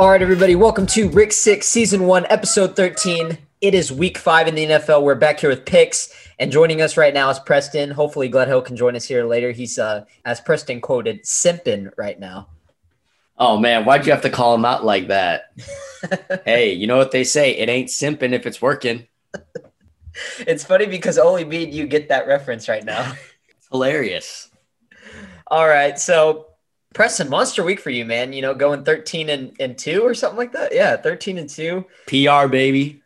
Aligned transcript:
All 0.00 0.08
right, 0.08 0.22
everybody, 0.22 0.54
welcome 0.54 0.86
to 0.86 1.10
Rick 1.10 1.30
Six, 1.30 1.66
Season 1.66 2.06
One, 2.06 2.24
Episode 2.30 2.74
13. 2.74 3.36
It 3.60 3.74
is 3.74 3.92
week 3.92 4.16
five 4.16 4.48
in 4.48 4.54
the 4.54 4.64
NFL. 4.64 5.02
We're 5.02 5.14
back 5.14 5.40
here 5.40 5.50
with 5.50 5.66
picks, 5.66 6.10
and 6.38 6.50
joining 6.50 6.80
us 6.80 6.96
right 6.96 7.12
now 7.12 7.28
is 7.28 7.38
Preston. 7.38 7.90
Hopefully, 7.90 8.30
Gledhill 8.30 8.64
can 8.64 8.76
join 8.76 8.96
us 8.96 9.04
here 9.04 9.26
later. 9.26 9.50
He's, 9.50 9.78
uh, 9.78 10.06
as 10.24 10.40
Preston 10.40 10.80
quoted, 10.80 11.24
simping 11.24 11.90
right 11.98 12.18
now. 12.18 12.48
Oh 13.36 13.58
man, 13.58 13.84
why'd 13.84 14.06
you 14.06 14.12
have 14.12 14.22
to 14.22 14.30
call 14.30 14.54
him 14.54 14.64
out 14.64 14.86
like 14.86 15.08
that? 15.08 15.52
hey, 16.46 16.72
you 16.72 16.86
know 16.86 16.96
what 16.96 17.10
they 17.10 17.22
say? 17.22 17.50
It 17.58 17.68
ain't 17.68 17.90
simping 17.90 18.32
if 18.32 18.46
it's 18.46 18.62
working. 18.62 19.06
it's 20.38 20.64
funny 20.64 20.86
because 20.86 21.18
only 21.18 21.44
me 21.44 21.64
and 21.64 21.74
you 21.74 21.86
get 21.86 22.08
that 22.08 22.26
reference 22.26 22.70
right 22.70 22.86
now. 22.86 23.12
It's 23.50 23.68
hilarious. 23.70 24.48
All 25.48 25.68
right, 25.68 25.98
so 25.98 26.49
Preston, 26.94 27.28
monster 27.28 27.62
week 27.62 27.80
for 27.80 27.90
you, 27.90 28.04
man. 28.04 28.32
You 28.32 28.42
know, 28.42 28.54
going 28.54 28.84
13 28.84 29.28
and, 29.28 29.52
and 29.60 29.78
2 29.78 30.02
or 30.02 30.14
something 30.14 30.38
like 30.38 30.52
that. 30.52 30.74
Yeah, 30.74 30.96
13 30.96 31.38
and 31.38 31.48
2. 31.48 31.84
PR, 32.06 32.48
baby. 32.48 33.00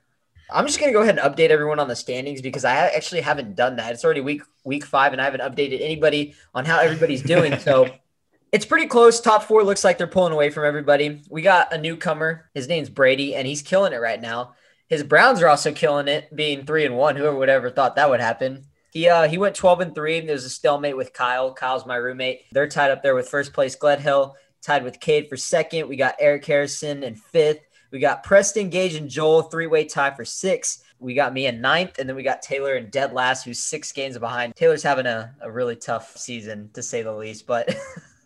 I'm 0.50 0.66
just 0.66 0.78
gonna 0.78 0.92
go 0.92 1.02
ahead 1.02 1.18
and 1.18 1.34
update 1.34 1.50
everyone 1.50 1.80
on 1.80 1.88
the 1.88 1.96
standings 1.96 2.40
because 2.40 2.64
I 2.64 2.74
actually 2.74 3.22
haven't 3.22 3.56
done 3.56 3.76
that. 3.76 3.92
It's 3.92 4.04
already 4.04 4.20
week 4.20 4.42
week 4.64 4.84
five, 4.84 5.12
and 5.12 5.20
I 5.20 5.24
haven't 5.24 5.40
updated 5.40 5.80
anybody 5.80 6.34
on 6.54 6.64
how 6.64 6.78
everybody's 6.78 7.22
doing. 7.22 7.58
so 7.58 7.88
it's 8.52 8.66
pretty 8.66 8.86
close. 8.86 9.20
Top 9.20 9.42
four 9.42 9.64
looks 9.64 9.84
like 9.84 9.98
they're 9.98 10.06
pulling 10.06 10.32
away 10.32 10.50
from 10.50 10.64
everybody. 10.64 11.22
We 11.30 11.42
got 11.42 11.72
a 11.72 11.78
newcomer. 11.78 12.50
His 12.54 12.68
name's 12.68 12.90
Brady, 12.90 13.34
and 13.34 13.46
he's 13.46 13.62
killing 13.62 13.92
it 13.92 14.00
right 14.00 14.20
now. 14.20 14.54
His 14.88 15.02
Browns 15.02 15.40
are 15.42 15.48
also 15.48 15.72
killing 15.72 16.08
it, 16.08 16.34
being 16.34 16.64
three 16.64 16.84
and 16.84 16.96
one. 16.96 17.16
Whoever 17.16 17.36
would 17.36 17.48
ever 17.48 17.70
thought 17.70 17.96
that 17.96 18.10
would 18.10 18.20
happen. 18.20 18.66
He 18.94 19.08
uh 19.08 19.28
he 19.28 19.36
went 19.36 19.56
12 19.56 19.80
and 19.80 19.94
3. 19.94 20.20
There's 20.20 20.44
a 20.44 20.50
stalemate 20.50 20.96
with 20.96 21.12
Kyle. 21.12 21.52
Kyle's 21.52 21.84
my 21.84 21.96
roommate. 21.96 22.42
They're 22.52 22.68
tied 22.68 22.92
up 22.92 23.02
there 23.02 23.14
with 23.14 23.28
first 23.28 23.52
place 23.52 23.76
Gledhill, 23.76 24.34
tied 24.62 24.84
with 24.84 25.00
Cade 25.00 25.28
for 25.28 25.36
second. 25.36 25.88
We 25.88 25.96
got 25.96 26.14
Eric 26.18 26.46
Harrison 26.46 27.02
in 27.02 27.16
fifth. 27.16 27.60
We 27.90 27.98
got 27.98 28.22
Preston 28.22 28.70
Gage 28.70 28.94
and 28.94 29.08
Joel, 29.08 29.42
three-way 29.42 29.84
tie 29.84 30.14
for 30.14 30.24
sixth. 30.24 30.82
We 30.98 31.14
got 31.14 31.32
me 31.32 31.46
in 31.46 31.60
ninth, 31.60 31.98
and 31.98 32.08
then 32.08 32.16
we 32.16 32.22
got 32.22 32.42
Taylor 32.42 32.74
in 32.74 32.88
dead 32.88 33.12
last, 33.12 33.44
who's 33.44 33.60
six 33.60 33.92
games 33.92 34.18
behind. 34.18 34.56
Taylor's 34.56 34.82
having 34.82 35.06
a, 35.06 35.34
a 35.40 35.50
really 35.50 35.76
tough 35.76 36.16
season 36.16 36.70
to 36.72 36.82
say 36.82 37.02
the 37.02 37.12
least, 37.12 37.46
but 37.46 37.76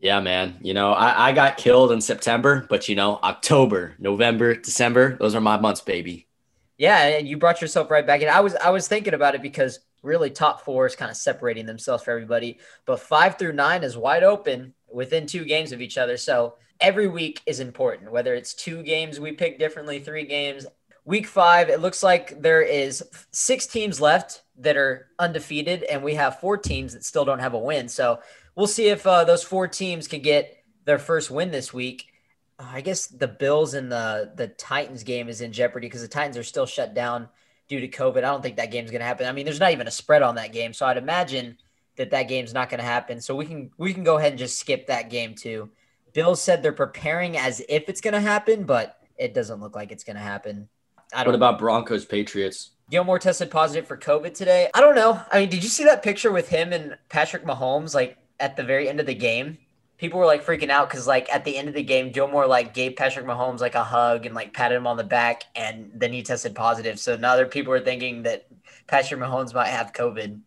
Yeah, 0.03 0.19
man. 0.19 0.57
You 0.61 0.73
know, 0.73 0.91
I, 0.91 1.29
I 1.29 1.31
got 1.31 1.55
killed 1.55 1.93
in 1.93 2.01
September, 2.01 2.65
but 2.69 2.89
you 2.89 2.95
know, 2.95 3.19
October, 3.23 3.95
November, 3.99 4.53
December, 4.53 5.15
those 5.15 5.33
are 5.33 5.39
my 5.39 5.57
months, 5.57 5.79
baby. 5.79 6.27
Yeah, 6.77 7.05
and 7.05 7.27
you 7.27 7.37
brought 7.37 7.61
yourself 7.61 7.91
right 7.91 8.05
back 8.05 8.21
in. 8.21 8.29
I 8.29 8.39
was 8.39 8.55
I 8.55 8.71
was 8.71 8.87
thinking 8.87 9.13
about 9.13 9.35
it 9.35 9.41
because 9.41 9.79
really 10.01 10.29
top 10.29 10.61
four 10.61 10.85
is 10.85 10.95
kind 10.95 11.11
of 11.11 11.17
separating 11.17 11.65
themselves 11.65 12.03
for 12.03 12.11
everybody, 12.11 12.59
but 12.85 12.99
five 12.99 13.37
through 13.37 13.53
nine 13.53 13.83
is 13.83 13.97
wide 13.97 14.23
open 14.23 14.73
within 14.91 15.25
two 15.25 15.45
games 15.45 15.71
of 15.71 15.81
each 15.81 15.97
other. 15.97 16.17
So 16.17 16.55
every 16.79 17.07
week 17.07 17.41
is 17.45 17.59
important, 17.59 18.11
whether 18.11 18.33
it's 18.33 18.53
two 18.53 18.83
games 18.83 19.19
we 19.19 19.31
pick 19.31 19.59
differently, 19.59 19.99
three 19.99 20.25
games. 20.25 20.65
Week 21.05 21.27
five, 21.27 21.69
it 21.69 21.81
looks 21.81 22.01
like 22.01 22.41
there 22.41 22.61
is 22.61 23.03
six 23.31 23.67
teams 23.67 23.99
left 23.99 24.43
that 24.59 24.77
are 24.77 25.09
undefeated, 25.19 25.83
and 25.83 26.01
we 26.01 26.15
have 26.15 26.39
four 26.39 26.57
teams 26.57 26.93
that 26.93 27.03
still 27.03 27.25
don't 27.25 27.39
have 27.39 27.53
a 27.53 27.59
win. 27.59 27.89
So 27.89 28.19
we'll 28.55 28.67
see 28.67 28.87
if 28.87 29.05
uh, 29.05 29.25
those 29.25 29.43
four 29.43 29.67
teams 29.67 30.07
can 30.07 30.21
get 30.21 30.63
their 30.85 30.99
first 30.99 31.29
win 31.29 31.51
this 31.51 31.73
week. 31.73 32.12
Uh, 32.59 32.69
I 32.71 32.81
guess 32.81 33.07
the 33.07 33.27
Bills 33.27 33.73
and 33.73 33.91
the 33.91 34.31
the 34.35 34.47
Titans 34.47 35.03
game 35.03 35.29
is 35.29 35.41
in 35.41 35.51
jeopardy 35.51 35.87
because 35.87 36.01
the 36.01 36.07
Titans 36.07 36.37
are 36.37 36.43
still 36.43 36.65
shut 36.65 36.93
down 36.93 37.29
due 37.67 37.79
to 37.79 37.87
COVID. 37.87 38.17
I 38.17 38.21
don't 38.21 38.41
think 38.41 38.57
that 38.57 38.71
game's 38.71 38.91
going 38.91 39.01
to 39.01 39.05
happen. 39.05 39.27
I 39.27 39.31
mean, 39.31 39.45
there's 39.45 39.59
not 39.59 39.71
even 39.71 39.87
a 39.87 39.91
spread 39.91 40.21
on 40.21 40.35
that 40.35 40.53
game, 40.53 40.73
so 40.73 40.85
I'd 40.85 40.97
imagine 40.97 41.57
that 41.95 42.11
that 42.11 42.23
game's 42.23 42.53
not 42.53 42.69
going 42.69 42.79
to 42.79 42.85
happen. 42.85 43.21
So 43.21 43.35
we 43.35 43.45
can 43.45 43.71
we 43.77 43.93
can 43.93 44.03
go 44.03 44.17
ahead 44.17 44.31
and 44.31 44.39
just 44.39 44.59
skip 44.59 44.87
that 44.87 45.09
game 45.09 45.35
too. 45.35 45.69
Bills 46.13 46.41
said 46.41 46.61
they're 46.61 46.71
preparing 46.71 47.37
as 47.37 47.61
if 47.67 47.89
it's 47.89 48.01
going 48.01 48.13
to 48.13 48.21
happen, 48.21 48.63
but 48.63 48.99
it 49.17 49.33
doesn't 49.33 49.59
look 49.59 49.75
like 49.75 49.91
it's 49.91 50.03
going 50.03 50.15
to 50.15 50.21
happen. 50.21 50.69
I 51.13 51.23
don't 51.23 51.31
what 51.31 51.35
about 51.35 51.59
Broncos 51.59 52.05
Patriots? 52.05 52.71
Gilmore 52.89 53.19
tested 53.19 53.49
positive 53.49 53.87
for 53.87 53.97
COVID 53.97 54.33
today. 54.33 54.69
I 54.73 54.81
don't 54.81 54.95
know. 54.95 55.19
I 55.31 55.39
mean, 55.39 55.49
did 55.49 55.63
you 55.63 55.69
see 55.69 55.85
that 55.85 56.03
picture 56.03 56.31
with 56.31 56.49
him 56.49 56.73
and 56.73 56.97
Patrick 57.09 57.45
Mahomes 57.45 57.95
like 57.95 58.17
at 58.39 58.55
the 58.55 58.63
very 58.63 58.89
end 58.89 58.99
of 58.99 59.05
the 59.05 59.15
game? 59.15 59.57
People 60.03 60.19
were 60.19 60.25
like 60.25 60.45
freaking 60.45 60.67
out 60.67 60.89
because 60.89 61.07
like 61.07 61.33
at 61.33 61.45
the 61.45 61.55
end 61.55 61.69
of 61.69 61.73
the 61.73 61.81
game, 61.81 62.11
Gilmore 62.11 62.45
like 62.45 62.73
gave 62.73 62.97
Patrick 62.97 63.25
Mahomes 63.25 63.61
like 63.61 63.73
a 63.73 63.85
hug 63.85 64.25
and 64.25 64.35
like 64.35 64.51
patted 64.51 64.75
him 64.75 64.85
on 64.85 64.97
the 64.97 65.03
back, 65.05 65.45
and 65.55 65.91
then 65.95 66.11
he 66.11 66.21
tested 66.21 66.53
positive. 66.53 66.99
So 66.99 67.15
now 67.15 67.31
other 67.31 67.45
people 67.45 67.71
are 67.71 67.79
thinking 67.79 68.23
that 68.23 68.45
Patrick 68.85 69.21
Mahomes 69.21 69.53
might 69.53 69.69
have 69.69 69.93
COVID. 69.93 70.41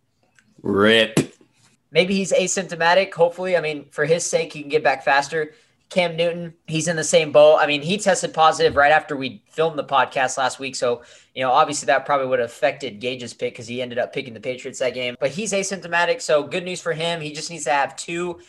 Rip. 0.61 1.33
Maybe 1.89 2.13
he's 2.13 2.31
asymptomatic. 2.31 3.11
Hopefully, 3.15 3.57
I 3.57 3.61
mean, 3.61 3.87
for 3.89 4.05
his 4.05 4.23
sake, 4.23 4.53
he 4.53 4.61
can 4.61 4.69
get 4.69 4.83
back 4.83 5.03
faster. 5.03 5.55
Cam 5.89 6.15
Newton, 6.15 6.53
he's 6.67 6.87
in 6.87 6.95
the 6.95 7.03
same 7.03 7.31
boat. 7.31 7.57
I 7.59 7.65
mean, 7.65 7.81
he 7.81 7.97
tested 7.97 8.35
positive 8.35 8.75
right 8.75 8.91
after 8.91 9.17
we 9.17 9.41
filmed 9.49 9.79
the 9.79 9.85
podcast 9.85 10.37
last 10.37 10.59
week. 10.59 10.75
So, 10.75 11.01
you 11.33 11.41
know, 11.41 11.49
obviously 11.49 11.87
that 11.87 12.05
probably 12.05 12.27
would 12.27 12.39
have 12.39 12.49
affected 12.49 12.99
Gage's 12.99 13.33
pick 13.33 13.53
because 13.53 13.67
he 13.67 13.81
ended 13.81 13.97
up 13.97 14.13
picking 14.13 14.35
the 14.35 14.39
Patriots 14.39 14.79
that 14.79 14.93
game. 14.93 15.15
But 15.19 15.31
he's 15.31 15.51
asymptomatic. 15.51 16.21
So, 16.21 16.43
good 16.43 16.65
news 16.65 16.79
for 16.79 16.93
him. 16.93 17.21
He 17.21 17.31
just 17.31 17.49
needs 17.49 17.63
to 17.63 17.71
have 17.71 17.95
two 17.95 18.39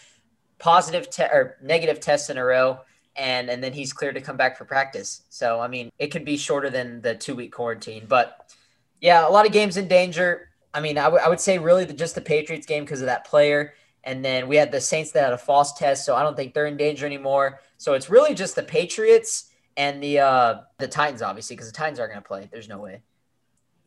positive 0.58 1.08
te- 1.10 1.22
or 1.22 1.56
negative 1.62 2.00
tests 2.00 2.30
in 2.30 2.38
a 2.38 2.44
row 2.44 2.80
and 3.19 3.50
and 3.50 3.62
then 3.62 3.72
he's 3.72 3.92
cleared 3.92 4.14
to 4.14 4.20
come 4.20 4.36
back 4.36 4.56
for 4.56 4.64
practice. 4.64 5.22
So 5.28 5.60
I 5.60 5.69
mean, 5.69 5.91
it 5.98 6.08
could 6.08 6.24
be 6.24 6.36
shorter 6.36 6.70
than 6.70 7.02
the 7.02 7.14
two 7.14 7.34
week 7.34 7.52
quarantine, 7.52 8.06
but 8.08 8.54
yeah, 9.00 9.26
a 9.26 9.30
lot 9.30 9.47
of 9.47 9.52
games 9.52 9.76
in 9.76 9.88
danger. 9.88 10.50
I 10.74 10.80
mean, 10.80 10.98
I, 10.98 11.04
w- 11.04 11.22
I 11.24 11.28
would 11.28 11.41
say 11.41 11.58
really 11.58 11.84
the, 11.84 11.92
just 11.92 12.14
the 12.14 12.20
Patriots 12.20 12.66
game 12.66 12.84
because 12.84 13.00
of 13.00 13.06
that 13.06 13.24
player, 13.24 13.74
and 14.04 14.24
then 14.24 14.48
we 14.48 14.56
had 14.56 14.70
the 14.70 14.80
Saints 14.80 15.12
that 15.12 15.24
had 15.24 15.32
a 15.32 15.38
false 15.38 15.72
test, 15.72 16.04
so 16.04 16.14
I 16.14 16.22
don't 16.22 16.36
think 16.36 16.54
they're 16.54 16.66
in 16.66 16.76
danger 16.76 17.06
anymore. 17.06 17.60
So 17.76 17.94
it's 17.94 18.10
really 18.10 18.34
just 18.34 18.54
the 18.54 18.62
Patriots 18.62 19.50
and 19.76 20.02
the 20.02 20.20
uh, 20.20 20.60
the 20.78 20.88
Titans, 20.88 21.22
obviously, 21.22 21.56
because 21.56 21.70
the 21.70 21.76
Titans 21.76 21.98
aren't 21.98 22.12
going 22.12 22.22
to 22.22 22.28
play. 22.28 22.48
There's 22.52 22.68
no 22.68 22.78
way. 22.78 23.02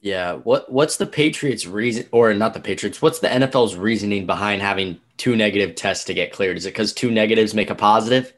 Yeah. 0.02 0.34
What 0.34 0.72
What's 0.72 0.98
the 0.98 1.06
Patriots' 1.06 1.68
reason, 1.68 2.08
or 2.12 2.34
not 2.34 2.54
the 2.54 2.60
Patriots? 2.60 3.02
What's 3.02 3.20
the 3.20 3.28
NFL's 3.28 3.76
reasoning 3.76 4.26
behind 4.26 4.62
having 4.62 5.00
two 5.18 5.36
negative 5.36 5.76
tests 5.76 6.06
to 6.06 6.14
get 6.14 6.34
cleared? 6.34 6.58
Is 6.58 6.66
it 6.66 6.70
because 6.70 6.92
two 6.92 7.12
negatives 7.12 7.54
make 7.54 7.70
a 7.70 7.76
positive? 7.76 8.34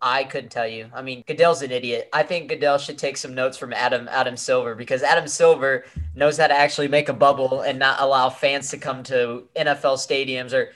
I 0.00 0.24
couldn't 0.24 0.50
tell 0.50 0.66
you. 0.66 0.90
I 0.94 1.00
mean, 1.00 1.24
Goodell's 1.26 1.62
an 1.62 1.70
idiot. 1.70 2.10
I 2.12 2.24
think 2.24 2.50
Goodell 2.50 2.76
should 2.76 2.98
take 2.98 3.16
some 3.16 3.34
notes 3.34 3.56
from 3.56 3.72
Adam 3.72 4.08
Adam 4.10 4.36
Silver 4.36 4.74
because 4.74 5.02
Adam 5.02 5.28
Silver 5.28 5.84
knows 6.14 6.38
how 6.38 6.46
to 6.46 6.54
actually 6.54 6.88
make 6.88 7.08
a 7.08 7.14
bubble 7.14 7.62
and 7.62 7.78
not 7.78 8.00
allow 8.00 8.28
fans 8.28 8.70
to 8.70 8.78
come 8.78 9.02
to 9.04 9.44
NFL 9.56 9.96
stadiums 9.96 10.52
or, 10.52 10.72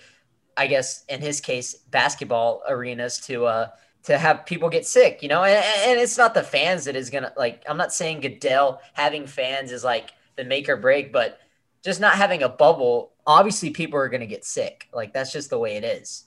I 0.56 0.66
guess 0.66 1.04
in 1.10 1.20
his 1.20 1.40
case, 1.40 1.74
basketball 1.74 2.62
arenas 2.68 3.18
to 3.26 3.46
uh 3.46 3.68
to 4.04 4.16
have 4.16 4.46
people 4.46 4.70
get 4.70 4.86
sick. 4.86 5.22
You 5.22 5.28
know, 5.28 5.42
and, 5.44 5.62
and 5.86 6.00
it's 6.00 6.16
not 6.16 6.32
the 6.32 6.42
fans 6.42 6.86
that 6.86 6.96
is 6.96 7.10
gonna 7.10 7.32
like. 7.36 7.62
I'm 7.68 7.76
not 7.76 7.92
saying 7.92 8.20
Goodell 8.20 8.80
having 8.94 9.26
fans 9.26 9.72
is 9.72 9.84
like 9.84 10.10
the 10.38 10.44
make 10.44 10.70
or 10.70 10.76
break, 10.76 11.12
but 11.12 11.38
just 11.84 12.00
not 12.00 12.14
having 12.14 12.42
a 12.42 12.48
bubble, 12.48 13.12
obviously 13.26 13.70
people 13.70 13.98
are 13.98 14.08
going 14.08 14.22
to 14.22 14.26
get 14.26 14.44
sick. 14.44 14.88
Like 14.92 15.12
that's 15.12 15.32
just 15.32 15.50
the 15.50 15.58
way 15.58 15.76
it 15.76 15.84
is. 15.84 16.24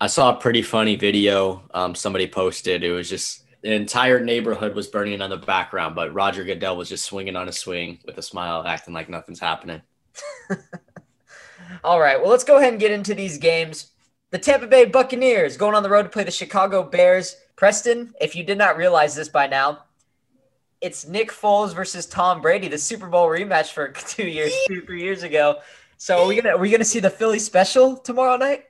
I 0.00 0.08
saw 0.08 0.36
a 0.36 0.40
pretty 0.40 0.62
funny 0.62 0.96
video 0.96 1.62
um, 1.72 1.94
somebody 1.94 2.26
posted. 2.26 2.82
It 2.82 2.92
was 2.92 3.08
just 3.08 3.44
the 3.62 3.72
entire 3.72 4.20
neighborhood 4.20 4.74
was 4.74 4.88
burning 4.88 5.22
on 5.22 5.30
the 5.30 5.36
background, 5.36 5.94
but 5.94 6.12
Roger 6.12 6.44
Goodell 6.44 6.76
was 6.76 6.88
just 6.88 7.04
swinging 7.04 7.36
on 7.36 7.48
a 7.48 7.52
swing 7.52 7.98
with 8.04 8.18
a 8.18 8.22
smile, 8.22 8.62
acting 8.66 8.92
like 8.92 9.08
nothing's 9.08 9.40
happening. 9.40 9.80
All 11.84 11.98
right, 11.98 12.20
well, 12.20 12.30
let's 12.30 12.44
go 12.44 12.58
ahead 12.58 12.72
and 12.72 12.80
get 12.80 12.90
into 12.90 13.14
these 13.14 13.38
games. 13.38 13.92
The 14.30 14.38
Tampa 14.38 14.66
Bay 14.66 14.84
Buccaneers 14.84 15.56
going 15.56 15.74
on 15.74 15.82
the 15.82 15.90
road 15.90 16.02
to 16.02 16.08
play 16.08 16.24
the 16.24 16.30
Chicago 16.30 16.82
Bears. 16.82 17.36
Preston, 17.56 18.12
if 18.20 18.36
you 18.36 18.44
did 18.44 18.58
not 18.58 18.76
realize 18.76 19.14
this 19.14 19.28
by 19.28 19.46
now, 19.46 19.84
it's 20.86 21.04
Nick 21.04 21.32
Foles 21.32 21.74
versus 21.74 22.06
Tom 22.06 22.40
Brady, 22.40 22.68
the 22.68 22.78
Super 22.78 23.08
Bowl 23.08 23.26
rematch 23.26 23.72
for 23.72 23.88
two 24.08 24.26
years, 24.26 24.52
two 24.68 24.82
three 24.82 25.02
years 25.02 25.24
ago. 25.24 25.58
So 25.98 26.22
are 26.22 26.26
we 26.28 26.40
gonna 26.40 26.54
are 26.54 26.58
we 26.58 26.70
gonna 26.70 26.84
see 26.84 27.00
the 27.00 27.10
Philly 27.10 27.40
special 27.40 27.96
tomorrow 27.96 28.36
night? 28.36 28.64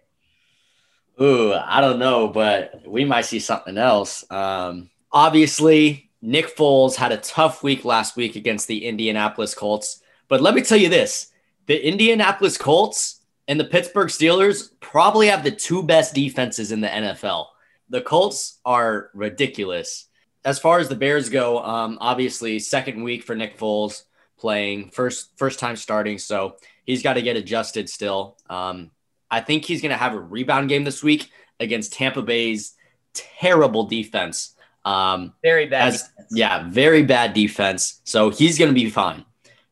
Ooh, 1.21 1.53
I 1.53 1.81
don't 1.83 1.99
know, 1.99 2.29
but 2.29 2.83
we 2.87 3.05
might 3.05 3.27
see 3.27 3.39
something 3.39 3.77
else. 3.77 4.25
Um, 4.31 4.91
obviously, 5.13 6.11
Nick 6.23 6.57
Foles 6.57 6.97
had 6.97 7.13
a 7.13 7.19
tough 7.19 7.63
week 7.63 7.85
last 7.85 8.17
week 8.17 8.35
against 8.35 8.67
the 8.67 8.87
Indianapolis 8.87 9.55
Colts. 9.55 10.01
But 10.29 10.41
let 10.41 10.55
me 10.55 10.63
tell 10.63 10.79
you 10.79 10.89
this: 10.89 11.31
the 11.67 11.87
Indianapolis 11.87 12.57
Colts 12.57 13.21
and 13.47 13.61
the 13.61 13.65
Pittsburgh 13.65 14.09
Steelers 14.09 14.71
probably 14.81 15.27
have 15.27 15.45
the 15.45 15.51
two 15.51 15.83
best 15.83 16.15
defenses 16.15 16.73
in 16.73 16.81
the 16.81 16.89
NFL. 16.89 17.49
The 17.91 18.01
Colts 18.01 18.59
are 18.65 19.11
ridiculous 19.13 20.07
as 20.47 20.61
far 20.61 20.79
as 20.79 20.89
the 20.89 20.95
Bears 20.95 21.29
go, 21.29 21.59
um, 21.59 21.99
obviously 22.01 22.61
second 22.61 23.03
week 23.03 23.25
for 23.25 23.35
Nick 23.35 23.59
Foles 23.59 24.05
playing 24.39 24.91
first 24.91 25.37
first 25.37 25.59
time 25.59 25.75
starting, 25.75 26.19
so 26.19 26.57
he's 26.85 27.03
got 27.03 27.15
to 27.15 27.23
get 27.23 27.37
adjusted 27.37 27.91
still. 27.91 28.39
Um, 28.49 28.93
I 29.29 29.41
think 29.41 29.65
he's 29.65 29.83
going 29.83 29.91
to 29.91 29.99
have 29.99 30.15
a 30.15 30.21
rebound 30.21 30.69
game 30.69 30.85
this 30.85 31.03
week 31.03 31.31
against 31.59 31.93
Tampa 31.93 32.23
Bay's 32.23 32.75
terrible 33.13 33.85
defense. 33.85 34.55
Um, 34.85 35.35
very 35.43 35.67
bad. 35.67 35.95
As, 35.95 36.09
yeah, 36.31 36.71
very 36.71 37.03
bad 37.03 37.35
defense. 37.35 38.01
So 38.05 38.31
he's 38.31 38.57
going 38.57 38.71
to 38.71 38.75
be 38.75 38.89
fine. 38.89 39.25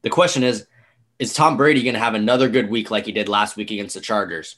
The 0.03 0.11
question 0.11 0.43
is, 0.43 0.67
is 1.21 1.33
Tom 1.33 1.57
Brady 1.57 1.85
going 1.85 1.95
to 1.95 2.01
have 2.01 2.15
another 2.15 2.49
good 2.49 2.69
week 2.69 2.91
like 2.91 3.07
he 3.07 3.13
did 3.13 3.29
last 3.29 3.57
week 3.57 3.71
against 3.71 3.95
the 3.95 4.01
Chargers? 4.01 4.57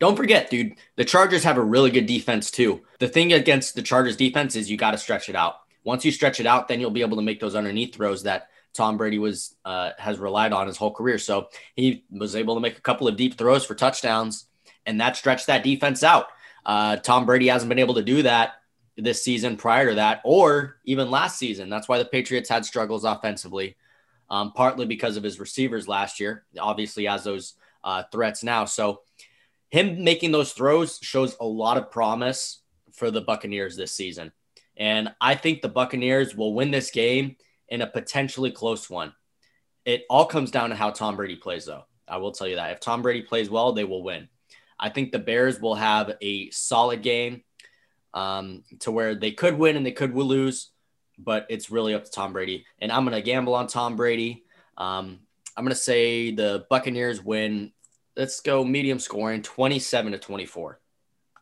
Don't 0.00 0.16
forget, 0.16 0.48
dude, 0.48 0.74
the 0.96 1.04
Chargers 1.04 1.42
have 1.44 1.56
a 1.56 1.62
really 1.62 1.90
good 1.90 2.06
defense 2.06 2.50
too. 2.50 2.82
The 3.00 3.08
thing 3.08 3.32
against 3.32 3.74
the 3.74 3.82
Chargers 3.82 4.16
defense 4.16 4.54
is 4.54 4.70
you 4.70 4.76
got 4.76 4.92
to 4.92 4.98
stretch 4.98 5.28
it 5.28 5.34
out. 5.34 5.56
Once 5.82 6.04
you 6.04 6.12
stretch 6.12 6.38
it 6.38 6.46
out, 6.46 6.68
then 6.68 6.80
you'll 6.80 6.90
be 6.90 7.00
able 7.00 7.16
to 7.16 7.22
make 7.22 7.40
those 7.40 7.54
underneath 7.54 7.94
throws 7.94 8.22
that 8.22 8.48
Tom 8.74 8.96
Brady 8.96 9.18
was 9.18 9.56
uh, 9.64 9.90
has 9.98 10.18
relied 10.18 10.52
on 10.52 10.66
his 10.66 10.76
whole 10.76 10.92
career. 10.92 11.18
So 11.18 11.48
he 11.74 12.04
was 12.10 12.36
able 12.36 12.54
to 12.54 12.60
make 12.60 12.78
a 12.78 12.82
couple 12.82 13.08
of 13.08 13.16
deep 13.16 13.36
throws 13.36 13.64
for 13.64 13.74
touchdowns, 13.74 14.46
and 14.86 15.00
that 15.00 15.16
stretched 15.16 15.46
that 15.48 15.64
defense 15.64 16.02
out. 16.04 16.26
Uh, 16.64 16.96
Tom 16.96 17.26
Brady 17.26 17.48
hasn't 17.48 17.68
been 17.68 17.78
able 17.78 17.94
to 17.94 18.02
do 18.02 18.22
that 18.22 18.52
this 18.96 19.22
season 19.22 19.56
prior 19.56 19.88
to 19.88 19.94
that, 19.96 20.20
or 20.24 20.76
even 20.84 21.10
last 21.10 21.38
season. 21.38 21.70
That's 21.70 21.88
why 21.88 21.98
the 21.98 22.04
Patriots 22.04 22.48
had 22.48 22.64
struggles 22.64 23.04
offensively, 23.04 23.76
um, 24.30 24.52
partly 24.52 24.86
because 24.86 25.16
of 25.16 25.22
his 25.22 25.40
receivers 25.40 25.88
last 25.88 26.20
year. 26.20 26.44
Obviously, 26.60 27.06
has 27.06 27.24
those 27.24 27.54
uh, 27.82 28.04
threats 28.12 28.44
now. 28.44 28.64
So 28.64 29.00
him 29.70 30.02
making 30.04 30.32
those 30.32 30.52
throws 30.52 30.98
shows 31.02 31.36
a 31.40 31.46
lot 31.46 31.76
of 31.76 31.90
promise 31.90 32.62
for 32.92 33.10
the 33.10 33.20
Buccaneers 33.20 33.76
this 33.76 33.92
season. 33.92 34.32
And 34.76 35.12
I 35.20 35.34
think 35.34 35.60
the 35.60 35.68
Buccaneers 35.68 36.34
will 36.34 36.54
win 36.54 36.70
this 36.70 36.90
game 36.90 37.36
in 37.68 37.82
a 37.82 37.86
potentially 37.86 38.50
close 38.50 38.88
one. 38.88 39.12
It 39.84 40.04
all 40.08 40.26
comes 40.26 40.50
down 40.50 40.70
to 40.70 40.76
how 40.76 40.90
Tom 40.90 41.16
Brady 41.16 41.36
plays, 41.36 41.66
though. 41.66 41.84
I 42.06 42.18
will 42.18 42.32
tell 42.32 42.46
you 42.46 42.56
that. 42.56 42.72
If 42.72 42.80
Tom 42.80 43.02
Brady 43.02 43.22
plays 43.22 43.50
well, 43.50 43.72
they 43.72 43.84
will 43.84 44.02
win. 44.02 44.28
I 44.78 44.88
think 44.88 45.12
the 45.12 45.18
Bears 45.18 45.60
will 45.60 45.74
have 45.74 46.12
a 46.22 46.50
solid 46.50 47.02
game 47.02 47.42
um, 48.14 48.64
to 48.80 48.90
where 48.90 49.14
they 49.14 49.32
could 49.32 49.58
win 49.58 49.76
and 49.76 49.84
they 49.84 49.92
could 49.92 50.14
lose, 50.14 50.70
but 51.18 51.46
it's 51.48 51.70
really 51.70 51.94
up 51.94 52.04
to 52.04 52.10
Tom 52.10 52.32
Brady. 52.32 52.64
And 52.80 52.92
I'm 52.92 53.04
going 53.04 53.14
to 53.14 53.22
gamble 53.22 53.54
on 53.54 53.66
Tom 53.66 53.96
Brady. 53.96 54.44
Um, 54.76 55.20
I'm 55.56 55.64
going 55.64 55.74
to 55.74 55.80
say 55.80 56.30
the 56.30 56.64
Buccaneers 56.70 57.22
win. 57.22 57.72
Let's 58.18 58.40
go 58.40 58.64
medium 58.64 58.98
scoring 58.98 59.42
27 59.42 60.10
to 60.10 60.18
24. 60.18 60.80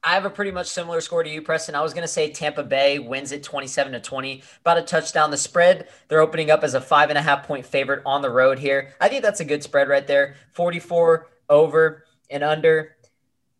I 0.04 0.12
have 0.12 0.26
a 0.26 0.30
pretty 0.30 0.50
much 0.50 0.66
similar 0.66 1.00
score 1.00 1.22
to 1.22 1.30
you, 1.30 1.40
Preston. 1.40 1.74
I 1.74 1.80
was 1.80 1.94
going 1.94 2.02
to 2.02 2.12
say 2.12 2.30
Tampa 2.30 2.62
Bay 2.62 2.98
wins 2.98 3.32
it 3.32 3.42
27 3.42 3.94
to 3.94 4.00
20, 4.00 4.42
about 4.60 4.76
a 4.76 4.82
touchdown. 4.82 5.30
The 5.30 5.38
spread, 5.38 5.88
they're 6.08 6.20
opening 6.20 6.50
up 6.50 6.62
as 6.62 6.74
a 6.74 6.80
five 6.82 7.08
and 7.08 7.16
a 7.16 7.22
half 7.22 7.46
point 7.46 7.64
favorite 7.64 8.02
on 8.04 8.20
the 8.20 8.28
road 8.28 8.58
here. 8.58 8.92
I 9.00 9.08
think 9.08 9.22
that's 9.22 9.40
a 9.40 9.44
good 9.46 9.62
spread 9.62 9.88
right 9.88 10.06
there 10.06 10.36
44 10.52 11.26
over 11.48 12.04
and 12.28 12.44
under. 12.44 12.94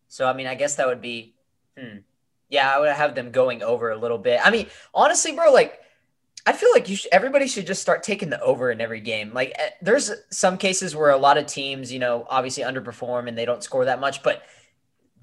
So, 0.09 0.29
I 0.29 0.33
mean, 0.33 0.45
I 0.45 0.53
guess 0.53 0.75
that 0.75 0.85
would 0.85 1.01
be, 1.01 1.33
hmm. 1.75 1.97
Yeah, 2.49 2.71
I 2.73 2.79
would 2.79 2.89
have 2.89 3.15
them 3.15 3.31
going 3.31 3.63
over 3.63 3.89
a 3.89 3.97
little 3.97 4.19
bit. 4.19 4.39
I 4.45 4.51
mean, 4.51 4.67
honestly, 4.93 5.31
bro, 5.31 5.51
like, 5.51 5.81
I 6.47 6.53
feel 6.53 6.71
like 6.71 6.87
you 6.87 6.97
everybody 7.11 7.45
should 7.45 7.67
just 7.67 7.81
start 7.81 8.03
taking 8.03 8.29
the 8.29 8.39
over 8.39 8.71
in 8.71 8.79
every 8.79 9.01
game. 9.01 9.33
Like, 9.33 9.51
eh, 9.59 9.71
there's 9.81 10.13
some 10.31 10.57
cases 10.57 10.95
where 10.95 11.09
a 11.09 11.17
lot 11.17 11.37
of 11.37 11.45
teams, 11.45 11.91
you 11.91 11.99
know, 11.99 12.25
obviously 12.29 12.63
underperform 12.63 13.27
and 13.27 13.37
they 13.37 13.43
don't 13.43 13.61
score 13.61 13.83
that 13.83 13.99
much, 13.99 14.23
but 14.23 14.43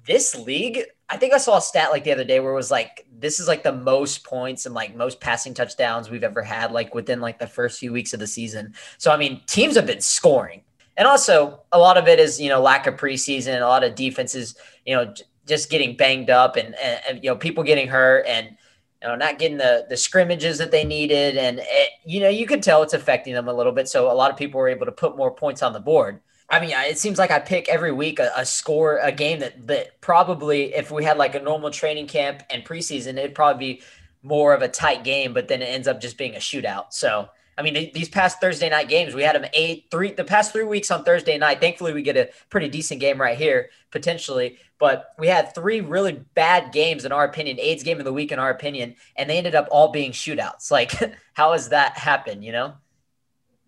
this 0.05 0.35
league, 0.35 0.83
I 1.09 1.17
think 1.17 1.33
I 1.33 1.39
saw 1.39 1.57
a 1.57 1.61
stat 1.61 1.89
like 1.89 2.03
the 2.03 2.11
other 2.11 2.23
day 2.23 2.39
where 2.39 2.51
it 2.51 2.55
was 2.55 2.69
like 2.69 3.07
this 3.11 3.39
is 3.39 3.47
like 3.47 3.63
the 3.63 3.73
most 3.73 4.23
points 4.23 4.67
and 4.67 4.75
like 4.75 4.95
most 4.95 5.19
passing 5.19 5.55
touchdowns 5.55 6.11
we've 6.11 6.23
ever 6.23 6.43
had 6.43 6.71
like 6.71 6.93
within 6.93 7.21
like 7.21 7.39
the 7.39 7.47
first 7.47 7.79
few 7.79 7.91
weeks 7.91 8.13
of 8.13 8.19
the 8.19 8.27
season. 8.27 8.75
So 8.99 9.11
I 9.11 9.17
mean, 9.17 9.41
teams 9.47 9.75
have 9.77 9.87
been 9.87 10.01
scoring. 10.01 10.61
And 10.95 11.07
also, 11.07 11.63
a 11.71 11.79
lot 11.79 11.97
of 11.97 12.07
it 12.07 12.19
is, 12.19 12.39
you 12.39 12.49
know, 12.49 12.61
lack 12.61 12.85
of 12.85 12.97
preseason, 12.97 13.59
a 13.59 13.65
lot 13.65 13.83
of 13.83 13.95
defenses, 13.95 14.55
you 14.85 14.95
know, 14.95 15.11
just 15.47 15.71
getting 15.71 15.97
banged 15.97 16.29
up 16.29 16.55
and, 16.55 16.75
and, 16.75 17.01
and 17.09 17.23
you 17.23 17.31
know, 17.31 17.35
people 17.35 17.63
getting 17.63 17.87
hurt 17.87 18.25
and 18.27 18.55
you 19.05 19.11
know, 19.11 19.15
not 19.15 19.37
getting 19.37 19.57
the 19.57 19.85
the 19.87 19.97
scrimmages 19.97 20.57
that 20.57 20.71
they 20.71 20.83
needed 20.83 21.37
and 21.37 21.59
it, 21.61 21.89
you 22.05 22.19
know, 22.19 22.29
you 22.29 22.47
could 22.47 22.63
tell 22.63 22.81
it's 22.81 22.93
affecting 22.93 23.35
them 23.35 23.47
a 23.47 23.53
little 23.53 23.71
bit. 23.71 23.87
So 23.87 24.11
a 24.11 24.13
lot 24.13 24.31
of 24.31 24.37
people 24.37 24.59
were 24.59 24.67
able 24.67 24.87
to 24.87 24.91
put 24.91 25.15
more 25.15 25.29
points 25.29 25.61
on 25.61 25.73
the 25.73 25.79
board. 25.79 26.21
I 26.49 26.59
mean, 26.59 26.71
it 26.71 26.97
seems 26.97 27.19
like 27.19 27.29
I 27.29 27.39
pick 27.39 27.69
every 27.69 27.91
week 27.91 28.19
a, 28.19 28.31
a, 28.35 28.45
score, 28.45 28.97
a 28.97 29.11
game 29.11 29.39
that 29.39 29.67
that 29.67 30.01
probably, 30.01 30.73
if 30.73 30.89
we 30.89 31.03
had 31.03 31.17
like 31.17 31.35
a 31.35 31.39
normal 31.39 31.69
training 31.69 32.07
camp 32.07 32.41
and 32.49 32.65
preseason, 32.65 33.17
it'd 33.17 33.35
probably 33.35 33.75
be 33.75 33.81
more 34.23 34.55
of 34.55 34.63
a 34.63 34.67
tight 34.67 35.03
game. 35.03 35.33
But 35.33 35.49
then 35.49 35.61
it 35.61 35.65
ends 35.65 35.87
up 35.87 36.01
just 36.01 36.17
being 36.17 36.35
a 36.35 36.39
shootout. 36.39 36.85
So, 36.91 37.29
I 37.57 37.61
mean, 37.61 37.91
these 37.93 38.09
past 38.09 38.41
Thursday 38.41 38.69
night 38.69 38.89
games, 38.89 39.13
we 39.13 39.23
had 39.23 39.35
them 39.35 39.49
eight, 39.53 39.85
three, 39.89 40.11
the 40.11 40.25
past 40.25 40.51
three 40.51 40.65
weeks 40.65 40.91
on 40.91 41.05
Thursday 41.05 41.37
night. 41.37 41.61
Thankfully, 41.61 41.93
we 41.93 42.01
get 42.01 42.17
a 42.17 42.29
pretty 42.49 42.67
decent 42.67 42.99
game 42.99 43.19
right 43.19 43.37
here 43.37 43.69
potentially. 43.91 44.57
But 44.77 45.13
we 45.17 45.27
had 45.27 45.55
three 45.55 45.79
really 45.79 46.11
bad 46.33 46.73
games 46.73 47.05
in 47.05 47.13
our 47.13 47.23
opinion, 47.23 47.59
AIDS 47.61 47.83
game 47.83 47.99
of 47.99 48.03
the 48.03 48.11
week 48.11 48.33
in 48.33 48.39
our 48.39 48.49
opinion, 48.49 48.95
and 49.15 49.29
they 49.29 49.37
ended 49.37 49.55
up 49.55 49.69
all 49.71 49.91
being 49.91 50.11
shootouts. 50.11 50.71
Like, 50.75 50.91
how 51.33 51.53
has 51.53 51.69
that 51.69 51.97
happened? 51.97 52.43
You 52.43 52.51
know? 52.51 52.73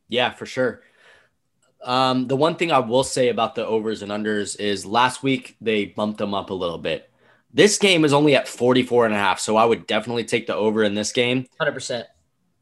Yeah, 0.10 0.32
for 0.32 0.46
sure. 0.46 0.82
Um, 1.82 2.28
the 2.28 2.36
one 2.36 2.56
thing 2.56 2.70
I 2.70 2.80
will 2.80 3.06
say 3.06 3.30
about 3.30 3.56
the 3.56 3.66
overs 3.66 4.02
and 4.02 4.12
unders 4.12 4.60
is 4.60 4.86
last 4.86 5.24
week 5.24 5.56
they 5.62 5.86
bumped 5.86 6.18
them 6.18 6.34
up 6.34 6.50
a 6.50 6.54
little 6.54 6.78
bit. 6.78 7.10
This 7.54 7.78
game 7.78 8.04
is 8.04 8.12
only 8.12 8.36
at 8.36 8.50
44 8.50 9.06
and 9.06 9.16
a 9.16 9.18
half, 9.18 9.40
so 9.40 9.56
I 9.56 9.64
would 9.64 9.88
definitely 9.88 10.26
take 10.26 10.48
the 10.48 10.56
over 10.56 10.84
in 10.84 10.96
this 10.96 11.14
game. 11.14 11.46
100%. 11.62 12.04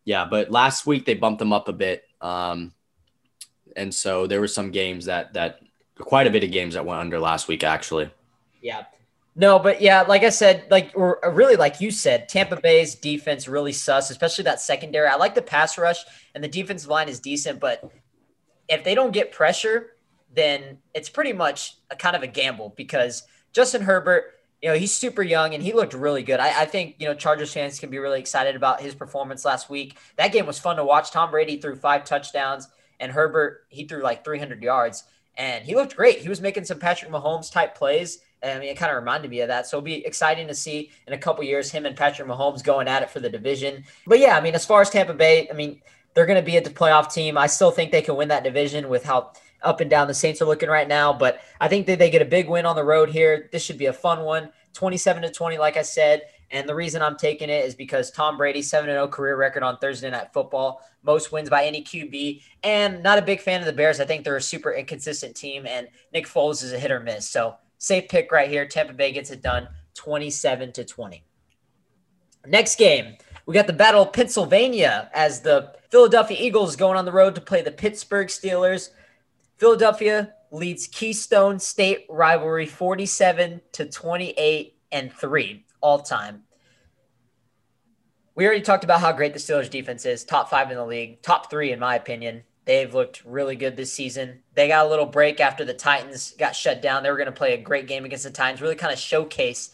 Yeah, 0.06 0.26
but 0.30 0.52
last 0.52 0.86
week 0.86 1.06
they 1.06 1.16
bumped 1.16 1.40
them 1.40 1.52
up 1.52 1.68
a 1.68 1.74
bit. 1.74 2.04
Um, 2.22 2.74
and 3.76 3.94
so 3.94 4.28
there 4.28 4.40
were 4.40 4.48
some 4.48 4.72
games 4.72 5.06
that 5.06 5.34
that 5.34 5.60
quite 6.00 6.28
a 6.28 6.32
bit 6.32 6.44
of 6.44 6.52
games 6.52 6.76
that 6.76 6.86
went 6.86 7.00
under 7.00 7.20
last 7.20 7.48
week 7.48 7.64
actually. 7.64 8.10
Yeah. 8.62 8.86
No, 9.38 9.60
but 9.60 9.82
yeah, 9.82 10.04
like 10.04 10.24
I 10.24 10.30
said, 10.30 10.66
like 10.72 10.92
or 10.96 11.20
really 11.34 11.58
like 11.58 11.82
you 11.82 11.92
said, 11.92 12.30
Tampa 12.30 12.56
Bay's 12.62 12.96
defense 12.96 13.48
really 13.48 13.74
sus, 13.74 14.10
especially 14.10 14.46
that 14.46 14.62
secondary. 14.62 15.08
I 15.08 15.16
like 15.16 15.36
the 15.36 15.42
pass 15.42 15.78
rush 15.78 16.06
and 16.34 16.44
the 16.44 16.48
defensive 16.48 16.90
line 16.90 17.10
is 17.10 17.20
decent, 17.20 17.60
but 17.60 17.84
if 18.70 18.84
they 18.84 18.96
don't 18.96 19.12
get 19.12 19.34
pressure, 19.34 19.96
then 20.34 20.78
it's 20.94 21.10
pretty 21.10 21.34
much 21.34 21.76
a 21.92 21.96
kind 21.96 22.16
of 22.16 22.24
a 22.24 22.28
gamble 22.28 22.74
because 22.78 23.24
Justin 23.52 23.82
Herbert, 23.82 24.35
you 24.66 24.72
know, 24.72 24.78
he's 24.78 24.92
super 24.92 25.22
young 25.22 25.54
and 25.54 25.62
he 25.62 25.74
looked 25.74 25.94
really 25.94 26.24
good. 26.24 26.40
I, 26.40 26.64
I, 26.64 26.66
think, 26.66 26.96
you 26.98 27.06
know, 27.06 27.14
Chargers 27.14 27.54
fans 27.54 27.80
can 27.80 27.92
be 27.92 28.00
really 28.00 28.20
excited 28.20 28.56
about 28.56 28.82
his 28.82 28.96
performance 28.96 29.46
last 29.46 29.70
week. 29.70 29.96
That 30.16 30.32
game 30.32 30.48
was 30.48 30.58
fun 30.58 30.78
to 30.78 30.84
watch. 30.84 31.12
Tom 31.12 31.30
Brady 31.30 31.58
threw 31.58 31.76
five 31.76 32.04
touchdowns 32.04 32.68
and 33.00 33.12
Herbert, 33.12 33.66
he 33.70 33.86
threw 33.86 34.02
like 34.02 34.26
300 34.26 34.64
yards 34.64 35.04
and 35.38 35.64
he 35.64 35.76
looked 35.76 35.96
great. 35.96 36.18
He 36.18 36.30
was 36.30 36.42
making 36.42 36.66
some 36.66 36.80
Patrick 36.80 37.12
Mahomes 37.12 37.52
type 37.52 37.76
plays. 37.76 38.22
And 38.42 38.58
I 38.58 38.60
mean, 38.60 38.70
it 38.70 38.78
kind 38.78 38.90
of 38.90 38.98
reminded 38.98 39.30
me 39.30 39.42
of 39.42 39.50
that. 39.50 39.68
So 39.68 39.78
it'll 39.78 39.86
be 39.86 40.04
exciting 40.04 40.48
to 40.48 40.56
see 40.56 40.90
in 41.06 41.14
a 41.14 41.18
couple 41.20 41.44
years 41.44 41.70
him 41.70 41.86
and 41.86 41.96
Patrick 41.96 42.28
Mahomes 42.28 42.64
going 42.64 42.88
at 42.88 43.04
it 43.04 43.12
for 43.12 43.20
the 43.20 43.30
division. 43.30 43.84
But 44.08 44.18
yeah, 44.18 44.36
I 44.36 44.42
mean, 44.42 44.56
as 44.56 44.66
far 44.66 44.82
as 44.82 44.90
Tampa 44.90 45.14
Bay, 45.14 45.48
I 45.48 45.54
mean, 45.54 45.80
they're 46.16 46.26
going 46.26 46.42
to 46.42 46.46
be 46.46 46.58
at 46.58 46.64
the 46.64 46.72
playoff 46.72 47.14
team. 47.14 47.38
I 47.38 47.46
still 47.46 47.70
think 47.70 47.92
they 47.92 48.02
can 48.02 48.16
win 48.16 48.30
that 48.30 48.44
division 48.44 48.90
with 48.90 49.04
how 49.04 49.34
up 49.62 49.82
and 49.82 49.90
down 49.90 50.08
the 50.08 50.14
Saints 50.14 50.42
are 50.42 50.46
looking 50.46 50.70
right 50.70 50.88
now. 50.88 51.14
But 51.14 51.42
I 51.60 51.68
think 51.68 51.88
that 51.88 52.00
they 52.00 52.10
get 52.10 52.22
a 52.22 52.26
big 52.26 52.48
win 52.48 52.66
on 52.66 52.76
the 52.76 52.84
road 52.84 53.10
here. 53.10 53.50
This 53.52 53.64
should 53.64 53.78
be 53.78 53.88
a 53.88 53.94
fun 53.94 54.24
one. 54.24 54.50
27 54.76 55.24
to 55.24 55.32
20, 55.32 55.58
like 55.58 55.78
I 55.78 55.82
said. 55.82 56.24
And 56.52 56.70
the 56.70 56.76
reason 56.76 57.02
I'm 57.02 57.18
taking 57.18 57.50
it 57.50 57.66
is 57.66 57.74
because 57.74 58.12
Tom 58.12 58.38
Brady, 58.38 58.62
7 58.62 58.88
0 58.88 59.08
career 59.08 59.36
record 59.36 59.64
on 59.64 59.78
Thursday 59.78 60.12
Night 60.12 60.32
Football, 60.32 60.82
most 61.04 61.32
wins 61.32 61.50
by 61.50 61.66
any 61.66 61.84
QB. 61.84 62.42
And 62.64 63.02
not 63.02 63.18
a 63.18 63.24
big 63.24 63.42
fan 63.42 63.62
of 63.62 63.66
the 63.66 63.74
Bears. 63.74 64.00
I 64.00 64.06
think 64.06 64.24
they're 64.24 64.36
a 64.36 64.42
super 64.42 64.72
inconsistent 64.72 65.36
team, 65.36 65.66
and 65.66 65.88
Nick 66.14 66.28
Foles 66.28 66.64
is 66.64 66.72
a 66.72 66.80
hit 66.80 66.92
or 66.92 67.00
miss. 67.00 67.28
So, 67.28 67.56
safe 67.80 68.08
pick 68.10 68.32
right 68.32 68.50
here. 68.50 68.68
Tampa 68.68 68.94
Bay 68.94 69.12
gets 69.12 69.32
it 69.32 69.42
done 69.42 69.68
27 69.96 70.72
to 70.74 70.86
20. 70.86 71.24
Next 72.48 72.78
game, 72.78 73.16
we 73.48 73.56
got 73.56 73.68
the 73.68 73.74
Battle 73.74 74.04
of 74.04 74.14
Pennsylvania 74.14 75.10
as 75.14 75.42
the 75.42 75.74
Philadelphia 75.90 76.38
Eagles 76.40 76.76
going 76.76 76.98
on 76.98 77.06
the 77.06 77.12
road 77.12 77.34
to 77.36 77.42
play 77.42 77.64
the 77.64 77.72
Pittsburgh 77.72 78.28
Steelers. 78.28 78.90
Philadelphia 79.58 80.35
leads 80.56 80.88
Keystone 80.88 81.60
State 81.60 82.06
rivalry 82.10 82.66
47 82.66 83.62
to 83.74 83.86
28 83.86 84.78
and 84.92 85.12
3 85.14 85.66
all 85.82 86.00
time. 86.00 86.44
We 88.36 88.46
already 88.46 88.62
talked 88.62 88.84
about 88.84 89.00
how 89.00 89.12
great 89.12 89.34
the 89.34 89.40
Steelers 89.40 89.70
defense 89.70 90.06
is, 90.06 90.24
top 90.24 90.50
5 90.50 90.72
in 90.72 90.78
the 90.78 90.86
league, 90.86 91.22
top 91.22 91.50
3 91.50 91.72
in 91.72 91.80
my 91.80 91.96
opinion. 91.96 92.44
They've 92.66 92.94
looked 92.94 93.24
really 93.26 93.56
good 93.56 93.78
this 93.78 93.94
season. 93.94 94.42
They 94.56 94.68
got 94.68 94.86
a 94.86 94.90
little 94.90 95.06
break 95.06 95.40
after 95.40 95.64
the 95.64 95.74
Titans 95.74 96.34
got 96.38 96.56
shut 96.56 96.82
down. 96.82 97.04
They 97.04 97.12
were 97.12 97.18
going 97.18 97.28
to 97.28 97.32
play 97.32 97.54
a 97.54 97.62
great 97.62 97.88
game 97.88 98.06
against 98.06 98.24
the 98.24 98.32
Titans, 98.32 98.62
really 98.62 98.76
kind 98.76 98.92
of 98.92 99.00
showcase 99.00 99.70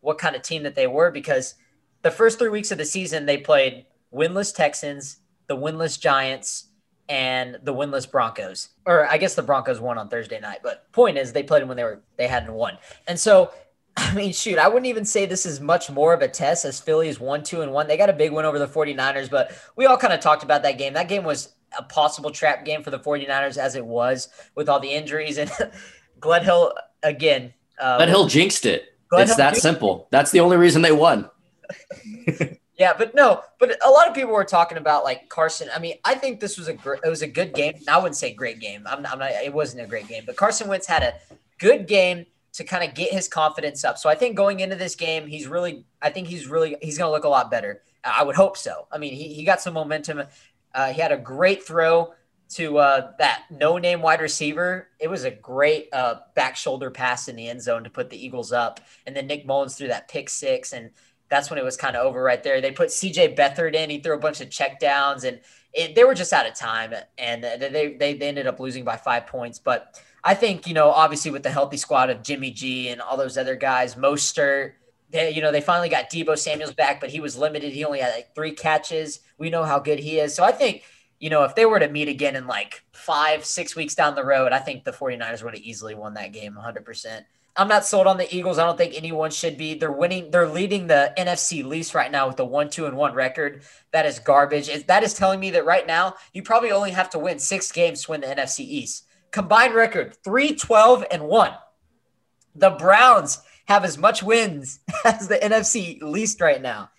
what 0.00 0.18
kind 0.18 0.36
of 0.36 0.42
team 0.42 0.62
that 0.62 0.74
they 0.74 0.86
were 0.86 1.10
because– 1.10 1.54
the 2.06 2.10
first 2.12 2.38
three 2.38 2.50
weeks 2.50 2.70
of 2.70 2.78
the 2.78 2.84
season, 2.84 3.26
they 3.26 3.36
played 3.36 3.84
winless 4.14 4.54
Texans, 4.54 5.16
the 5.48 5.56
winless 5.56 5.98
Giants, 5.98 6.68
and 7.08 7.58
the 7.62 7.74
winless 7.74 8.10
Broncos. 8.10 8.70
Or 8.84 9.06
I 9.06 9.18
guess 9.18 9.34
the 9.34 9.42
Broncos 9.42 9.80
won 9.80 9.98
on 9.98 10.08
Thursday 10.08 10.40
night, 10.40 10.60
but 10.62 10.90
point 10.92 11.18
is 11.18 11.32
they 11.32 11.42
played 11.42 11.62
them 11.62 11.68
when 11.68 11.76
they 11.76 11.84
were 11.84 12.02
they 12.16 12.26
hadn't 12.26 12.52
won. 12.52 12.78
And 13.06 13.18
so 13.18 13.50
I 13.96 14.14
mean, 14.14 14.32
shoot, 14.32 14.58
I 14.58 14.68
wouldn't 14.68 14.86
even 14.86 15.04
say 15.04 15.26
this 15.26 15.46
is 15.46 15.60
much 15.60 15.90
more 15.90 16.12
of 16.12 16.20
a 16.20 16.28
test 16.28 16.64
as 16.64 16.80
Philly's 16.80 17.18
one, 17.18 17.42
two, 17.42 17.62
and 17.62 17.72
one. 17.72 17.88
They 17.88 17.96
got 17.96 18.10
a 18.10 18.12
big 18.12 18.30
win 18.32 18.44
over 18.44 18.58
the 18.58 18.66
49ers, 18.66 19.30
but 19.30 19.52
we 19.74 19.86
all 19.86 19.96
kind 19.96 20.12
of 20.12 20.20
talked 20.20 20.42
about 20.42 20.62
that 20.64 20.76
game. 20.76 20.92
That 20.92 21.08
game 21.08 21.24
was 21.24 21.54
a 21.78 21.82
possible 21.82 22.30
trap 22.30 22.64
game 22.64 22.82
for 22.82 22.90
the 22.90 22.98
49ers 22.98 23.56
as 23.56 23.74
it 23.74 23.84
was 23.84 24.28
with 24.54 24.68
all 24.68 24.80
the 24.80 24.90
injuries 24.90 25.38
and 25.38 25.50
Gledhill 26.20 26.72
again. 27.02 27.54
Uh, 27.78 27.98
Gledhill 27.98 28.28
jinxed 28.28 28.66
it. 28.66 28.94
Gledhill 29.10 29.22
it's 29.22 29.36
that 29.36 29.56
simple. 29.56 30.08
That's 30.10 30.30
the 30.30 30.40
only 30.40 30.56
reason 30.56 30.82
they 30.82 30.92
won. 30.92 31.30
yeah, 32.78 32.92
but 32.96 33.14
no, 33.14 33.42
but 33.58 33.76
a 33.84 33.90
lot 33.90 34.08
of 34.08 34.14
people 34.14 34.32
were 34.32 34.44
talking 34.44 34.78
about 34.78 35.04
like 35.04 35.28
Carson. 35.28 35.68
I 35.74 35.78
mean, 35.78 35.94
I 36.04 36.14
think 36.14 36.40
this 36.40 36.58
was 36.58 36.68
a 36.68 36.74
gr- 36.74 36.96
it 37.04 37.08
was 37.08 37.22
a 37.22 37.26
good 37.26 37.54
game. 37.54 37.74
I 37.88 37.96
wouldn't 37.98 38.16
say 38.16 38.32
great 38.32 38.60
game. 38.60 38.86
I'm 38.86 39.02
not, 39.02 39.12
I'm 39.12 39.18
not, 39.18 39.30
It 39.30 39.52
wasn't 39.52 39.82
a 39.82 39.86
great 39.86 40.08
game, 40.08 40.24
but 40.26 40.36
Carson 40.36 40.68
Wentz 40.68 40.86
had 40.86 41.02
a 41.02 41.14
good 41.58 41.86
game 41.86 42.26
to 42.56 42.64
kind 42.64 42.88
of 42.88 42.94
get 42.94 43.12
his 43.12 43.28
confidence 43.28 43.84
up. 43.84 43.98
So 43.98 44.08
I 44.08 44.14
think 44.14 44.36
going 44.36 44.60
into 44.60 44.76
this 44.76 44.94
game, 44.94 45.26
he's 45.26 45.46
really, 45.46 45.84
I 46.00 46.10
think 46.10 46.26
he's 46.26 46.46
really, 46.46 46.76
he's 46.80 46.96
going 46.96 47.08
to 47.08 47.12
look 47.12 47.24
a 47.24 47.28
lot 47.28 47.50
better. 47.50 47.82
I 48.02 48.22
would 48.22 48.36
hope 48.36 48.56
so. 48.56 48.86
I 48.90 48.98
mean, 48.98 49.12
he, 49.12 49.34
he 49.34 49.44
got 49.44 49.60
some 49.60 49.74
momentum. 49.74 50.22
Uh, 50.74 50.92
he 50.92 51.00
had 51.00 51.12
a 51.12 51.18
great 51.18 51.64
throw 51.64 52.14
to 52.48 52.78
uh, 52.78 53.12
that 53.18 53.44
no 53.50 53.76
name 53.76 54.00
wide 54.00 54.20
receiver. 54.20 54.88
It 55.00 55.08
was 55.08 55.24
a 55.24 55.30
great 55.30 55.88
uh, 55.92 56.20
back 56.34 56.56
shoulder 56.56 56.90
pass 56.90 57.28
in 57.28 57.36
the 57.36 57.48
end 57.48 57.60
zone 57.60 57.84
to 57.84 57.90
put 57.90 58.08
the 58.08 58.24
Eagles 58.24 58.52
up. 58.52 58.80
And 59.06 59.14
then 59.14 59.26
Nick 59.26 59.46
Mullens 59.46 59.76
threw 59.76 59.88
that 59.88 60.08
pick 60.08 60.30
six. 60.30 60.72
And 60.72 60.90
that's 61.28 61.50
when 61.50 61.58
it 61.58 61.64
was 61.64 61.76
kind 61.76 61.96
of 61.96 62.06
over 62.06 62.22
right 62.22 62.42
there. 62.42 62.60
They 62.60 62.70
put 62.70 62.88
CJ 62.88 63.36
Beathard 63.36 63.74
in. 63.74 63.90
He 63.90 63.98
threw 63.98 64.14
a 64.14 64.18
bunch 64.18 64.40
of 64.40 64.50
check 64.50 64.78
downs 64.78 65.24
and 65.24 65.40
it, 65.72 65.94
they 65.94 66.04
were 66.04 66.14
just 66.14 66.32
out 66.32 66.46
of 66.46 66.54
time. 66.54 66.94
And 67.18 67.42
they, 67.42 67.96
they, 67.98 68.14
they 68.14 68.28
ended 68.28 68.46
up 68.46 68.60
losing 68.60 68.84
by 68.84 68.96
five 68.96 69.26
points. 69.26 69.58
But 69.58 70.00
I 70.24 70.34
think, 70.34 70.66
you 70.66 70.74
know, 70.74 70.90
obviously 70.90 71.30
with 71.30 71.42
the 71.42 71.50
healthy 71.50 71.76
squad 71.76 72.10
of 72.10 72.22
Jimmy 72.22 72.50
G 72.50 72.88
and 72.88 73.00
all 73.00 73.16
those 73.16 73.36
other 73.36 73.56
guys, 73.56 73.94
Mostert, 73.94 74.72
they, 75.10 75.30
you 75.30 75.40
know, 75.40 75.52
they 75.52 75.60
finally 75.60 75.88
got 75.88 76.10
Deebo 76.10 76.36
Samuels 76.36 76.74
back, 76.74 77.00
but 77.00 77.10
he 77.10 77.20
was 77.20 77.36
limited. 77.36 77.72
He 77.72 77.84
only 77.84 78.00
had 78.00 78.14
like 78.14 78.34
three 78.34 78.52
catches. 78.52 79.20
We 79.38 79.50
know 79.50 79.64
how 79.64 79.78
good 79.78 79.98
he 79.98 80.18
is. 80.18 80.34
So 80.34 80.42
I 80.44 80.52
think, 80.52 80.82
you 81.20 81.30
know, 81.30 81.44
if 81.44 81.54
they 81.54 81.64
were 81.64 81.78
to 81.78 81.88
meet 81.88 82.08
again 82.08 82.36
in 82.36 82.46
like 82.46 82.82
five, 82.92 83.44
six 83.44 83.76
weeks 83.76 83.94
down 83.94 84.14
the 84.14 84.24
road, 84.24 84.52
I 84.52 84.58
think 84.58 84.84
the 84.84 84.90
49ers 84.92 85.42
would 85.42 85.54
have 85.54 85.62
easily 85.62 85.94
won 85.94 86.14
that 86.14 86.32
game 86.32 86.56
100%. 86.60 87.24
I'm 87.56 87.68
not 87.68 87.86
sold 87.86 88.06
on 88.06 88.18
the 88.18 88.34
Eagles. 88.34 88.58
I 88.58 88.66
don't 88.66 88.76
think 88.76 88.94
anyone 88.94 89.30
should 89.30 89.56
be. 89.56 89.74
They're 89.74 89.90
winning. 89.90 90.30
They're 90.30 90.48
leading 90.48 90.86
the 90.86 91.12
NFC 91.16 91.64
least 91.64 91.94
right 91.94 92.10
now 92.10 92.28
with 92.28 92.38
a 92.38 92.44
one, 92.44 92.68
two, 92.68 92.86
and 92.86 92.96
one 92.96 93.14
record. 93.14 93.62
That 93.92 94.06
is 94.06 94.18
garbage. 94.18 94.86
That 94.86 95.02
is 95.02 95.14
telling 95.14 95.40
me 95.40 95.50
that 95.52 95.64
right 95.64 95.86
now 95.86 96.14
you 96.32 96.42
probably 96.42 96.70
only 96.70 96.90
have 96.90 97.10
to 97.10 97.18
win 97.18 97.38
six 97.38 97.72
games 97.72 98.04
to 98.04 98.12
win 98.12 98.20
the 98.20 98.26
NFC 98.26 98.60
East. 98.60 99.06
Combined 99.30 99.74
record 99.74 100.16
3 100.22 100.54
12 100.54 101.04
and 101.10 101.22
1. 101.24 101.52
The 102.54 102.70
Browns 102.70 103.40
have 103.66 103.84
as 103.84 103.98
much 103.98 104.22
wins 104.22 104.80
as 105.04 105.28
the 105.28 105.36
NFC 105.36 106.00
least 106.02 106.40
right 106.40 106.60
now. 106.60 106.90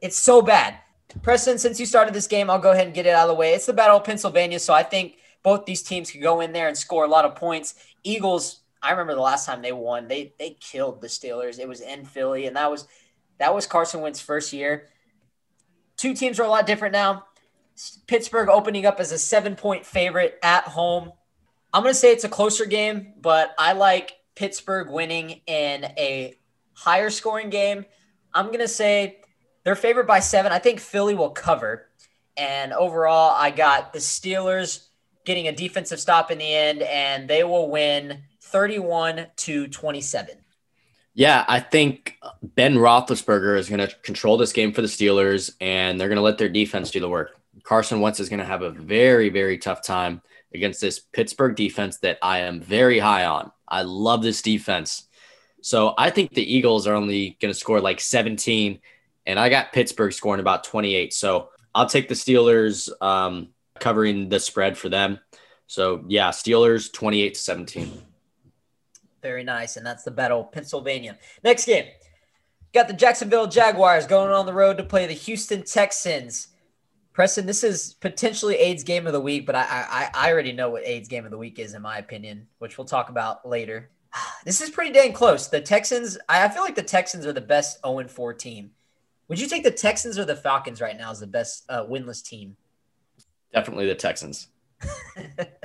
It's 0.00 0.18
so 0.18 0.42
bad. 0.42 0.78
Preston, 1.22 1.58
since 1.58 1.80
you 1.80 1.86
started 1.86 2.14
this 2.14 2.26
game, 2.26 2.50
I'll 2.50 2.58
go 2.58 2.72
ahead 2.72 2.86
and 2.86 2.94
get 2.94 3.06
it 3.06 3.14
out 3.14 3.28
of 3.28 3.28
the 3.28 3.34
way. 3.34 3.54
It's 3.54 3.66
the 3.66 3.72
Battle 3.72 3.96
of 3.96 4.04
Pennsylvania, 4.04 4.58
so 4.58 4.74
I 4.74 4.82
think 4.82 5.16
both 5.42 5.64
these 5.64 5.82
teams 5.82 6.10
could 6.10 6.22
go 6.22 6.40
in 6.40 6.52
there 6.52 6.68
and 6.68 6.76
score 6.76 7.04
a 7.04 7.08
lot 7.08 7.24
of 7.24 7.34
points. 7.34 7.74
Eagles, 8.04 8.60
I 8.82 8.92
remember 8.92 9.14
the 9.14 9.20
last 9.20 9.46
time 9.46 9.62
they 9.62 9.72
won, 9.72 10.08
they 10.08 10.34
they 10.38 10.50
killed 10.60 11.00
the 11.00 11.08
Steelers. 11.08 11.58
It 11.58 11.68
was 11.68 11.80
in 11.80 12.04
Philly, 12.04 12.46
and 12.46 12.56
that 12.56 12.70
was 12.70 12.86
that 13.38 13.54
was 13.54 13.66
Carson 13.66 14.00
Wentz's 14.00 14.24
first 14.24 14.52
year. 14.52 14.88
Two 15.96 16.14
teams 16.14 16.38
are 16.38 16.44
a 16.44 16.48
lot 16.48 16.66
different 16.66 16.92
now. 16.92 17.24
Pittsburgh 18.06 18.48
opening 18.48 18.86
up 18.86 19.00
as 19.00 19.12
a 19.12 19.18
seven 19.18 19.56
point 19.56 19.86
favorite 19.86 20.38
at 20.42 20.64
home. 20.64 21.12
I'm 21.72 21.82
going 21.82 21.94
to 21.94 21.98
say 21.98 22.12
it's 22.12 22.24
a 22.24 22.28
closer 22.28 22.64
game, 22.64 23.14
but 23.20 23.54
I 23.58 23.72
like 23.72 24.12
Pittsburgh 24.34 24.90
winning 24.90 25.42
in 25.46 25.84
a 25.84 26.34
higher 26.74 27.10
scoring 27.10 27.50
game. 27.50 27.84
I'm 28.32 28.46
going 28.46 28.60
to 28.60 28.68
say 28.68 29.20
they're 29.64 29.76
favored 29.76 30.06
by 30.06 30.20
seven. 30.20 30.50
I 30.50 30.58
think 30.58 30.80
Philly 30.80 31.14
will 31.14 31.30
cover. 31.30 31.88
And 32.36 32.72
overall, 32.72 33.34
I 33.36 33.50
got 33.50 33.92
the 33.92 33.98
Steelers 33.98 34.86
getting 35.24 35.48
a 35.48 35.52
defensive 35.52 36.00
stop 36.00 36.30
in 36.30 36.38
the 36.38 36.54
end, 36.54 36.82
and 36.82 37.28
they 37.28 37.44
will 37.44 37.68
win 37.68 38.22
31 38.50 39.26
to 39.36 39.68
27. 39.68 40.36
Yeah, 41.14 41.44
I 41.48 41.60
think 41.60 42.16
Ben 42.42 42.76
Roethlisberger 42.76 43.58
is 43.58 43.68
going 43.68 43.86
to 43.86 43.94
control 44.02 44.36
this 44.36 44.52
game 44.52 44.72
for 44.72 44.82
the 44.82 44.88
Steelers, 44.88 45.52
and 45.60 46.00
they're 46.00 46.08
going 46.08 46.16
to 46.16 46.22
let 46.22 46.38
their 46.38 46.48
defense 46.48 46.90
do 46.90 47.00
the 47.00 47.08
work. 47.08 47.38
Carson 47.64 48.00
Wentz 48.00 48.20
is 48.20 48.28
going 48.28 48.38
to 48.38 48.44
have 48.44 48.62
a 48.62 48.70
very, 48.70 49.28
very 49.28 49.58
tough 49.58 49.82
time 49.82 50.22
against 50.54 50.80
this 50.80 51.00
Pittsburgh 51.00 51.56
defense 51.56 51.98
that 51.98 52.18
I 52.22 52.40
am 52.40 52.60
very 52.60 52.98
high 52.98 53.24
on. 53.24 53.50
I 53.66 53.82
love 53.82 54.22
this 54.22 54.42
defense. 54.42 55.08
So 55.60 55.94
I 55.98 56.10
think 56.10 56.32
the 56.32 56.54
Eagles 56.54 56.86
are 56.86 56.94
only 56.94 57.36
going 57.40 57.52
to 57.52 57.58
score 57.58 57.80
like 57.80 58.00
17, 58.00 58.78
and 59.26 59.38
I 59.38 59.48
got 59.48 59.72
Pittsburgh 59.72 60.12
scoring 60.12 60.40
about 60.40 60.64
28. 60.64 61.12
So 61.12 61.50
I'll 61.74 61.88
take 61.88 62.08
the 62.08 62.14
Steelers 62.14 62.90
um, 63.02 63.48
covering 63.78 64.28
the 64.28 64.40
spread 64.40 64.78
for 64.78 64.88
them. 64.88 65.18
So 65.66 66.04
yeah, 66.08 66.30
Steelers 66.30 66.92
28 66.92 67.34
to 67.34 67.40
17. 67.40 68.02
Very 69.22 69.44
nice. 69.44 69.76
And 69.76 69.84
that's 69.84 70.04
the 70.04 70.10
battle 70.10 70.40
of 70.40 70.52
Pennsylvania. 70.52 71.18
Next 71.42 71.66
game. 71.66 71.86
Got 72.74 72.88
the 72.88 72.94
Jacksonville 72.94 73.46
Jaguars 73.46 74.06
going 74.06 74.32
on 74.32 74.46
the 74.46 74.52
road 74.52 74.76
to 74.78 74.84
play 74.84 75.06
the 75.06 75.14
Houston 75.14 75.64
Texans. 75.64 76.48
Preston, 77.12 77.46
this 77.46 77.64
is 77.64 77.94
potentially 77.94 78.54
AIDS 78.56 78.84
game 78.84 79.06
of 79.06 79.12
the 79.12 79.20
week, 79.20 79.44
but 79.44 79.56
I, 79.56 79.62
I 79.64 80.10
I 80.14 80.30
already 80.30 80.52
know 80.52 80.70
what 80.70 80.86
AIDS 80.86 81.08
game 81.08 81.24
of 81.24 81.32
the 81.32 81.38
week 81.38 81.58
is 81.58 81.74
in 81.74 81.82
my 81.82 81.98
opinion, 81.98 82.46
which 82.58 82.78
we'll 82.78 82.84
talk 82.84 83.08
about 83.08 83.48
later. 83.48 83.90
This 84.44 84.60
is 84.60 84.70
pretty 84.70 84.92
dang 84.92 85.12
close. 85.12 85.48
The 85.48 85.60
Texans, 85.60 86.16
I 86.28 86.48
feel 86.48 86.62
like 86.62 86.76
the 86.76 86.82
Texans 86.82 87.26
are 87.26 87.32
the 87.32 87.40
best 87.40 87.80
0 87.84 88.06
4 88.06 88.34
team. 88.34 88.70
Would 89.26 89.40
you 89.40 89.48
take 89.48 89.64
the 89.64 89.70
Texans 89.70 90.18
or 90.18 90.24
the 90.24 90.36
Falcons 90.36 90.80
right 90.80 90.96
now 90.96 91.10
as 91.10 91.20
the 91.20 91.26
best 91.26 91.64
uh, 91.68 91.84
winless 91.84 92.24
team? 92.24 92.56
Definitely 93.52 93.86
the 93.86 93.94
Texans. 93.94 94.48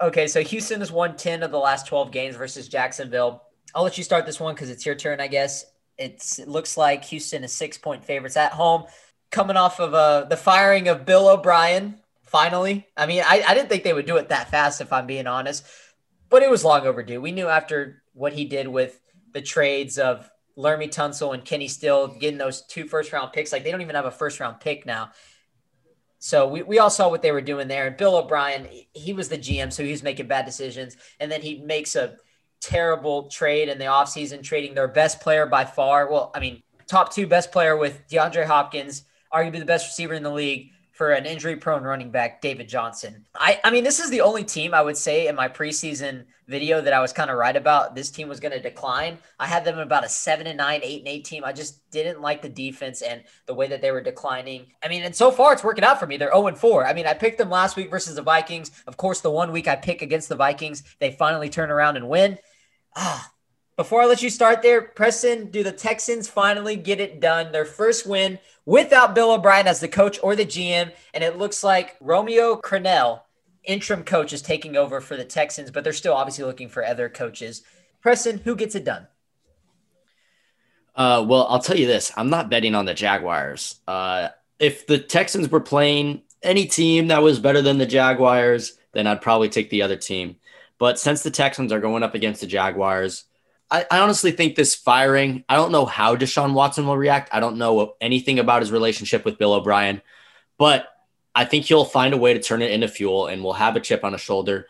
okay, 0.00 0.26
so 0.26 0.42
Houston 0.42 0.80
has 0.80 0.92
won 0.92 1.16
10 1.16 1.42
of 1.42 1.50
the 1.50 1.58
last 1.58 1.86
12 1.86 2.10
games 2.10 2.36
versus 2.36 2.68
Jacksonville. 2.68 3.42
I'll 3.74 3.84
let 3.84 3.98
you 3.98 4.04
start 4.04 4.26
this 4.26 4.40
one 4.40 4.54
because 4.54 4.70
it's 4.70 4.86
your 4.86 4.94
turn, 4.94 5.20
I 5.20 5.26
guess. 5.26 5.64
It's, 5.98 6.38
it 6.38 6.48
looks 6.48 6.76
like 6.76 7.04
Houston 7.06 7.44
is 7.44 7.52
six 7.54 7.78
point 7.78 8.04
favorites 8.04 8.36
at 8.36 8.52
home 8.52 8.84
coming 9.30 9.56
off 9.56 9.80
of 9.80 9.94
uh, 9.94 10.24
the 10.24 10.36
firing 10.36 10.88
of 10.88 11.04
Bill 11.04 11.28
O'Brien. 11.28 11.98
Finally, 12.22 12.86
I 12.96 13.06
mean, 13.06 13.22
I, 13.24 13.42
I 13.46 13.54
didn't 13.54 13.68
think 13.68 13.84
they 13.84 13.92
would 13.92 14.06
do 14.06 14.16
it 14.16 14.30
that 14.30 14.50
fast, 14.50 14.80
if 14.80 14.92
I'm 14.92 15.06
being 15.06 15.26
honest, 15.26 15.64
but 16.28 16.42
it 16.42 16.50
was 16.50 16.64
long 16.64 16.86
overdue. 16.86 17.20
We 17.20 17.32
knew 17.32 17.46
after 17.46 18.02
what 18.14 18.32
he 18.32 18.44
did 18.44 18.66
with 18.66 19.00
the 19.32 19.40
trades 19.40 19.96
of 19.96 20.28
Laremy 20.58 20.88
Tunsil 20.88 21.34
and 21.34 21.44
Kenny 21.44 21.68
Still 21.68 22.08
getting 22.08 22.38
those 22.38 22.62
two 22.62 22.88
first 22.88 23.12
round 23.12 23.32
picks, 23.32 23.52
like 23.52 23.62
they 23.62 23.70
don't 23.70 23.82
even 23.82 23.94
have 23.94 24.06
a 24.06 24.10
first 24.10 24.40
round 24.40 24.58
pick 24.60 24.86
now. 24.86 25.10
So 26.18 26.48
we, 26.48 26.62
we 26.62 26.78
all 26.78 26.90
saw 26.90 27.08
what 27.08 27.22
they 27.22 27.32
were 27.32 27.40
doing 27.40 27.68
there. 27.68 27.86
And 27.86 27.96
Bill 27.96 28.16
O'Brien, 28.16 28.66
he 28.92 29.12
was 29.12 29.28
the 29.28 29.38
GM, 29.38 29.72
so 29.72 29.84
he 29.84 29.90
was 29.90 30.02
making 30.02 30.28
bad 30.28 30.44
decisions. 30.44 30.96
And 31.20 31.30
then 31.30 31.42
he 31.42 31.58
makes 31.58 31.94
a 31.94 32.16
terrible 32.60 33.28
trade 33.28 33.68
in 33.68 33.78
the 33.78 33.84
offseason, 33.84 34.42
trading 34.42 34.74
their 34.74 34.88
best 34.88 35.20
player 35.20 35.46
by 35.46 35.64
far. 35.64 36.10
Well, 36.10 36.30
I 36.34 36.40
mean, 36.40 36.62
top 36.86 37.12
two 37.12 37.26
best 37.26 37.52
player 37.52 37.76
with 37.76 38.06
DeAndre 38.08 38.46
Hopkins 38.46 39.04
arguably 39.32 39.58
the 39.58 39.66
best 39.66 39.86
receiver 39.88 40.14
in 40.14 40.22
the 40.22 40.30
league 40.30 40.70
for 40.96 41.12
an 41.12 41.26
injury 41.26 41.56
prone 41.56 41.82
running 41.82 42.10
back, 42.10 42.40
David 42.40 42.70
Johnson. 42.70 43.26
I, 43.34 43.60
I 43.62 43.70
mean, 43.70 43.84
this 43.84 44.00
is 44.00 44.08
the 44.08 44.22
only 44.22 44.44
team 44.44 44.72
I 44.72 44.80
would 44.80 44.96
say 44.96 45.28
in 45.28 45.34
my 45.34 45.46
preseason 45.46 46.24
video 46.48 46.80
that 46.80 46.94
I 46.94 47.00
was 47.00 47.12
kind 47.12 47.30
of 47.30 47.36
right 47.36 47.54
about. 47.54 47.94
This 47.94 48.10
team 48.10 48.28
was 48.28 48.40
going 48.40 48.52
to 48.52 48.62
decline. 48.62 49.18
I 49.38 49.46
had 49.46 49.62
them 49.62 49.78
about 49.78 50.06
a 50.06 50.08
seven 50.08 50.46
and 50.46 50.56
nine, 50.56 50.80
eight 50.82 51.00
and 51.00 51.08
eight 51.08 51.26
team. 51.26 51.44
I 51.44 51.52
just 51.52 51.88
didn't 51.90 52.22
like 52.22 52.40
the 52.40 52.48
defense 52.48 53.02
and 53.02 53.22
the 53.44 53.52
way 53.52 53.68
that 53.68 53.82
they 53.82 53.90
were 53.90 54.00
declining. 54.00 54.68
I 54.82 54.88
mean, 54.88 55.02
and 55.02 55.14
so 55.14 55.30
far 55.30 55.52
it's 55.52 55.62
working 55.62 55.84
out 55.84 56.00
for 56.00 56.06
me. 56.06 56.16
They're 56.16 56.32
0 56.32 56.46
and 56.46 56.58
4. 56.58 56.86
I 56.86 56.94
mean, 56.94 57.06
I 57.06 57.12
picked 57.12 57.36
them 57.36 57.50
last 57.50 57.76
week 57.76 57.90
versus 57.90 58.14
the 58.14 58.22
Vikings. 58.22 58.70
Of 58.86 58.96
course, 58.96 59.20
the 59.20 59.30
one 59.30 59.52
week 59.52 59.68
I 59.68 59.76
pick 59.76 60.00
against 60.00 60.30
the 60.30 60.36
Vikings, 60.36 60.82
they 60.98 61.12
finally 61.12 61.50
turn 61.50 61.70
around 61.70 61.98
and 61.98 62.08
win. 62.08 62.38
Ah, 62.96 63.30
before 63.76 64.00
I 64.00 64.06
let 64.06 64.22
you 64.22 64.30
start 64.30 64.62
there, 64.62 64.80
Preston, 64.80 65.50
do 65.50 65.62
the 65.62 65.72
Texans 65.72 66.26
finally 66.26 66.76
get 66.76 66.98
it 67.00 67.20
done? 67.20 67.52
Their 67.52 67.66
first 67.66 68.06
win 68.06 68.38
without 68.66 69.14
Bill 69.14 69.32
O'Brien 69.32 69.66
as 69.66 69.80
the 69.80 69.88
coach 69.88 70.18
or 70.22 70.36
the 70.36 70.44
GM. 70.44 70.92
And 71.14 71.24
it 71.24 71.38
looks 71.38 71.64
like 71.64 71.96
Romeo 72.00 72.60
Crennel, 72.60 73.22
interim 73.64 74.04
coach, 74.04 74.34
is 74.34 74.42
taking 74.42 74.76
over 74.76 75.00
for 75.00 75.16
the 75.16 75.24
Texans, 75.24 75.70
but 75.70 75.84
they're 75.84 75.94
still 75.94 76.12
obviously 76.12 76.44
looking 76.44 76.68
for 76.68 76.84
other 76.84 77.08
coaches. 77.08 77.62
Preston, 78.02 78.38
who 78.38 78.54
gets 78.54 78.74
it 78.74 78.84
done? 78.84 79.06
Uh, 80.94 81.24
well, 81.26 81.46
I'll 81.48 81.60
tell 81.60 81.78
you 81.78 81.86
this 81.86 82.12
I'm 82.16 82.30
not 82.30 82.50
betting 82.50 82.74
on 82.74 82.84
the 82.84 82.94
Jaguars. 82.94 83.80
Uh, 83.86 84.28
if 84.58 84.86
the 84.86 84.98
Texans 84.98 85.50
were 85.50 85.60
playing 85.60 86.22
any 86.42 86.66
team 86.66 87.08
that 87.08 87.22
was 87.22 87.38
better 87.38 87.62
than 87.62 87.78
the 87.78 87.86
Jaguars, 87.86 88.78
then 88.92 89.06
I'd 89.06 89.20
probably 89.20 89.48
take 89.48 89.70
the 89.70 89.82
other 89.82 89.96
team. 89.96 90.36
But 90.78 90.98
since 90.98 91.22
the 91.22 91.30
Texans 91.30 91.72
are 91.72 91.80
going 91.80 92.02
up 92.02 92.14
against 92.14 92.40
the 92.40 92.46
Jaguars, 92.46 93.24
I, 93.70 93.86
honestly 93.90 94.30
think 94.30 94.54
this 94.54 94.74
firing, 94.74 95.44
I 95.48 95.56
don't 95.56 95.72
know 95.72 95.86
how 95.86 96.14
Deshaun 96.16 96.52
Watson 96.52 96.86
will 96.86 96.96
react. 96.96 97.30
I 97.32 97.40
don't 97.40 97.58
know 97.58 97.94
anything 98.00 98.38
about 98.38 98.62
his 98.62 98.70
relationship 98.70 99.24
with 99.24 99.38
Bill 99.38 99.54
O'Brien, 99.54 100.02
but 100.56 100.88
I 101.34 101.44
think 101.44 101.64
he'll 101.64 101.84
find 101.84 102.14
a 102.14 102.18
way 102.18 102.32
to 102.32 102.40
turn 102.40 102.62
it 102.62 102.70
into 102.70 102.88
fuel 102.88 103.26
and 103.26 103.42
will 103.42 103.52
have 103.52 103.76
a 103.76 103.80
chip 103.80 104.04
on 104.04 104.12
his 104.12 104.20
shoulder, 104.20 104.68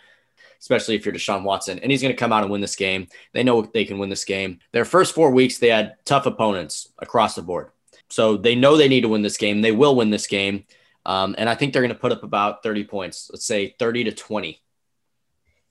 especially 0.61 0.95
if 0.95 1.05
you're 1.05 1.15
Deshaun 1.15 1.43
Watson. 1.43 1.79
And 1.79 1.91
he's 1.91 2.03
going 2.03 2.15
to 2.15 2.19
come 2.19 2.33
out 2.33 2.43
and 2.43 2.51
win 2.51 2.61
this 2.61 2.77
game. 2.77 3.09
They 3.33 3.45
know 3.45 3.63
they 3.63 3.85
can 3.85 3.99
win 3.99 4.09
this 4.09 4.25
game. 4.25 4.61
Their 4.73 4.85
first 4.85 5.15
four 5.15 5.31
weeks, 5.31 5.59
they 5.59 5.69
had 5.69 5.97
tough 6.05 6.27
opponents 6.27 6.89
across 6.99 7.35
the 7.35 7.43
board. 7.43 7.71
So 8.09 8.37
they 8.37 8.55
know 8.55 8.77
they 8.77 8.89
need 8.89 9.03
to 9.03 9.09
win 9.09 9.23
this 9.23 9.37
game. 9.37 9.61
They 9.61 9.73
will 9.73 9.95
win 9.95 10.11
this 10.11 10.27
game. 10.27 10.65
Um, 11.05 11.35
and 11.39 11.49
I 11.49 11.55
think 11.55 11.73
they're 11.73 11.83
going 11.83 11.95
to 11.95 12.01
put 12.01 12.13
up 12.13 12.25
about 12.25 12.63
30 12.63 12.85
points, 12.85 13.31
let's 13.33 13.47
say 13.47 13.77
30 13.79 14.05
to 14.05 14.13
20. 14.13 14.61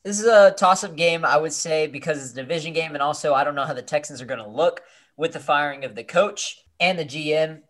This 0.06 0.20
is 0.20 0.28
a 0.28 0.52
toss-up 0.52 0.96
game, 0.96 1.26
I 1.26 1.36
would 1.36 1.52
say, 1.52 1.88
because 1.88 2.20
it's 2.22 2.34
a 2.34 2.36
division 2.36 2.74
game, 2.74 2.94
and 2.94 3.02
also 3.02 3.34
I 3.34 3.44
don't 3.44 3.56
know 3.56 3.66
how 3.66 3.74
the 3.74 3.82
Texans 3.82 4.22
are 4.22 4.28
going 4.28 4.40
to 4.40 4.48
look 4.48 4.84
with 5.18 5.34
the 5.34 5.40
firing 5.40 5.84
of 5.84 5.96
the 5.96 6.04
coach 6.04 6.62
and 6.80 7.00
the 7.00 7.04
GM. 7.04 7.62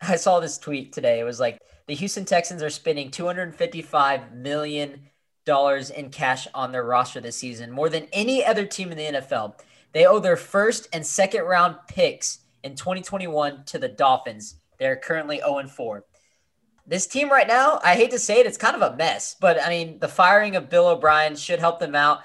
I 0.00 0.14
saw 0.14 0.38
this 0.38 0.56
tweet 0.56 0.92
today. 0.92 1.18
It 1.18 1.24
was 1.24 1.40
like 1.40 1.58
the 1.88 1.96
Houston 1.96 2.24
Texans 2.24 2.62
are 2.62 2.70
spending 2.70 3.10
$255 3.10 4.32
million 4.36 5.00
in 5.44 6.10
cash 6.10 6.46
on 6.54 6.70
their 6.70 6.84
roster 6.84 7.20
this 7.20 7.36
season, 7.36 7.72
more 7.72 7.88
than 7.88 8.06
any 8.12 8.44
other 8.44 8.66
team 8.66 8.92
in 8.92 8.96
the 8.96 9.18
NFL. 9.18 9.58
They 9.92 10.06
owe 10.06 10.20
their 10.20 10.36
first 10.36 10.86
and 10.92 11.04
second 11.04 11.42
round 11.42 11.74
picks 11.88 12.38
in 12.62 12.76
2021 12.76 13.64
to 13.64 13.78
the 13.80 13.88
Dolphins. 13.88 14.54
They're 14.78 14.94
currently 14.94 15.38
0 15.38 15.66
4. 15.66 16.04
This 16.90 17.06
team 17.06 17.30
right 17.30 17.46
now, 17.46 17.78
I 17.84 17.94
hate 17.94 18.10
to 18.10 18.18
say 18.18 18.40
it, 18.40 18.46
it's 18.46 18.58
kind 18.58 18.74
of 18.74 18.82
a 18.82 18.96
mess, 18.96 19.36
but 19.40 19.62
I 19.62 19.68
mean, 19.68 20.00
the 20.00 20.08
firing 20.08 20.56
of 20.56 20.68
Bill 20.68 20.88
O'Brien 20.88 21.36
should 21.36 21.60
help 21.60 21.78
them 21.78 21.94
out. 21.94 22.18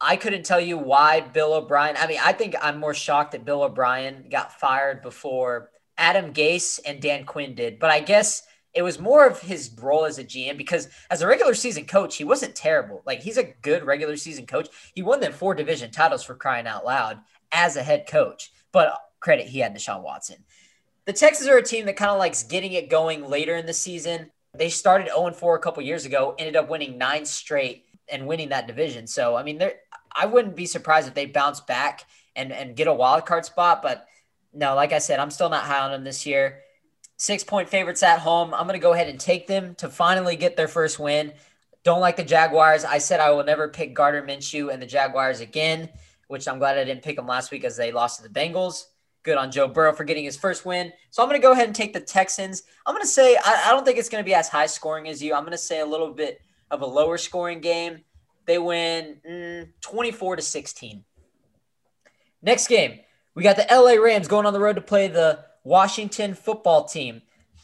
I 0.00 0.16
couldn't 0.16 0.46
tell 0.46 0.58
you 0.58 0.78
why 0.78 1.20
Bill 1.20 1.52
O'Brien. 1.52 1.96
I 1.98 2.06
mean, 2.06 2.18
I 2.24 2.32
think 2.32 2.54
I'm 2.62 2.80
more 2.80 2.94
shocked 2.94 3.32
that 3.32 3.44
Bill 3.44 3.62
O'Brien 3.62 4.30
got 4.30 4.58
fired 4.58 5.02
before 5.02 5.68
Adam 5.98 6.32
Gase 6.32 6.80
and 6.86 7.02
Dan 7.02 7.26
Quinn 7.26 7.54
did. 7.54 7.78
But 7.78 7.90
I 7.90 8.00
guess 8.00 8.44
it 8.72 8.80
was 8.80 8.98
more 8.98 9.26
of 9.26 9.42
his 9.42 9.70
role 9.78 10.06
as 10.06 10.18
a 10.18 10.24
GM 10.24 10.56
because 10.56 10.88
as 11.10 11.20
a 11.20 11.26
regular 11.26 11.52
season 11.52 11.84
coach, 11.84 12.16
he 12.16 12.24
wasn't 12.24 12.54
terrible. 12.54 13.02
Like 13.04 13.20
he's 13.20 13.36
a 13.36 13.54
good 13.60 13.84
regular 13.84 14.16
season 14.16 14.46
coach. 14.46 14.68
He 14.94 15.02
won 15.02 15.20
them 15.20 15.34
four 15.34 15.54
division 15.54 15.90
titles 15.90 16.22
for 16.22 16.34
crying 16.34 16.66
out 16.66 16.86
loud 16.86 17.20
as 17.52 17.76
a 17.76 17.82
head 17.82 18.06
coach. 18.08 18.50
But 18.72 18.98
credit 19.20 19.48
he 19.48 19.58
had 19.58 19.76
Deshaun 19.76 20.02
Watson. 20.02 20.44
The 21.06 21.12
Texans 21.12 21.48
are 21.48 21.56
a 21.56 21.62
team 21.62 21.86
that 21.86 21.96
kind 21.96 22.10
of 22.10 22.18
likes 22.18 22.42
getting 22.42 22.72
it 22.72 22.90
going 22.90 23.28
later 23.28 23.56
in 23.56 23.64
the 23.64 23.72
season. 23.72 24.32
They 24.54 24.68
started 24.68 25.06
0 25.06 25.32
4 25.32 25.54
a 25.54 25.60
couple 25.60 25.82
years 25.84 26.04
ago, 26.04 26.34
ended 26.36 26.56
up 26.56 26.68
winning 26.68 26.98
nine 26.98 27.24
straight 27.24 27.84
and 28.08 28.26
winning 28.26 28.48
that 28.48 28.66
division. 28.66 29.06
So 29.06 29.36
I 29.36 29.44
mean, 29.44 29.62
I 30.14 30.26
wouldn't 30.26 30.56
be 30.56 30.66
surprised 30.66 31.06
if 31.06 31.14
they 31.14 31.26
bounce 31.26 31.60
back 31.60 32.04
and 32.34 32.52
and 32.52 32.74
get 32.74 32.88
a 32.88 32.92
wild 32.92 33.24
card 33.24 33.44
spot. 33.44 33.82
But 33.82 34.06
no, 34.52 34.74
like 34.74 34.92
I 34.92 34.98
said, 34.98 35.20
I'm 35.20 35.30
still 35.30 35.48
not 35.48 35.64
high 35.64 35.80
on 35.80 35.92
them 35.92 36.02
this 36.02 36.26
year. 36.26 36.62
Six 37.18 37.44
point 37.44 37.68
favorites 37.68 38.02
at 38.02 38.18
home. 38.18 38.52
I'm 38.52 38.66
going 38.66 38.78
to 38.78 38.82
go 38.82 38.92
ahead 38.92 39.08
and 39.08 39.20
take 39.20 39.46
them 39.46 39.76
to 39.76 39.88
finally 39.88 40.34
get 40.34 40.56
their 40.56 40.68
first 40.68 40.98
win. 40.98 41.32
Don't 41.84 42.00
like 42.00 42.16
the 42.16 42.24
Jaguars. 42.24 42.84
I 42.84 42.98
said 42.98 43.20
I 43.20 43.30
will 43.30 43.44
never 43.44 43.68
pick 43.68 43.94
Gardner 43.94 44.26
Minshew 44.26 44.72
and 44.72 44.82
the 44.82 44.86
Jaguars 44.86 45.38
again, 45.38 45.88
which 46.26 46.48
I'm 46.48 46.58
glad 46.58 46.76
I 46.76 46.84
didn't 46.84 47.04
pick 47.04 47.14
them 47.14 47.28
last 47.28 47.52
week 47.52 47.62
as 47.62 47.76
they 47.76 47.92
lost 47.92 48.20
to 48.20 48.28
the 48.28 48.40
Bengals. 48.40 48.86
Good 49.26 49.38
on 49.38 49.50
Joe 49.50 49.66
Burrow 49.66 49.92
for 49.92 50.04
getting 50.04 50.22
his 50.22 50.36
first 50.36 50.64
win. 50.64 50.92
So 51.10 51.20
I'm 51.20 51.28
going 51.28 51.40
to 51.40 51.44
go 51.44 51.50
ahead 51.50 51.66
and 51.66 51.74
take 51.74 51.92
the 51.92 51.98
Texans. 51.98 52.62
I'm 52.86 52.94
going 52.94 53.02
to 53.02 53.08
say 53.08 53.36
I, 53.44 53.64
I 53.66 53.70
don't 53.72 53.84
think 53.84 53.98
it's 53.98 54.08
going 54.08 54.22
to 54.22 54.24
be 54.24 54.34
as 54.34 54.48
high 54.48 54.66
scoring 54.66 55.08
as 55.08 55.20
you. 55.20 55.34
I'm 55.34 55.42
going 55.42 55.50
to 55.50 55.58
say 55.58 55.80
a 55.80 55.84
little 55.84 56.12
bit 56.12 56.40
of 56.70 56.80
a 56.82 56.86
lower 56.86 57.18
scoring 57.18 57.60
game. 57.60 58.02
They 58.46 58.58
win 58.58 59.16
mm, 59.28 59.68
24 59.80 60.36
to 60.36 60.42
16. 60.42 61.04
Next 62.40 62.68
game, 62.68 63.00
we 63.34 63.42
got 63.42 63.56
the 63.56 63.66
LA 63.68 64.00
Rams 64.00 64.28
going 64.28 64.46
on 64.46 64.52
the 64.52 64.60
road 64.60 64.76
to 64.76 64.80
play 64.80 65.08
the 65.08 65.44
Washington 65.64 66.32
football 66.32 66.84
team. 66.84 67.22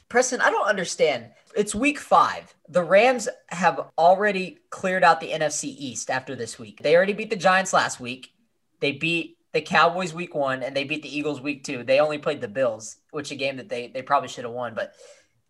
Preston, 0.08 0.40
I 0.40 0.50
don't 0.50 0.66
understand. 0.66 1.30
It's 1.54 1.76
week 1.76 2.00
five. 2.00 2.52
The 2.68 2.82
Rams 2.82 3.28
have 3.50 3.88
already 3.96 4.58
cleared 4.70 5.04
out 5.04 5.20
the 5.20 5.30
NFC 5.30 5.66
East 5.66 6.10
after 6.10 6.34
this 6.34 6.58
week. 6.58 6.82
They 6.82 6.96
already 6.96 7.12
beat 7.12 7.30
the 7.30 7.36
Giants 7.36 7.72
last 7.72 8.00
week. 8.00 8.32
They 8.80 8.90
beat 8.90 9.36
the 9.52 9.60
Cowboys 9.60 10.14
week 10.14 10.34
one 10.34 10.62
and 10.62 10.74
they 10.74 10.84
beat 10.84 11.02
the 11.02 11.16
Eagles 11.16 11.40
week 11.40 11.64
two. 11.64 11.84
They 11.84 12.00
only 12.00 12.18
played 12.18 12.40
the 12.40 12.48
Bills, 12.48 12.96
which 13.10 13.30
a 13.30 13.34
game 13.34 13.56
that 13.56 13.68
they, 13.68 13.88
they 13.88 14.02
probably 14.02 14.28
should 14.28 14.44
have 14.44 14.52
won. 14.52 14.74
But 14.74 14.94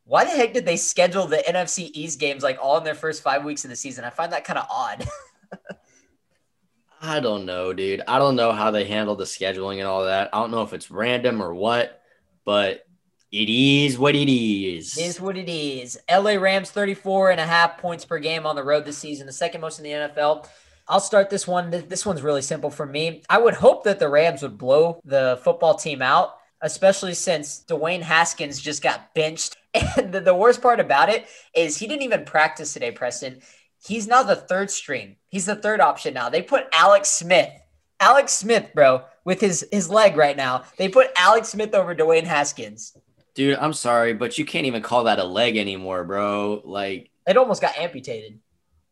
why 0.04 0.25
the 0.25 0.30
heck 0.30 0.52
did 0.52 0.66
they 0.66 0.76
schedule 0.76 1.26
the 1.26 1.44
NFC 1.49 1.90
East 1.94 2.18
games 2.18 2.42
like 2.42 2.59
all 2.61 2.78
in 2.78 2.85
their 2.85 2.94
first 2.94 3.23
five 3.23 3.44
weeks 3.44 3.64
of 3.64 3.71
the 3.71 3.76
season? 3.76 4.04
I 4.04 4.10
find 4.10 4.32
that 4.32 4.45
kind 4.45 4.58
of 4.58 4.67
odd. 4.71 5.06
I 7.00 7.21
don't 7.21 7.47
know, 7.47 7.73
dude. 7.73 8.02
I 8.06 8.19
don't 8.19 8.36
know 8.36 8.52
how 8.52 8.71
they 8.71 8.84
handle 8.84 9.17
the 9.17 9.25
scheduling 9.25 9.78
and 9.78 9.86
all 9.86 10.04
that. 10.04 10.30
I 10.32 10.38
don't 10.38 10.52
know 10.52 10.62
if 10.62 10.73
it's 10.73 10.91
random 10.91 11.43
or 11.43 11.54
what 11.54 12.02
but 12.45 12.86
it 13.30 13.49
is 13.49 13.99
what 13.99 14.15
it 14.15 14.30
is. 14.30 14.97
It 14.99 15.06
is 15.06 15.21
what 15.21 15.36
it 15.36 15.49
is. 15.49 15.99
LA 16.10 16.32
Rams 16.32 16.71
34 16.71 17.32
and 17.32 17.41
a 17.41 17.47
half 17.47 17.78
points 17.78 18.04
per 18.04 18.19
game 18.19 18.47
on 18.47 18.56
the 18.56 18.65
road 18.65 18.84
this 18.84 18.99
season, 18.99 19.26
the 19.26 19.32
second 19.32 19.60
most 19.60 19.78
in 19.78 19.84
the 19.84 19.91
NFL. 19.91 20.47
I'll 20.93 21.00
start 21.00 21.31
this 21.31 21.49
one. 21.49 21.71
This 21.71 22.05
one's 22.05 22.21
really 22.21 22.43
simple 22.43 22.69
for 22.69 22.85
me. 22.85 23.23
I 23.31 23.39
would 23.39 23.55
hope 23.55 23.85
that 23.85 23.99
the 23.99 24.11
Rams 24.11 24.43
would 24.43 24.59
blow 24.59 25.00
the 25.07 25.41
football 25.43 25.75
team 25.75 26.02
out, 26.02 26.35
especially 26.61 27.15
since 27.15 27.65
Dwayne 27.67 28.02
Haskins 28.02 28.61
just 28.61 28.83
got 28.83 29.15
benched. 29.15 29.57
And 29.97 30.13
the, 30.13 30.21
the 30.21 30.35
worst 30.35 30.61
part 30.61 30.81
about 30.81 31.09
it 31.09 31.26
is 31.57 31.78
he 31.78 31.87
didn't 31.87 32.02
even 32.02 32.26
practice 32.26 32.75
today, 32.75 32.91
Preston. 32.91 33.41
He's 33.83 34.07
now 34.07 34.23
the 34.23 34.37
third 34.37 34.71
string. 34.71 35.17
He's 35.28 35.47
the 35.47 35.57
third 35.57 35.81
option 35.81 36.13
now. 36.13 36.28
They 36.28 36.43
put 36.43 36.67
Alex 36.75 37.09
Smith. 37.09 37.49
Alex 37.99 38.35
Smith, 38.35 38.69
bro, 38.75 39.05
with 39.25 39.41
his 39.41 39.67
his 39.73 39.89
leg 39.89 40.15
right 40.19 40.37
now. 40.37 40.65
They 40.76 40.91
put 40.91 41.11
Alex 41.17 41.49
Smith 41.49 41.75
over 41.75 41.95
Dwayne 41.95 42.25
Haskins. 42.25 42.95
Dude, 43.35 43.57
I'm 43.57 43.73
sorry, 43.73 44.13
but 44.13 44.37
you 44.37 44.45
can't 44.45 44.67
even 44.67 44.83
call 44.83 45.05
that 45.05 45.19
a 45.19 45.25
leg 45.25 45.57
anymore, 45.57 46.05
bro. 46.05 46.61
Like 46.67 47.09
it 47.26 47.39
almost 47.39 47.63
got 47.63 47.78
amputated. 47.78 48.41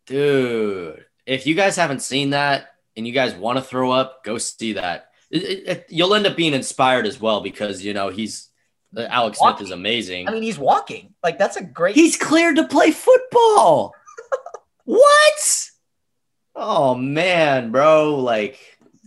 Dude, 0.07 1.05
if 1.31 1.47
you 1.47 1.55
guys 1.55 1.77
haven't 1.77 2.03
seen 2.03 2.31
that 2.31 2.75
and 2.97 3.07
you 3.07 3.13
guys 3.13 3.35
want 3.35 3.57
to 3.57 3.63
throw 3.63 3.93
up, 3.93 4.25
go 4.25 4.37
see 4.37 4.73
that. 4.73 5.11
It, 5.31 5.43
it, 5.45 5.69
it, 5.69 5.87
you'll 5.89 6.13
end 6.15 6.27
up 6.27 6.37
being 6.37 6.55
inspired 6.55 7.07
as 7.07 7.21
well 7.21 7.41
because 7.41 7.85
you 7.85 7.95
know 7.95 8.09
he's 8.09 8.49
Alex 8.97 9.41
walking. 9.41 9.59
Smith 9.59 9.69
is 9.69 9.73
amazing. 9.73 10.29
I 10.29 10.33
mean, 10.33 10.43
he's 10.43 10.59
walking. 10.59 11.15
Like 11.23 11.39
that's 11.39 11.57
a 11.57 11.63
great. 11.63 11.95
He's 11.95 12.17
cleared 12.17 12.57
to 12.57 12.67
play 12.67 12.91
football. 12.91 13.95
what? 14.85 15.71
Oh 16.57 16.97
man, 16.97 17.71
bro! 17.71 18.17
Like 18.17 18.59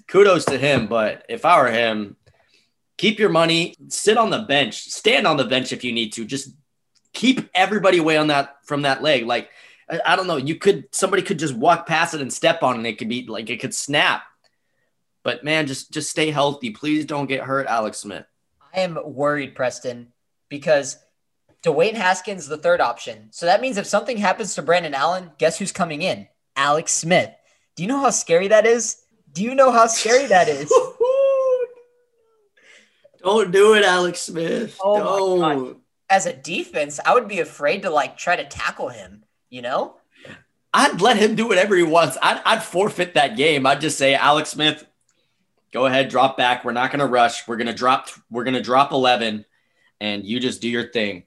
kudos 0.08 0.46
to 0.46 0.58
him. 0.58 0.88
But 0.88 1.26
if 1.28 1.44
I 1.44 1.62
were 1.62 1.72
him, 1.72 2.16
keep 2.98 3.20
your 3.20 3.30
money, 3.32 3.76
sit 3.90 4.18
on 4.18 4.30
the 4.30 4.40
bench, 4.40 4.84
stand 4.86 5.28
on 5.28 5.36
the 5.36 5.44
bench 5.44 5.74
if 5.74 5.84
you 5.84 5.92
need 5.92 6.14
to. 6.14 6.24
Just 6.24 6.56
keep 7.12 7.50
everybody 7.54 7.98
away 7.98 8.16
on 8.16 8.28
that 8.28 8.56
from 8.64 8.84
that 8.84 9.04
leg. 9.04 9.26
Like 9.26 9.50
I, 9.90 10.16
don't 10.16 10.28
know, 10.28 10.38
you 10.38 10.56
could 10.56 10.88
somebody 10.92 11.24
could 11.24 11.40
just 11.40 11.56
walk 11.56 11.88
past 11.88 12.14
it 12.14 12.22
and 12.22 12.32
step 12.32 12.64
on 12.64 12.76
it, 12.76 12.78
and 12.80 12.88
it 12.88 12.98
could 12.98 13.10
be 13.10 13.26
like 13.28 13.50
it 13.50 13.60
could 13.60 13.74
snap. 13.74 14.24
But 15.24 15.44
man, 15.44 15.68
just 15.68 15.92
just 15.92 16.10
stay 16.10 16.32
healthy. 16.32 16.72
Please 16.72 17.06
don't 17.06 17.28
get 17.28 17.44
hurt, 17.44 17.68
Alex 17.68 18.00
Smith. 18.00 18.26
I 18.74 18.82
am 18.82 18.98
worried, 19.04 19.56
Preston, 19.56 20.14
because 20.50 20.98
Dwayne 21.64 21.96
Haskins 21.96 22.48
the 22.48 22.58
third 22.58 22.82
option. 22.82 23.30
So 23.32 23.46
that 23.46 23.62
means 23.62 23.78
if 23.78 23.86
something 23.86 24.18
happens 24.18 24.56
to 24.56 24.62
Brandon 24.62 24.94
Allen, 24.94 25.32
guess 25.38 25.58
who's 25.58 25.72
coming 25.72 26.02
in? 26.02 26.28
Alex 26.56 26.92
Smith. 26.94 27.32
Do 27.76 27.84
you 27.84 27.90
know 27.90 28.00
how 28.00 28.10
scary 28.10 28.50
that 28.50 28.66
is? 28.66 29.02
Do 29.32 29.44
you 29.44 29.56
know 29.56 29.72
how 29.72 29.88
scary 29.88 30.28
that 30.28 30.48
is? 30.48 30.72
Don't 33.24 33.52
do 33.52 33.74
it, 33.76 33.84
Alex 33.86 34.20
Smith. 34.20 34.78
Oh 34.84 35.40
Don't. 35.40 35.78
As 36.10 36.26
a 36.26 36.34
defense, 36.34 37.00
I 37.04 37.14
would 37.14 37.30
be 37.30 37.40
afraid 37.40 37.84
to 37.84 37.90
like 37.90 38.18
try 38.18 38.36
to 38.36 38.44
tackle 38.44 38.90
him, 38.90 39.24
you 39.54 39.62
know? 39.62 39.98
I'd 40.74 41.00
let 41.00 41.18
him 41.18 41.36
do 41.36 41.48
whatever 41.48 41.76
he 41.76 41.84
wants. 41.84 42.18
I'd, 42.22 42.42
I'd 42.44 42.64
forfeit 42.64 43.14
that 43.14 43.38
game. 43.38 43.68
I'd 43.68 43.82
just 43.82 43.98
say, 43.98 44.16
Alex 44.16 44.50
Smith, 44.50 44.84
go 45.72 45.86
ahead, 45.86 46.10
drop 46.10 46.36
back. 46.36 46.66
We're 46.66 46.72
not 46.72 46.90
going 46.90 47.00
to 47.00 47.06
rush. 47.06 47.48
We're 47.48 47.58
going 47.58 47.68
to 47.68 47.74
drop. 47.74 48.10
We're 48.32 48.44
going 48.44 48.56
to 48.56 48.62
drop 48.62 48.92
eleven, 48.92 49.46
and 50.02 50.26
you 50.26 50.40
just 50.40 50.62
do 50.62 50.70
your 50.70 50.90
thing. 50.90 51.24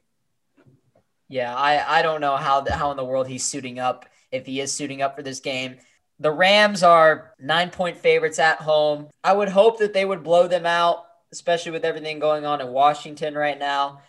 Yeah, 1.29 1.55
I 1.55 2.01
I 2.01 2.03
don't 2.03 2.21
know 2.21 2.37
how 2.37 2.65
how 2.69 2.91
in 2.91 2.97
the 2.97 3.05
world 3.05 3.29
he's 3.29 3.45
suiting 3.45 3.79
up 3.79 4.07
if 4.33 4.45
he 4.47 4.61
is 4.61 4.73
suiting 4.73 5.03
up 5.03 5.15
for 5.15 5.23
this 5.23 5.39
game. 5.39 5.77
The 6.19 6.33
Rams 6.33 6.83
are 6.83 7.33
nine 7.39 7.71
point 7.71 7.99
favorites 7.99 8.41
at 8.41 8.61
home. 8.61 9.09
I 9.23 9.33
would 9.33 9.49
hope 9.49 9.79
that 9.79 9.93
they 9.93 10.05
would 10.05 10.25
blow 10.25 10.49
them 10.49 10.67
out, 10.67 11.05
especially 11.31 11.71
with 11.71 11.85
everything 11.85 12.19
going 12.19 12.45
on 12.45 12.61
in 12.61 12.69
Washington 12.69 13.35
right 13.35 13.59
now. 13.59 14.01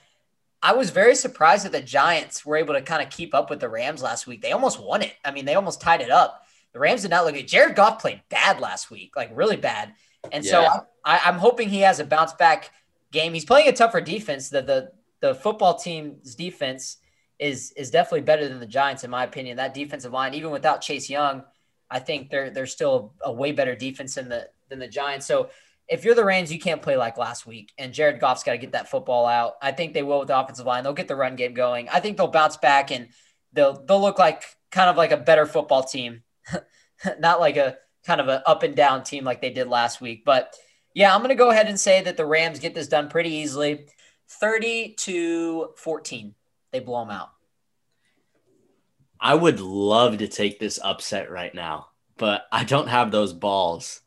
I 0.61 0.73
was 0.73 0.89
very 0.89 1.15
surprised 1.15 1.65
that 1.65 1.71
the 1.71 1.81
Giants 1.81 2.45
were 2.45 2.57
able 2.57 2.73
to 2.73 2.81
kind 2.81 3.01
of 3.01 3.09
keep 3.09 3.35
up 3.35 3.49
with 3.49 3.59
the 3.59 3.69
Rams 3.69 4.01
last 4.01 4.27
week. 4.27 4.41
They 4.41 4.51
almost 4.51 4.81
won 4.81 5.01
it. 5.01 5.13
I 5.23 5.31
mean, 5.31 5.45
they 5.45 5.55
almost 5.55 5.81
tied 5.81 6.01
it 6.01 6.09
up. 6.09 6.43
The 6.73 6.79
Rams 6.79 7.03
did 7.03 7.11
not 7.11 7.25
look 7.25 7.35
good. 7.35 7.47
Jared 7.47 7.75
Goff 7.75 7.99
played 7.99 8.21
bad 8.29 8.59
last 8.59 8.91
week, 8.91 9.15
like 9.15 9.29
really 9.33 9.55
bad. 9.55 9.93
And 10.31 10.43
yeah. 10.43 10.51
so 10.51 10.85
I, 11.05 11.21
I'm 11.25 11.37
hoping 11.37 11.69
he 11.69 11.81
has 11.81 11.99
a 11.99 12.05
bounce 12.05 12.33
back 12.33 12.71
game. 13.11 13.33
He's 13.33 13.45
playing 13.45 13.67
a 13.67 13.71
tougher 13.71 14.01
defense. 14.01 14.49
The 14.49 14.61
the 14.61 14.91
the 15.19 15.35
football 15.35 15.75
team's 15.75 16.35
defense 16.35 16.97
is 17.39 17.71
is 17.73 17.91
definitely 17.91 18.21
better 18.21 18.47
than 18.47 18.59
the 18.59 18.65
Giants, 18.65 19.03
in 19.03 19.11
my 19.11 19.23
opinion. 19.23 19.57
That 19.57 19.73
defensive 19.73 20.11
line, 20.11 20.33
even 20.33 20.51
without 20.51 20.81
Chase 20.81 21.09
Young, 21.09 21.43
I 21.89 21.99
think 21.99 22.29
they're 22.29 22.49
they're 22.49 22.65
still 22.65 23.13
a 23.21 23.31
way 23.31 23.51
better 23.51 23.75
defense 23.75 24.15
than 24.15 24.29
the 24.29 24.49
than 24.69 24.79
the 24.79 24.87
Giants. 24.87 25.25
So 25.25 25.49
if 25.87 26.03
you're 26.03 26.15
the 26.15 26.25
Rams, 26.25 26.51
you 26.51 26.59
can't 26.59 26.81
play 26.81 26.97
like 26.97 27.17
last 27.17 27.45
week. 27.45 27.73
And 27.77 27.93
Jared 27.93 28.19
Goff's 28.19 28.43
got 28.43 28.53
to 28.53 28.57
get 28.57 28.73
that 28.73 28.89
football 28.89 29.25
out. 29.25 29.53
I 29.61 29.71
think 29.71 29.93
they 29.93 30.03
will 30.03 30.19
with 30.19 30.27
the 30.27 30.39
offensive 30.39 30.65
line. 30.65 30.83
They'll 30.83 30.93
get 30.93 31.07
the 31.07 31.15
run 31.15 31.35
game 31.35 31.53
going. 31.53 31.87
I 31.89 31.99
think 31.99 32.17
they'll 32.17 32.27
bounce 32.27 32.57
back 32.57 32.91
and 32.91 33.09
they'll 33.53 33.85
they'll 33.85 34.01
look 34.01 34.19
like 34.19 34.43
kind 34.71 34.89
of 34.89 34.97
like 34.97 35.11
a 35.11 35.17
better 35.17 35.45
football 35.45 35.83
team, 35.83 36.23
not 37.19 37.39
like 37.39 37.57
a 37.57 37.77
kind 38.05 38.21
of 38.21 38.27
an 38.27 38.41
up 38.45 38.63
and 38.63 38.75
down 38.75 39.03
team 39.03 39.23
like 39.23 39.41
they 39.41 39.49
did 39.49 39.67
last 39.67 40.01
week. 40.01 40.23
But 40.25 40.55
yeah, 40.93 41.13
I'm 41.13 41.21
going 41.21 41.29
to 41.29 41.35
go 41.35 41.51
ahead 41.51 41.67
and 41.67 41.79
say 41.79 42.01
that 42.01 42.17
the 42.17 42.25
Rams 42.25 42.59
get 42.59 42.73
this 42.73 42.87
done 42.87 43.09
pretty 43.09 43.29
easily, 43.29 43.85
30 44.29 44.95
to 44.99 45.69
14. 45.75 46.33
They 46.71 46.79
blow 46.79 47.01
them 47.01 47.11
out. 47.11 47.29
I 49.19 49.35
would 49.35 49.59
love 49.59 50.17
to 50.17 50.27
take 50.27 50.59
this 50.59 50.79
upset 50.83 51.31
right 51.31 51.53
now, 51.53 51.87
but 52.17 52.43
I 52.51 52.63
don't 52.63 52.87
have 52.87 53.11
those 53.11 53.33
balls. 53.33 54.01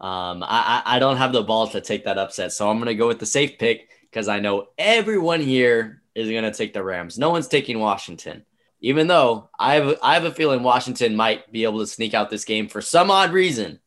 Um, 0.00 0.42
I, 0.42 0.82
I 0.86 0.98
don't 0.98 1.18
have 1.18 1.32
the 1.32 1.42
balls 1.42 1.72
to 1.72 1.80
take 1.80 2.04
that 2.04 2.16
upset. 2.18 2.52
So 2.52 2.70
I'm 2.70 2.78
going 2.78 2.86
to 2.86 2.94
go 2.94 3.06
with 3.08 3.18
the 3.18 3.26
safe 3.26 3.58
pick 3.58 3.88
because 4.10 4.28
I 4.28 4.40
know 4.40 4.68
everyone 4.78 5.40
here 5.42 6.02
is 6.14 6.30
going 6.30 6.44
to 6.44 6.52
take 6.52 6.72
the 6.72 6.82
Rams. 6.82 7.18
No 7.18 7.30
one's 7.30 7.48
taking 7.48 7.78
Washington. 7.78 8.44
even 8.80 9.06
though 9.06 9.50
I 9.58 9.74
have 9.74 9.98
I 10.02 10.14
have 10.14 10.24
a 10.24 10.32
feeling 10.32 10.62
Washington 10.62 11.16
might 11.16 11.50
be 11.52 11.64
able 11.64 11.80
to 11.80 11.86
sneak 11.86 12.14
out 12.14 12.30
this 12.30 12.44
game 12.44 12.68
for 12.68 12.80
some 12.80 13.10
odd 13.10 13.32
reason. 13.32 13.78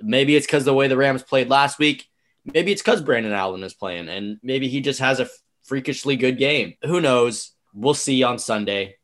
Maybe 0.00 0.34
it's 0.34 0.46
because 0.46 0.64
the 0.64 0.74
way 0.74 0.88
the 0.88 0.96
Rams 0.96 1.22
played 1.22 1.48
last 1.48 1.78
week. 1.78 2.08
Maybe 2.44 2.72
it's 2.72 2.82
because 2.82 3.02
Brandon 3.02 3.32
Allen 3.32 3.62
is 3.62 3.74
playing, 3.74 4.08
and 4.08 4.38
maybe 4.42 4.66
he 4.68 4.80
just 4.80 4.98
has 4.98 5.20
a 5.20 5.28
freakishly 5.62 6.16
good 6.16 6.38
game. 6.38 6.74
Who 6.84 7.00
knows? 7.00 7.52
We'll 7.72 7.94
see 7.94 8.24
on 8.24 8.40
Sunday. 8.40 8.96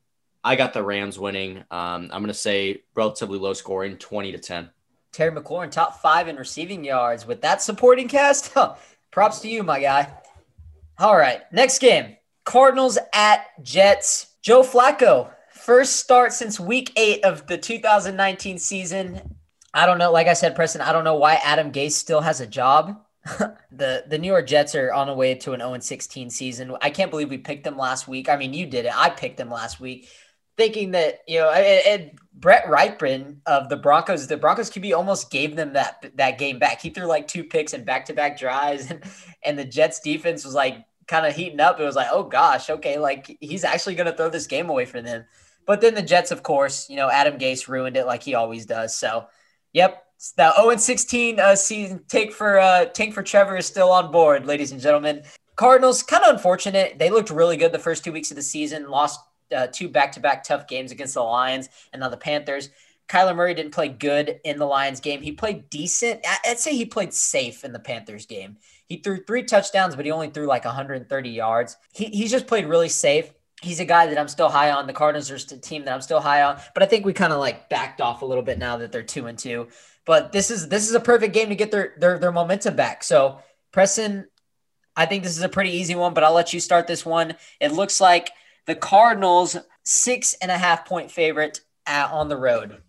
I 0.43 0.57
got 0.57 0.73
the 0.73 0.83
Rams 0.83 1.19
winning. 1.19 1.59
Um, 1.71 2.11
I'm 2.11 2.23
going 2.23 2.27
to 2.29 2.35
say 2.35 2.83
relatively 2.97 3.39
low 3.39 3.53
scoring, 3.53 3.97
20 3.97 4.33
to 4.33 4.39
10. 4.39 4.71
Terry 5.19 5.33
McLaurin, 5.33 5.69
top 5.69 6.01
five 6.01 6.29
in 6.29 6.37
receiving 6.37 6.85
yards 6.85 7.27
with 7.27 7.43
that 7.43 7.61
supporting 7.61 8.07
cast. 8.07 8.55
Props 9.11 9.41
to 9.41 9.49
you, 9.49 9.65
my 9.65 9.81
guy. 9.81 10.13
All 10.97 11.17
right, 11.17 11.41
next 11.51 11.81
game 11.81 12.17
Cardinals 12.45 12.99
at 13.13 13.47
Jets. 13.61 14.37
Joe 14.43 14.63
Flacco, 14.63 15.29
first 15.53 15.97
start 15.97 16.33
since 16.33 16.61
week 16.61 16.93
eight 16.95 17.25
of 17.25 17.49
the 17.49 17.59
2019 17.59 18.59
season. 18.59 19.21
I 19.75 19.87
don't 19.87 19.99
know. 19.99 20.13
Like 20.13 20.29
I 20.29 20.35
said, 20.35 20.55
Preston, 20.55 20.83
I 20.83 20.93
don't 20.93 21.03
know 21.03 21.17
why 21.17 21.41
Adam 21.43 21.73
Gase 21.73 21.93
still 21.93 22.21
has 22.21 22.41
a 22.41 22.47
job. 22.47 23.01
the 23.73 24.05
the 24.07 24.19
New 24.19 24.29
York 24.29 24.47
Jets 24.47 24.77
are 24.77 24.93
on 24.93 25.09
the 25.09 25.15
way 25.15 25.35
to 25.35 25.53
an 25.53 25.59
0 25.59 25.81
16 25.81 26.31
season. 26.31 26.77
I 26.81 26.91
can't 26.91 27.11
believe 27.11 27.29
we 27.29 27.39
picked 27.39 27.65
them 27.65 27.77
last 27.77 28.07
week. 28.07 28.29
I 28.29 28.37
mean, 28.37 28.55
you 28.55 28.67
did 28.67 28.85
it. 28.85 28.93
I 28.97 29.11
picked 29.11 29.37
them 29.37 29.51
last 29.51 29.81
week, 29.81 30.09
thinking 30.59 30.91
that 30.91 31.21
you 31.27 31.39
know, 31.39 31.51
and, 31.51 32.03
and 32.03 32.19
Brett 32.35 32.67
Rypien 32.67 33.39
of 33.47 33.71
the 33.71 33.77
Broncos, 33.77 34.27
the 34.27 34.37
Broncos 34.37 34.71
QB 34.71 34.95
almost 34.95 35.31
gave 35.31 35.57
them 35.57 35.73
that 35.73 36.13
that 36.17 36.39
game 36.39 36.59
back. 36.59 36.83
He 36.83 36.91
threw 36.91 37.07
like 37.07 37.27
two 37.27 37.45
picks 37.45 37.73
and 37.73 37.87
back 37.87 38.05
to 38.07 38.13
back 38.13 38.39
drives, 38.39 38.91
and, 38.91 39.03
and 39.43 39.59
the 39.59 39.65
Jets 39.65 40.01
defense 40.01 40.45
was 40.45 40.55
like 40.55 40.85
kind 41.07 41.25
of 41.25 41.35
heating 41.35 41.61
up. 41.61 41.81
It 41.81 41.85
was 41.85 41.97
like, 41.97 42.09
oh 42.13 42.25
gosh, 42.25 42.69
okay, 42.69 42.99
like 42.99 43.39
he's 43.41 43.65
actually 43.65 43.95
going 43.95 44.11
to 44.11 44.17
throw 44.17 44.29
this 44.29 44.47
game 44.47 44.69
away 44.69 44.85
for 44.85 45.01
them. 45.01 45.25
But 45.67 45.81
then 45.81 45.95
the 45.95 46.03
Jets, 46.03 46.31
of 46.31 46.43
course, 46.43 46.89
you 46.91 46.97
know, 46.97 47.11
Adam 47.11 47.39
Gase 47.39 47.69
ruined 47.69 47.97
it 47.97 48.07
like 48.07 48.23
he 48.23 48.35
always 48.35 48.67
does. 48.67 48.97
So, 48.97 49.27
yep, 49.73 50.05
the 50.37 50.53
0 50.55 50.77
16 50.77 51.41
uh, 51.41 51.57
season 51.57 52.05
take 52.09 52.33
for 52.33 52.59
uh, 52.59 52.87
tank 52.87 53.15
for 53.15 53.23
Trevor 53.23 53.57
is 53.57 53.67
still 53.67 53.91
on 53.91 54.11
board, 54.11 54.47
ladies 54.47 54.73
and 54.73 54.81
gentlemen. 54.81 55.23
Cardinals, 55.57 56.05
kind 56.05 56.25
of 56.25 56.37
unfortunate. 56.37 56.99
They 56.99 57.11
looked 57.11 57.31
really 57.31 57.57
good 57.57 57.73
the 57.73 57.81
first 57.81 58.05
two 58.05 58.13
weeks 58.13 58.31
of 58.31 58.37
the 58.37 58.43
season, 58.43 58.89
lost 58.89 59.21
uh, 59.55 59.69
two 59.69 59.89
back 59.89 60.13
to 60.13 60.21
back 60.21 60.45
tough 60.45 60.67
games 60.67 60.93
against 60.93 61.15
the 61.15 61.23
Lions 61.23 61.69
and 61.93 62.01
now 62.01 62.09
the 62.09 62.17
Panthers. 62.17 62.71
Kyler 63.09 63.35
Murray 63.35 63.55
didn't 63.55 63.73
play 63.73 63.89
good 63.89 64.39
in 64.45 64.59
the 64.59 64.67
Lions 64.67 65.01
game. 65.01 65.23
He 65.23 65.33
played 65.33 65.71
decent. 65.71 66.25
I'd 66.45 66.59
say 66.59 66.77
he 66.77 66.85
played 66.85 67.15
safe 67.15 67.65
in 67.65 67.73
the 67.73 67.79
Panthers 67.79 68.27
game. 68.27 68.59
He 68.87 68.99
threw 68.99 69.23
three 69.23 69.45
touchdowns, 69.45 69.97
but 69.97 70.05
he 70.05 70.11
only 70.11 70.29
threw 70.29 70.47
like 70.47 70.65
130 70.65 71.31
yards. 71.31 71.77
He, 71.93 72.07
he's 72.07 72.31
just 72.31 72.47
played 72.47 72.67
really 72.67 72.89
safe. 72.89 73.33
He's 73.63 73.81
a 73.81 73.85
guy 73.85 74.07
that 74.07 74.19
I'm 74.19 74.29
still 74.29 74.51
high 74.51 74.71
on. 74.71 74.87
The 74.87 74.93
Cardinals 74.93 75.31
are 75.31 75.37
a 75.37 75.59
team 75.59 75.85
that 75.85 75.95
I'm 75.95 76.01
still 76.01 76.21
high 76.21 76.43
on, 76.43 76.61
but 76.75 76.83
I 76.83 76.87
think 76.87 77.05
we 77.05 77.13
kind 77.13 77.33
of 77.33 77.41
like 77.41 77.69
backed 77.69 78.01
off 78.01 78.23
a 78.23 78.27
little 78.27 78.45
bit 78.45 78.59
now 78.59 78.77
that 78.77 78.93
they're 78.93 79.03
two 79.03 79.27
and 79.27 79.39
two. 79.39 79.69
But 80.05 80.33
this 80.33 80.51
is 80.51 80.69
this 80.69 80.89
is 80.89 80.95
a 80.95 81.01
perfect 81.01 81.35
game 81.35 81.49
to 81.49 81.55
get 81.55 81.71
their 81.71 81.95
their 81.99 82.19
their 82.19 82.33
momentum 82.33 82.77
back. 82.77 83.03
So 83.03 83.41
Preston, 83.73 84.29
I 84.97 85.07
think 85.07 85.23
this 85.23 85.37
is 85.37 85.43
a 85.43 85.49
pretty 85.49 85.71
easy 85.71 85.95
one, 85.95 86.15
but 86.15 86.25
I'll 86.25 86.35
let 86.35 86.53
you 86.53 86.61
start 86.61 86.87
this 86.87 87.05
one. 87.05 87.35
It 87.61 87.73
looks 87.73 88.01
like 88.01 88.31
the 88.69 88.77
Cardinals 88.77 89.57
six 89.83 90.35
and 90.43 90.51
a 90.51 90.59
half 90.59 90.85
point 90.85 91.11
favorite 91.11 91.63
at, 91.87 92.13
on 92.13 92.29
the 92.29 92.37
road. 92.37 92.83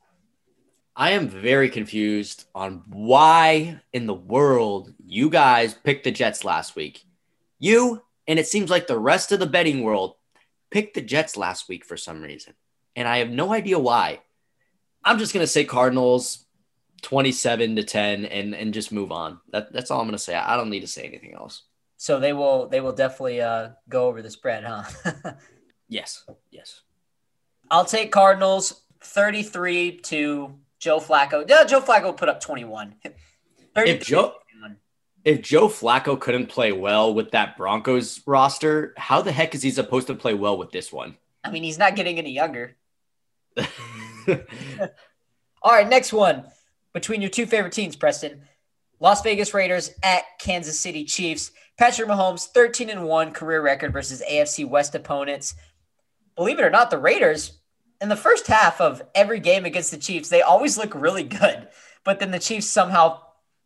I 0.93 1.11
am 1.11 1.29
very 1.29 1.69
confused 1.69 2.43
on 2.53 2.83
why 2.87 3.79
in 3.93 4.05
the 4.05 4.13
world 4.13 4.93
you 5.05 5.29
guys 5.29 5.73
picked 5.73 6.03
the 6.03 6.11
Jets 6.11 6.43
last 6.43 6.75
week. 6.75 7.05
You 7.59 8.03
and 8.27 8.37
it 8.37 8.47
seems 8.47 8.69
like 8.69 8.87
the 8.87 8.99
rest 8.99 9.31
of 9.31 9.39
the 9.39 9.47
betting 9.47 9.81
world 9.81 10.15
picked 10.69 10.95
the 10.95 11.01
Jets 11.01 11.37
last 11.37 11.69
week 11.69 11.85
for 11.85 11.95
some 11.95 12.21
reason. 12.21 12.55
And 12.97 13.07
I 13.07 13.19
have 13.19 13.29
no 13.29 13.53
idea 13.53 13.79
why. 13.79 14.19
I'm 15.05 15.17
just 15.17 15.33
going 15.33 15.43
to 15.43 15.47
say 15.47 15.63
Cardinals 15.63 16.45
27 17.03 17.77
to 17.77 17.83
10 17.83 18.25
and 18.25 18.53
and 18.53 18.73
just 18.73 18.91
move 18.91 19.13
on. 19.13 19.39
That, 19.53 19.71
that's 19.71 19.91
all 19.91 20.01
I'm 20.01 20.07
going 20.07 20.11
to 20.11 20.19
say. 20.19 20.35
I 20.35 20.57
don't 20.57 20.69
need 20.69 20.81
to 20.81 20.87
say 20.87 21.03
anything 21.03 21.35
else. 21.35 21.63
So 21.95 22.19
they 22.19 22.33
will 22.33 22.67
they 22.67 22.81
will 22.81 22.91
definitely 22.91 23.39
uh, 23.39 23.69
go 23.87 24.07
over 24.07 24.21
the 24.21 24.29
spread, 24.29 24.65
huh? 24.65 24.83
yes. 25.89 26.23
Yes. 26.51 26.81
I'll 27.69 27.85
take 27.85 28.11
Cardinals 28.11 28.81
33 29.01 29.97
to 29.97 30.55
Joe 30.79 30.99
Flacco. 30.99 31.47
Yeah, 31.47 31.65
Joe 31.65 31.81
Flacco 31.81 32.15
put 32.15 32.29
up 32.29 32.39
21. 32.39 32.95
If 33.75 34.03
Joe 34.03 34.33
if 35.23 35.41
Joe 35.41 35.67
Flacco 35.67 36.19
couldn't 36.19 36.47
play 36.47 36.71
well 36.71 37.13
with 37.13 37.31
that 37.31 37.55
Broncos 37.57 38.21
roster, 38.25 38.93
how 38.97 39.21
the 39.21 39.31
heck 39.31 39.53
is 39.53 39.61
he 39.61 39.71
supposed 39.71 40.07
to 40.07 40.15
play 40.15 40.33
well 40.33 40.57
with 40.57 40.71
this 40.71 40.91
one? 40.91 41.17
I 41.43 41.51
mean, 41.51 41.63
he's 41.63 41.77
not 41.77 41.95
getting 41.95 42.17
any 42.17 42.31
younger. 42.31 42.75
All 45.61 45.71
right, 45.71 45.87
next 45.87 46.13
one 46.13 46.45
between 46.93 47.21
your 47.21 47.29
two 47.29 47.45
favorite 47.45 47.73
teams, 47.73 47.95
Preston. 47.95 48.41
Las 48.99 49.21
Vegas 49.21 49.53
Raiders 49.53 49.91
at 50.03 50.23
Kansas 50.39 50.79
City 50.79 51.05
Chiefs. 51.05 51.51
Patrick 51.77 52.09
Mahomes, 52.09 52.47
13 52.47 52.89
and 52.89 53.05
1 53.05 53.31
career 53.31 53.61
record 53.61 53.93
versus 53.93 54.21
AFC 54.29 54.67
West 54.67 54.95
opponents. 54.95 55.55
Believe 56.39 56.59
it 56.59 56.63
or 56.63 56.69
not, 56.69 56.89
the 56.89 56.97
Raiders, 56.97 57.59
in 58.01 58.09
the 58.09 58.15
first 58.15 58.47
half 58.47 58.79
of 58.79 59.01
every 59.13 59.39
game 59.39 59.65
against 59.65 59.91
the 59.91 59.97
Chiefs, 59.97 60.29
they 60.29 60.41
always 60.41 60.77
look 60.77 60.95
really 60.95 61.23
good. 61.23 61.67
But 62.03 62.19
then 62.19 62.31
the 62.31 62.39
Chiefs 62.39 62.67
somehow 62.67 63.19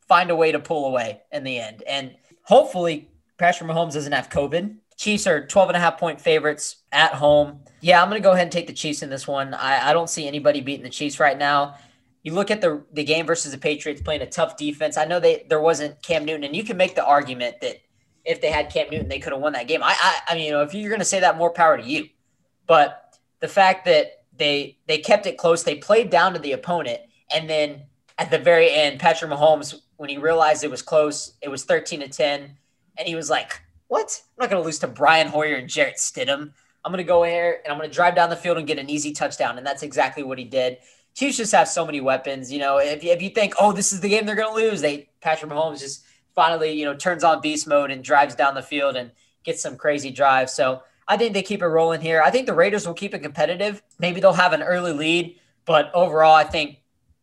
find 0.07 0.31
a 0.31 0.35
way 0.35 0.51
to 0.51 0.59
pull 0.59 0.87
away 0.87 1.21
in 1.31 1.43
the 1.43 1.59
end. 1.59 1.83
And 1.87 2.15
hopefully, 2.41 3.09
Patrick 3.37 3.69
Mahomes 3.69 3.93
doesn't 3.93 4.11
have 4.11 4.29
COVID. 4.29 4.77
Chiefs 4.97 5.27
are 5.27 5.45
12 5.45 5.69
and 5.69 5.77
a 5.77 5.79
half 5.79 5.99
point 5.99 6.19
favorites 6.19 6.77
at 6.91 7.13
home. 7.13 7.59
Yeah, 7.81 8.01
I'm 8.01 8.09
going 8.09 8.21
to 8.21 8.25
go 8.25 8.31
ahead 8.31 8.43
and 8.43 8.51
take 8.51 8.67
the 8.67 8.73
Chiefs 8.73 9.03
in 9.03 9.09
this 9.09 9.27
one. 9.27 9.53
I, 9.53 9.89
I 9.89 9.93
don't 9.93 10.09
see 10.09 10.27
anybody 10.27 10.61
beating 10.61 10.83
the 10.83 10.89
Chiefs 10.89 11.19
right 11.19 11.37
now 11.37 11.75
you 12.23 12.33
look 12.33 12.49
at 12.49 12.61
the 12.61 12.83
the 12.93 13.03
game 13.03 13.25
versus 13.25 13.51
the 13.51 13.57
Patriots 13.57 14.01
playing 14.01 14.21
a 14.21 14.25
tough 14.25 14.57
defense. 14.57 14.97
I 14.97 15.05
know 15.05 15.19
they 15.19 15.45
there 15.49 15.61
wasn't 15.61 16.01
Cam 16.01 16.25
Newton, 16.25 16.45
and 16.45 16.55
you 16.55 16.63
can 16.63 16.77
make 16.77 16.95
the 16.95 17.05
argument 17.05 17.59
that 17.61 17.81
if 18.25 18.41
they 18.41 18.49
had 18.49 18.71
Cam 18.71 18.89
Newton, 18.89 19.09
they 19.09 19.19
could 19.19 19.33
have 19.33 19.41
won 19.41 19.53
that 19.53 19.67
game. 19.67 19.83
I 19.83 19.95
I, 19.99 20.19
I 20.29 20.35
mean, 20.35 20.45
you 20.45 20.51
know, 20.51 20.63
if 20.63 20.73
you're 20.73 20.89
going 20.89 20.99
to 20.99 21.05
say 21.05 21.19
that, 21.19 21.37
more 21.37 21.51
power 21.51 21.77
to 21.77 21.83
you. 21.83 22.07
But 22.67 23.17
the 23.39 23.47
fact 23.47 23.85
that 23.85 24.23
they 24.37 24.77
they 24.87 24.97
kept 24.97 25.25
it 25.25 25.37
close, 25.37 25.63
they 25.63 25.75
played 25.75 26.09
down 26.09 26.33
to 26.33 26.39
the 26.39 26.53
opponent, 26.53 27.01
and 27.33 27.49
then 27.49 27.83
at 28.17 28.31
the 28.31 28.39
very 28.39 28.71
end, 28.71 28.99
Patrick 28.99 29.31
Mahomes, 29.31 29.81
when 29.97 30.09
he 30.09 30.17
realized 30.17 30.63
it 30.63 30.71
was 30.71 30.81
close, 30.81 31.33
it 31.41 31.49
was 31.49 31.65
13 31.65 32.01
to 32.01 32.07
10, 32.07 32.57
and 32.97 33.07
he 33.07 33.15
was 33.15 33.29
like, 33.29 33.61
"What? 33.87 34.21
I'm 34.37 34.43
not 34.43 34.49
going 34.49 34.61
to 34.61 34.65
lose 34.65 34.79
to 34.79 34.87
Brian 34.87 35.27
Hoyer 35.27 35.55
and 35.55 35.69
Jarrett 35.69 35.97
Stidham. 35.97 36.53
I'm 36.85 36.91
going 36.91 36.97
to 36.97 37.07
go 37.07 37.23
here 37.23 37.61
and 37.63 37.71
I'm 37.71 37.77
going 37.77 37.89
to 37.89 37.95
drive 37.95 38.13
down 38.13 38.29
the 38.29 38.35
field 38.35 38.57
and 38.57 38.67
get 38.67 38.79
an 38.79 38.89
easy 38.89 39.11
touchdown." 39.11 39.57
And 39.57 39.65
that's 39.65 39.83
exactly 39.83 40.23
what 40.23 40.37
he 40.37 40.45
did. 40.45 40.77
Chiefs 41.15 41.37
just 41.37 41.51
have 41.53 41.67
so 41.67 41.85
many 41.85 42.01
weapons. 42.01 42.51
You 42.51 42.59
know, 42.59 42.77
if, 42.77 43.03
if 43.03 43.21
you 43.21 43.29
think, 43.29 43.53
oh, 43.59 43.71
this 43.71 43.93
is 43.93 44.01
the 44.01 44.09
game 44.09 44.25
they're 44.25 44.35
going 44.35 44.55
to 44.55 44.69
lose, 44.69 44.81
they 44.81 45.09
Patrick 45.21 45.51
Mahomes 45.51 45.79
just 45.79 46.03
finally, 46.33 46.71
you 46.71 46.85
know, 46.85 46.95
turns 46.95 47.23
on 47.23 47.41
beast 47.41 47.67
mode 47.67 47.91
and 47.91 48.03
drives 48.03 48.35
down 48.35 48.55
the 48.55 48.61
field 48.61 48.95
and 48.95 49.11
gets 49.43 49.61
some 49.61 49.77
crazy 49.77 50.11
drives. 50.11 50.53
So 50.53 50.81
I 51.13 51.17
think 51.17 51.35
they 51.35 51.43
keep 51.43 51.61
it 51.61 51.67
rolling 51.67 52.01
here. 52.01 52.23
I 52.23 52.31
think 52.31 52.47
the 52.47 52.55
Raiders 52.55 52.87
will 52.87 52.95
keep 52.95 53.13
it 53.13 53.19
competitive. 53.19 53.83
Maybe 53.99 54.19
they'll 54.19 54.33
have 54.33 54.51
an 54.51 54.63
early 54.63 54.93
lead, 54.93 55.39
but 55.63 55.91
overall, 55.93 56.33
I 56.33 56.43
think 56.43 56.79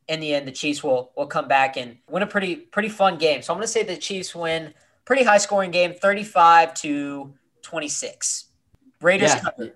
in 0.06 0.20
the 0.20 0.32
end 0.32 0.46
the 0.46 0.52
Chiefs 0.52 0.84
will 0.84 1.10
will 1.16 1.26
come 1.26 1.48
back 1.48 1.76
and 1.76 1.98
win 2.08 2.22
a 2.22 2.26
pretty 2.26 2.54
pretty 2.54 2.88
fun 2.88 3.18
game. 3.18 3.42
So 3.42 3.52
I'm 3.52 3.56
going 3.58 3.66
to 3.66 3.72
say 3.72 3.82
the 3.82 3.96
Chiefs 3.96 4.32
win 4.32 4.72
pretty 5.04 5.24
high 5.24 5.38
scoring 5.38 5.72
game, 5.72 5.92
35 5.92 6.72
to 6.74 7.34
26. 7.62 8.44
Raiders. 9.00 9.32
Yeah. 9.58 9.66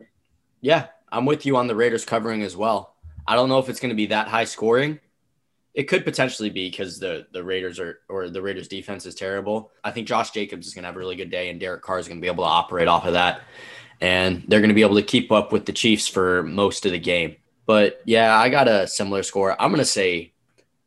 yeah, 0.60 0.86
I'm 1.10 1.26
with 1.26 1.44
you 1.44 1.56
on 1.56 1.66
the 1.66 1.74
Raiders 1.74 2.04
covering 2.04 2.42
as 2.42 2.56
well. 2.56 2.94
I 3.26 3.34
don't 3.34 3.48
know 3.48 3.58
if 3.58 3.68
it's 3.68 3.80
going 3.80 3.90
to 3.90 3.96
be 3.96 4.06
that 4.06 4.28
high 4.28 4.44
scoring. 4.44 5.00
It 5.72 5.84
could 5.84 6.04
potentially 6.04 6.50
be 6.50 6.70
because 6.70 7.00
the 7.00 7.26
the 7.32 7.42
Raiders 7.42 7.80
are 7.80 7.98
or 8.08 8.30
the 8.30 8.40
Raiders 8.40 8.68
defense 8.68 9.06
is 9.06 9.16
terrible. 9.16 9.72
I 9.82 9.90
think 9.90 10.06
Josh 10.06 10.30
Jacobs 10.30 10.68
is 10.68 10.74
going 10.74 10.84
to 10.84 10.86
have 10.86 10.94
a 10.94 11.00
really 11.00 11.16
good 11.16 11.32
day, 11.32 11.48
and 11.50 11.58
Derek 11.58 11.82
Carr 11.82 11.98
is 11.98 12.06
going 12.06 12.18
to 12.18 12.22
be 12.22 12.28
able 12.28 12.44
to 12.44 12.50
operate 12.50 12.86
off 12.86 13.06
of 13.06 13.14
that, 13.14 13.40
and 14.00 14.44
they're 14.48 14.60
going 14.60 14.68
to 14.68 14.74
be 14.74 14.82
able 14.82 14.96
to 14.96 15.02
keep 15.02 15.32
up 15.32 15.52
with 15.52 15.66
the 15.66 15.72
Chiefs 15.72 16.08
for 16.08 16.42
most 16.42 16.86
of 16.86 16.92
the 16.92 16.98
game. 16.98 17.36
But 17.66 18.02
yeah, 18.04 18.36
I 18.36 18.48
got 18.48 18.68
a 18.68 18.86
similar 18.86 19.22
score. 19.22 19.60
I'm 19.60 19.70
going 19.70 19.78
to 19.78 19.84
say 19.84 20.32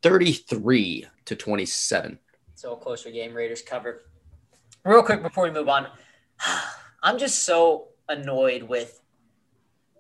33 0.04 1.08
to 1.26 1.36
27. 1.36 2.20
So 2.56 2.74
a 2.74 2.78
closer 2.78 3.12
game. 3.12 3.34
Raiders 3.34 3.62
cover. 3.62 4.04
Real 4.84 5.04
quick 5.04 5.22
before 5.22 5.44
we 5.44 5.52
move 5.52 5.70
on, 5.70 5.88
I'm 7.04 7.18
just 7.18 7.44
so 7.44 7.90
annoyed 8.10 8.64
with 8.64 9.02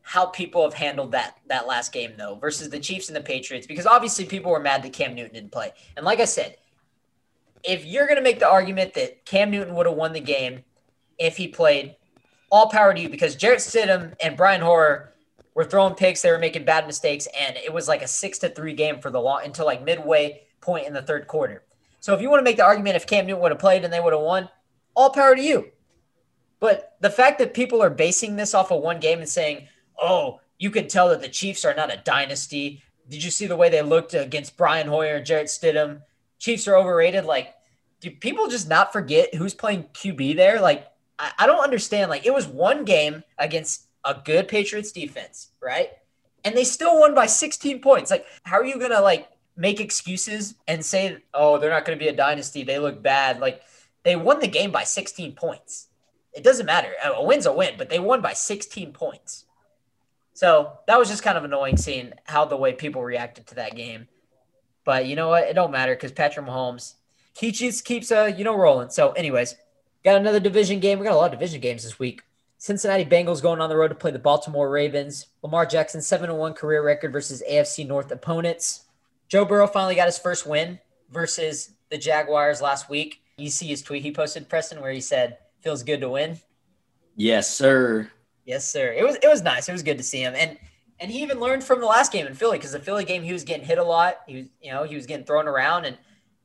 how 0.01 0.25
people 0.27 0.63
have 0.63 0.73
handled 0.73 1.11
that 1.11 1.37
that 1.47 1.67
last 1.67 1.91
game 1.91 2.13
though 2.17 2.35
versus 2.35 2.69
the 2.69 2.79
Chiefs 2.79 3.09
and 3.09 3.15
the 3.15 3.21
Patriots 3.21 3.67
because 3.67 3.85
obviously 3.85 4.23
people 4.23 4.51
were 4.51 4.59
mad 4.59 4.81
that 4.83 4.93
Cam 4.93 5.13
Newton 5.13 5.33
didn't 5.33 5.51
play. 5.51 5.71
And 5.97 6.05
like 6.05 6.21
I 6.21 6.25
said, 6.25 6.55
if 7.63 7.85
you're 7.85 8.05
going 8.05 8.15
to 8.15 8.23
make 8.23 8.39
the 8.39 8.47
argument 8.47 8.93
that 8.93 9.25
Cam 9.25 9.51
Newton 9.51 9.75
would 9.75 9.85
have 9.85 9.95
won 9.95 10.13
the 10.13 10.21
game 10.21 10.63
if 11.17 11.35
he 11.35 11.49
played, 11.49 11.97
all 12.49 12.69
power 12.69 12.93
to 12.93 12.99
you 12.99 13.09
because 13.09 13.35
Jarrett 13.35 13.59
Stidham 13.59 14.13
and 14.21 14.37
Brian 14.37 14.61
Hoyer 14.61 15.13
were 15.55 15.65
throwing 15.65 15.95
picks, 15.95 16.21
they 16.21 16.31
were 16.31 16.37
making 16.37 16.65
bad 16.65 16.85
mistakes, 16.85 17.27
and 17.39 17.57
it 17.57 17.73
was 17.73 17.87
like 17.87 18.01
a 18.01 18.07
six 18.07 18.37
to 18.39 18.49
three 18.49 18.73
game 18.73 18.99
for 18.99 19.09
the 19.09 19.19
long 19.19 19.41
until 19.43 19.65
like 19.65 19.83
midway 19.83 20.41
point 20.61 20.87
in 20.87 20.93
the 20.93 21.01
third 21.01 21.27
quarter. 21.27 21.63
So 21.99 22.13
if 22.13 22.21
you 22.21 22.29
want 22.29 22.39
to 22.39 22.43
make 22.43 22.57
the 22.57 22.63
argument 22.63 22.95
if 22.95 23.07
Cam 23.07 23.25
Newton 23.25 23.41
would 23.41 23.51
have 23.51 23.59
played 23.59 23.83
and 23.83 23.91
they 23.91 23.99
would 23.99 24.13
have 24.13 24.21
won, 24.21 24.49
all 24.95 25.09
power 25.09 25.35
to 25.35 25.41
you. 25.41 25.71
But 26.59 26.95
the 27.01 27.09
fact 27.09 27.39
that 27.39 27.53
people 27.53 27.83
are 27.83 27.89
basing 27.89 28.35
this 28.35 28.53
off 28.53 28.71
of 28.71 28.81
one 28.81 28.99
game 28.99 29.19
and 29.19 29.29
saying, 29.29 29.67
oh, 30.01 30.39
You 30.59 30.71
can 30.71 30.87
tell 30.87 31.09
that 31.09 31.21
the 31.21 31.29
Chiefs 31.29 31.65
are 31.65 31.75
not 31.75 31.93
a 31.93 32.01
dynasty. 32.03 32.81
Did 33.09 33.23
you 33.23 33.31
see 33.31 33.45
the 33.45 33.55
way 33.55 33.69
they 33.69 33.81
looked 33.81 34.13
against 34.13 34.57
Brian 34.57 34.87
Hoyer 34.87 35.17
and 35.17 35.25
Jarrett 35.25 35.47
Stidham? 35.47 36.01
Chiefs 36.39 36.67
are 36.67 36.75
overrated. 36.75 37.25
Like, 37.25 37.53
do 38.01 38.11
people 38.11 38.47
just 38.47 38.67
not 38.67 38.91
forget 38.91 39.35
who's 39.35 39.53
playing 39.53 39.83
QB 39.93 40.35
there? 40.35 40.59
Like, 40.59 40.87
I, 41.19 41.31
I 41.39 41.45
don't 41.47 41.63
understand. 41.63 42.09
Like, 42.09 42.25
it 42.25 42.33
was 42.33 42.47
one 42.47 42.85
game 42.85 43.23
against 43.37 43.87
a 44.03 44.15
good 44.23 44.47
Patriots 44.47 44.91
defense, 44.91 45.49
right? 45.61 45.89
And 46.43 46.55
they 46.55 46.63
still 46.63 46.99
won 46.99 47.13
by 47.13 47.25
16 47.25 47.81
points. 47.81 48.11
Like, 48.11 48.25
how 48.43 48.57
are 48.57 48.65
you 48.65 48.79
gonna 48.79 49.01
like 49.01 49.29
make 49.55 49.79
excuses 49.79 50.55
and 50.67 50.83
say, 50.83 51.17
oh, 51.33 51.57
they're 51.57 51.69
not 51.69 51.85
gonna 51.85 51.97
be 51.97 52.07
a 52.07 52.15
dynasty? 52.15 52.63
They 52.63 52.79
look 52.79 53.01
bad. 53.01 53.39
Like, 53.39 53.61
they 54.03 54.15
won 54.15 54.39
the 54.39 54.47
game 54.47 54.71
by 54.71 54.83
16 54.83 55.33
points. 55.33 55.87
It 56.33 56.43
doesn't 56.43 56.65
matter. 56.65 56.93
A 57.03 57.23
win's 57.23 57.45
a 57.45 57.53
win, 57.53 57.73
but 57.77 57.89
they 57.89 57.99
won 57.99 58.21
by 58.21 58.33
16 58.33 58.93
points. 58.93 59.45
So 60.33 60.73
that 60.85 60.99
was 60.99 61.09
just 61.09 61.23
kind 61.23 61.37
of 61.37 61.43
annoying 61.43 61.77
seeing 61.77 62.13
how 62.25 62.45
the 62.45 62.55
way 62.55 62.73
people 62.73 63.03
reacted 63.03 63.47
to 63.47 63.55
that 63.55 63.75
game. 63.75 64.07
But 64.85 65.07
you 65.07 65.15
know 65.15 65.29
what? 65.29 65.45
It 65.45 65.55
don't 65.55 65.71
matter 65.71 65.95
because 65.95 66.11
Patrick 66.11 66.45
Mahomes, 66.45 66.93
he 67.35 67.51
just 67.51 67.83
keeps 67.83 68.11
uh, 68.11 68.31
you 68.37 68.43
know, 68.43 68.55
rolling. 68.55 68.91
So, 68.91 69.13
anyways, 69.13 69.55
got 70.07 70.21
another 70.21 70.39
division 70.39 70.79
game. 70.79 70.99
We 70.99 71.05
got 71.05 71.13
a 71.13 71.17
lot 71.17 71.33
of 71.33 71.39
division 71.39 71.59
games 71.59 71.83
this 71.83 71.99
week. 71.99 72.21
Cincinnati 72.59 73.03
Bengals 73.03 73.41
going 73.41 73.59
on 73.59 73.69
the 73.69 73.75
road 73.75 73.89
to 73.89 73.95
play 73.95 74.11
the 74.11 74.19
Baltimore 74.19 74.69
Ravens. 74.69 75.27
Lamar 75.43 75.65
Jackson 75.65 75.99
7-1 75.99 76.55
career 76.55 76.83
record 76.83 77.11
versus 77.11 77.43
AFC 77.49 77.85
North 77.85 78.09
opponents. 78.11 78.85
Joe 79.27 79.43
Burrow 79.43 79.67
finally 79.67 79.95
got 79.95 80.05
his 80.05 80.17
first 80.17 80.47
win 80.47 80.79
versus 81.11 81.71
the 81.89 81.97
Jaguars 81.97 82.61
last 82.61 82.89
week. 82.89 83.21
You 83.37 83.49
see 83.49 83.67
his 83.67 83.81
tweet 83.81 84.01
he 84.01 84.11
posted, 84.13 84.47
Preston, 84.47 84.81
where 84.81 84.91
he 84.91 85.01
said, 85.01 85.37
"Feels 85.59 85.83
good 85.83 85.99
to 85.99 86.09
win." 86.09 86.39
Yes, 87.17 87.53
sir. 87.53 88.09
Yes, 88.45 88.67
sir. 88.67 88.93
It 88.93 89.03
was 89.03 89.17
it 89.17 89.27
was 89.27 89.41
nice. 89.41 89.67
It 89.67 89.73
was 89.73 89.83
good 89.83 89.97
to 89.97 90.03
see 90.03 90.21
him, 90.21 90.33
and 90.35 90.57
and 90.99 91.11
he 91.11 91.21
even 91.21 91.39
learned 91.39 91.63
from 91.65 91.81
the 91.81 91.85
last 91.85 92.13
game 92.13 92.25
in 92.25 92.33
Philly 92.33 92.57
because 92.57 92.71
the 92.71 92.79
Philly 92.79 93.03
game 93.03 93.23
he 93.23 93.33
was 93.33 93.43
getting 93.43 93.65
hit 93.65 93.77
a 93.77 93.83
lot. 93.83 94.21
He 94.25 94.35
was 94.37 94.45
you 94.61 94.71
know 94.71 94.85
he 94.85 94.95
was 94.95 95.05
getting 95.05 95.25
thrown 95.25 95.47
around, 95.47 95.85
and 95.85 95.97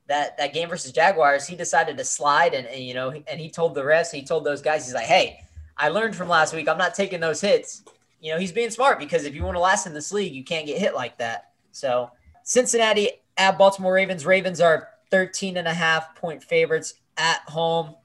that 0.07 0.37
that 0.37 0.53
game 0.53 0.69
versus 0.69 0.91
Jaguars 0.91 1.47
he 1.47 1.55
decided 1.55 1.97
to 1.97 2.03
slide, 2.03 2.53
and, 2.53 2.67
and 2.67 2.83
you 2.83 2.93
know 2.93 3.09
and 3.11 3.39
he 3.39 3.49
told 3.49 3.75
the 3.75 3.83
rest, 3.83 4.13
he 4.13 4.23
told 4.23 4.43
those 4.43 4.61
guys, 4.61 4.85
he's 4.85 4.93
like, 4.93 5.05
hey, 5.05 5.43
I 5.77 5.89
learned 5.89 6.15
from 6.15 6.29
last 6.29 6.53
week. 6.53 6.67
I'm 6.67 6.77
not 6.77 6.93
taking 6.93 7.19
those 7.19 7.41
hits. 7.41 7.83
You 8.19 8.33
know 8.33 8.39
he's 8.39 8.51
being 8.51 8.69
smart 8.69 8.99
because 8.99 9.25
if 9.25 9.35
you 9.35 9.43
want 9.43 9.55
to 9.55 9.61
last 9.61 9.87
in 9.87 9.93
this 9.93 10.11
league, 10.11 10.33
you 10.33 10.43
can't 10.43 10.65
get 10.65 10.79
hit 10.79 10.95
like 10.95 11.17
that. 11.17 11.51
So 11.71 12.11
Cincinnati 12.43 13.09
at 13.37 13.57
Baltimore 13.57 13.93
Ravens. 13.93 14.25
Ravens 14.25 14.61
are 14.61 14.89
13 15.11 15.57
and 15.57 15.67
a 15.67 15.73
half 15.73 16.15
point 16.15 16.43
favorites 16.43 16.95
at 17.17 17.41
home. 17.47 17.95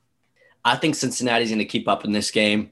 I 0.64 0.76
think 0.76 0.94
Cincinnati's 0.94 1.48
going 1.50 1.58
to 1.58 1.64
keep 1.64 1.88
up 1.88 2.04
in 2.04 2.12
this 2.12 2.30
game. 2.30 2.70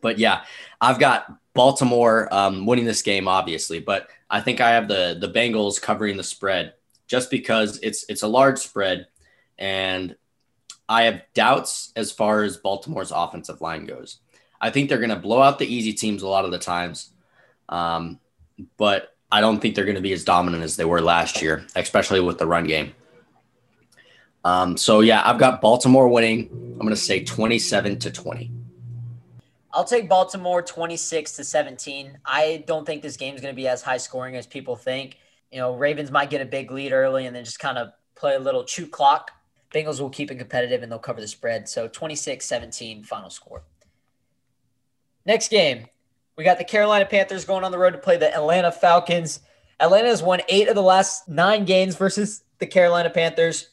But 0.00 0.18
yeah, 0.18 0.44
I've 0.80 0.98
got 0.98 1.26
Baltimore 1.54 2.32
um, 2.32 2.66
winning 2.66 2.84
this 2.84 3.02
game, 3.02 3.26
obviously, 3.26 3.80
but 3.80 4.08
I 4.30 4.40
think 4.40 4.60
I 4.60 4.70
have 4.70 4.88
the 4.88 5.16
the 5.20 5.28
Bengals 5.28 5.80
covering 5.80 6.16
the 6.16 6.22
spread 6.22 6.74
just 7.08 7.30
because 7.30 7.80
it's 7.82 8.04
it's 8.08 8.22
a 8.22 8.28
large 8.28 8.58
spread, 8.58 9.08
and 9.58 10.14
I 10.88 11.04
have 11.04 11.22
doubts 11.34 11.92
as 11.96 12.12
far 12.12 12.44
as 12.44 12.56
Baltimore's 12.56 13.10
offensive 13.10 13.60
line 13.60 13.86
goes. 13.86 14.20
I 14.60 14.70
think 14.70 14.88
they're 14.88 14.98
going 14.98 15.10
to 15.10 15.16
blow 15.16 15.42
out 15.42 15.58
the 15.58 15.66
easy 15.66 15.92
teams 15.92 16.22
a 16.22 16.28
lot 16.28 16.44
of 16.44 16.50
the 16.50 16.58
times, 16.58 17.10
um, 17.68 18.20
but 18.76 19.16
I 19.30 19.40
don't 19.40 19.60
think 19.60 19.74
they're 19.74 19.84
going 19.84 19.96
to 19.96 20.00
be 20.00 20.12
as 20.12 20.24
dominant 20.24 20.62
as 20.62 20.76
they 20.76 20.84
were 20.84 21.00
last 21.00 21.42
year, 21.42 21.66
especially 21.74 22.20
with 22.20 22.38
the 22.38 22.46
run 22.46 22.66
game. 22.66 22.94
Um, 24.44 24.76
so 24.76 25.00
yeah, 25.00 25.22
I've 25.24 25.38
got 25.38 25.60
Baltimore 25.60 26.08
winning. 26.08 26.48
I'm 26.52 26.78
going 26.78 26.90
to 26.90 26.96
say 26.96 27.24
27 27.24 27.98
to 28.00 28.10
20. 28.10 28.50
I'll 29.72 29.84
take 29.84 30.08
Baltimore 30.08 30.62
26 30.62 31.36
to 31.36 31.44
17. 31.44 32.18
I 32.24 32.64
don't 32.66 32.86
think 32.86 33.02
this 33.02 33.16
game 33.16 33.34
is 33.34 33.40
going 33.40 33.52
to 33.52 33.56
be 33.56 33.68
as 33.68 33.82
high 33.82 33.98
scoring 33.98 34.34
as 34.36 34.46
people 34.46 34.76
think. 34.76 35.18
You 35.50 35.58
know, 35.58 35.74
Ravens 35.74 36.10
might 36.10 36.30
get 36.30 36.40
a 36.40 36.46
big 36.46 36.70
lead 36.70 36.92
early 36.92 37.26
and 37.26 37.34
then 37.34 37.44
just 37.44 37.58
kind 37.58 37.78
of 37.78 37.88
play 38.14 38.34
a 38.34 38.38
little 38.38 38.64
chew 38.64 38.86
clock. 38.86 39.30
Bengals 39.72 40.00
will 40.00 40.10
keep 40.10 40.30
it 40.30 40.36
competitive 40.36 40.82
and 40.82 40.90
they'll 40.90 40.98
cover 40.98 41.20
the 41.20 41.28
spread. 41.28 41.68
So 41.68 41.88
26 41.88 42.44
17 42.44 43.04
final 43.04 43.30
score. 43.30 43.62
Next 45.24 45.50
game, 45.50 45.86
we 46.36 46.44
got 46.44 46.58
the 46.58 46.64
Carolina 46.64 47.04
Panthers 47.04 47.44
going 47.44 47.64
on 47.64 47.72
the 47.72 47.78
road 47.78 47.90
to 47.90 47.98
play 47.98 48.16
the 48.16 48.34
Atlanta 48.34 48.72
Falcons. 48.72 49.40
Atlanta 49.80 50.08
has 50.08 50.22
won 50.22 50.40
eight 50.48 50.68
of 50.68 50.74
the 50.74 50.82
last 50.82 51.28
nine 51.28 51.64
games 51.64 51.96
versus 51.96 52.42
the 52.58 52.66
Carolina 52.66 53.10
Panthers. 53.10 53.70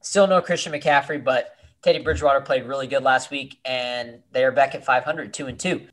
Still 0.00 0.26
no 0.26 0.40
Christian 0.40 0.72
McCaffrey, 0.72 1.22
but 1.22 1.54
Teddy 1.82 2.00
Bridgewater 2.00 2.40
played 2.40 2.64
really 2.64 2.86
good 2.86 3.02
last 3.02 3.30
week, 3.30 3.58
and 3.64 4.20
they 4.32 4.44
are 4.44 4.52
back 4.52 4.74
at 4.74 4.84
500, 4.84 5.32
two 5.32 5.46
and 5.46 5.58
two. 5.58 5.88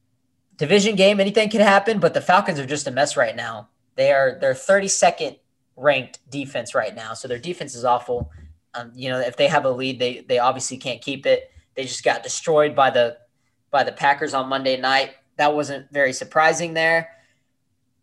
Division 0.57 0.95
game, 0.95 1.19
anything 1.19 1.49
can 1.49 1.61
happen, 1.61 1.99
but 1.99 2.13
the 2.13 2.21
Falcons 2.21 2.59
are 2.59 2.65
just 2.65 2.87
a 2.87 2.91
mess 2.91 3.15
right 3.15 3.35
now. 3.35 3.69
They 3.99 4.13
are 4.13 4.37
they're 4.39 4.53
32nd 4.53 5.39
ranked 5.75 6.19
defense 6.31 6.73
right 6.73 6.95
now, 6.95 7.13
so 7.13 7.27
their 7.27 7.37
defense 7.37 7.75
is 7.75 7.83
awful. 7.83 8.31
Um, 8.73 8.93
you 8.95 9.09
know, 9.09 9.19
if 9.19 9.35
they 9.35 9.47
have 9.47 9.65
a 9.65 9.69
lead, 9.69 9.99
they 9.99 10.21
they 10.21 10.39
obviously 10.39 10.77
can't 10.77 11.01
keep 11.01 11.25
it. 11.25 11.51
They 11.75 11.83
just 11.83 12.05
got 12.05 12.23
destroyed 12.23 12.77
by 12.77 12.91
the 12.91 13.17
by 13.71 13.83
the 13.83 13.91
Packers 13.91 14.33
on 14.33 14.47
Monday 14.47 14.79
night. 14.79 15.15
That 15.35 15.53
wasn't 15.53 15.91
very 15.91 16.13
surprising 16.13 16.73
there. 16.73 17.09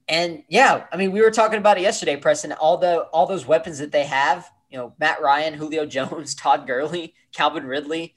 And 0.07 0.43
yeah, 0.51 0.85
I 0.93 0.99
mean, 0.99 1.13
we 1.13 1.23
were 1.23 1.31
talking 1.31 1.57
about 1.57 1.79
it 1.79 1.81
yesterday, 1.81 2.17
Preston. 2.17 2.53
All 2.53 2.77
the 2.77 3.05
all 3.05 3.25
those 3.25 3.47
weapons 3.47 3.79
that 3.79 3.91
they 3.91 4.05
have, 4.05 4.51
you 4.69 4.77
know, 4.77 4.93
Matt 5.01 5.23
Ryan, 5.23 5.55
Julio 5.59 5.87
Jones, 5.87 6.35
Todd 6.35 6.67
Gurley, 6.67 7.15
Calvin 7.35 7.65
Ridley. 7.65 8.17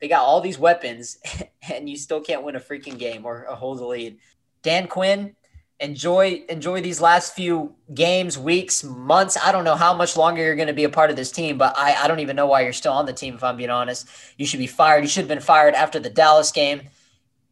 They 0.00 0.06
got 0.06 0.22
all 0.22 0.40
these 0.40 0.60
weapons, 0.60 1.18
and 1.68 1.90
you 1.90 1.96
still 1.96 2.20
can't 2.20 2.44
win 2.44 2.54
a 2.54 2.60
freaking 2.60 2.96
game 2.96 3.26
or 3.26 3.40
hold 3.50 3.80
the 3.80 3.86
lead. 3.86 4.18
Dan 4.62 4.86
Quinn, 4.86 5.34
enjoy 5.80 6.42
enjoy 6.48 6.80
these 6.80 7.00
last 7.00 7.34
few 7.34 7.74
games, 7.94 8.36
weeks, 8.38 8.82
months. 8.82 9.36
I 9.42 9.52
don't 9.52 9.64
know 9.64 9.76
how 9.76 9.94
much 9.94 10.16
longer 10.16 10.42
you're 10.42 10.56
going 10.56 10.68
to 10.68 10.74
be 10.74 10.84
a 10.84 10.88
part 10.88 11.10
of 11.10 11.16
this 11.16 11.30
team, 11.30 11.58
but 11.58 11.74
I, 11.78 11.94
I 11.94 12.08
don't 12.08 12.20
even 12.20 12.36
know 12.36 12.46
why 12.46 12.62
you're 12.62 12.72
still 12.72 12.92
on 12.92 13.06
the 13.06 13.12
team. 13.12 13.34
If 13.34 13.44
I'm 13.44 13.56
being 13.56 13.70
honest, 13.70 14.08
you 14.36 14.46
should 14.46 14.58
be 14.58 14.66
fired. 14.66 15.02
You 15.02 15.08
should 15.08 15.22
have 15.22 15.28
been 15.28 15.40
fired 15.40 15.74
after 15.74 15.98
the 15.98 16.10
Dallas 16.10 16.50
game, 16.50 16.82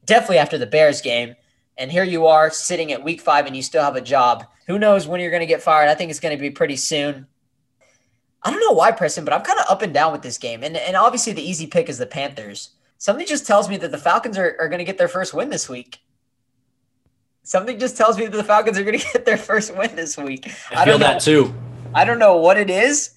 definitely 0.04 0.38
after 0.38 0.58
the 0.58 0.66
Bears 0.66 1.00
game. 1.00 1.36
And 1.78 1.92
here 1.92 2.04
you 2.04 2.26
are 2.26 2.50
sitting 2.50 2.90
at 2.92 3.04
week 3.04 3.20
five, 3.20 3.46
and 3.46 3.54
you 3.54 3.62
still 3.62 3.82
have 3.82 3.96
a 3.96 4.00
job. 4.00 4.46
Who 4.66 4.78
knows 4.78 5.06
when 5.06 5.20
you're 5.20 5.30
going 5.30 5.40
to 5.40 5.46
get 5.46 5.62
fired? 5.62 5.88
I 5.88 5.94
think 5.94 6.10
it's 6.10 6.20
going 6.20 6.36
to 6.36 6.40
be 6.40 6.50
pretty 6.50 6.76
soon. 6.76 7.26
I 8.42 8.50
don't 8.50 8.60
know 8.60 8.72
why, 8.72 8.92
Preston, 8.92 9.24
but 9.24 9.34
I'm 9.34 9.42
kind 9.42 9.58
of 9.58 9.66
up 9.68 9.82
and 9.82 9.92
down 9.92 10.12
with 10.12 10.22
this 10.22 10.38
game. 10.38 10.62
And, 10.62 10.76
and 10.76 10.96
obviously, 10.96 11.32
the 11.32 11.48
easy 11.48 11.66
pick 11.66 11.88
is 11.88 11.98
the 11.98 12.06
Panthers. 12.06 12.70
Something 12.98 13.26
just 13.26 13.46
tells 13.46 13.68
me 13.68 13.76
that 13.76 13.90
the 13.90 13.98
Falcons 13.98 14.38
are, 14.38 14.56
are 14.58 14.68
going 14.68 14.78
to 14.78 14.84
get 14.84 14.98
their 14.98 15.08
first 15.08 15.34
win 15.34 15.50
this 15.50 15.68
week. 15.68 15.98
Something 17.46 17.78
just 17.78 17.96
tells 17.96 18.18
me 18.18 18.26
that 18.26 18.36
the 18.36 18.42
Falcons 18.42 18.76
are 18.76 18.82
going 18.82 18.98
to 18.98 19.06
get 19.12 19.24
their 19.24 19.36
first 19.36 19.76
win 19.76 19.94
this 19.94 20.18
week. 20.18 20.52
I, 20.72 20.82
I 20.82 20.84
feel 20.84 20.98
that 20.98 21.20
too. 21.20 21.54
I 21.94 22.04
don't 22.04 22.18
know 22.18 22.38
what 22.38 22.58
it 22.58 22.68
is. 22.68 23.12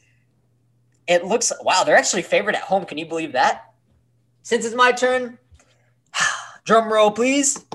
It 1.07 1.25
looks 1.25 1.51
wow, 1.61 1.83
they're 1.83 1.97
actually 1.97 2.21
favored 2.21 2.53
at 2.53 2.61
home. 2.61 2.85
Can 2.85 2.99
you 2.99 3.07
believe 3.07 3.31
that? 3.31 3.73
Since 4.43 4.65
it's 4.65 4.75
my 4.75 4.91
turn, 4.91 5.39
drum 6.63 6.93
roll, 6.93 7.09
please. 7.09 7.65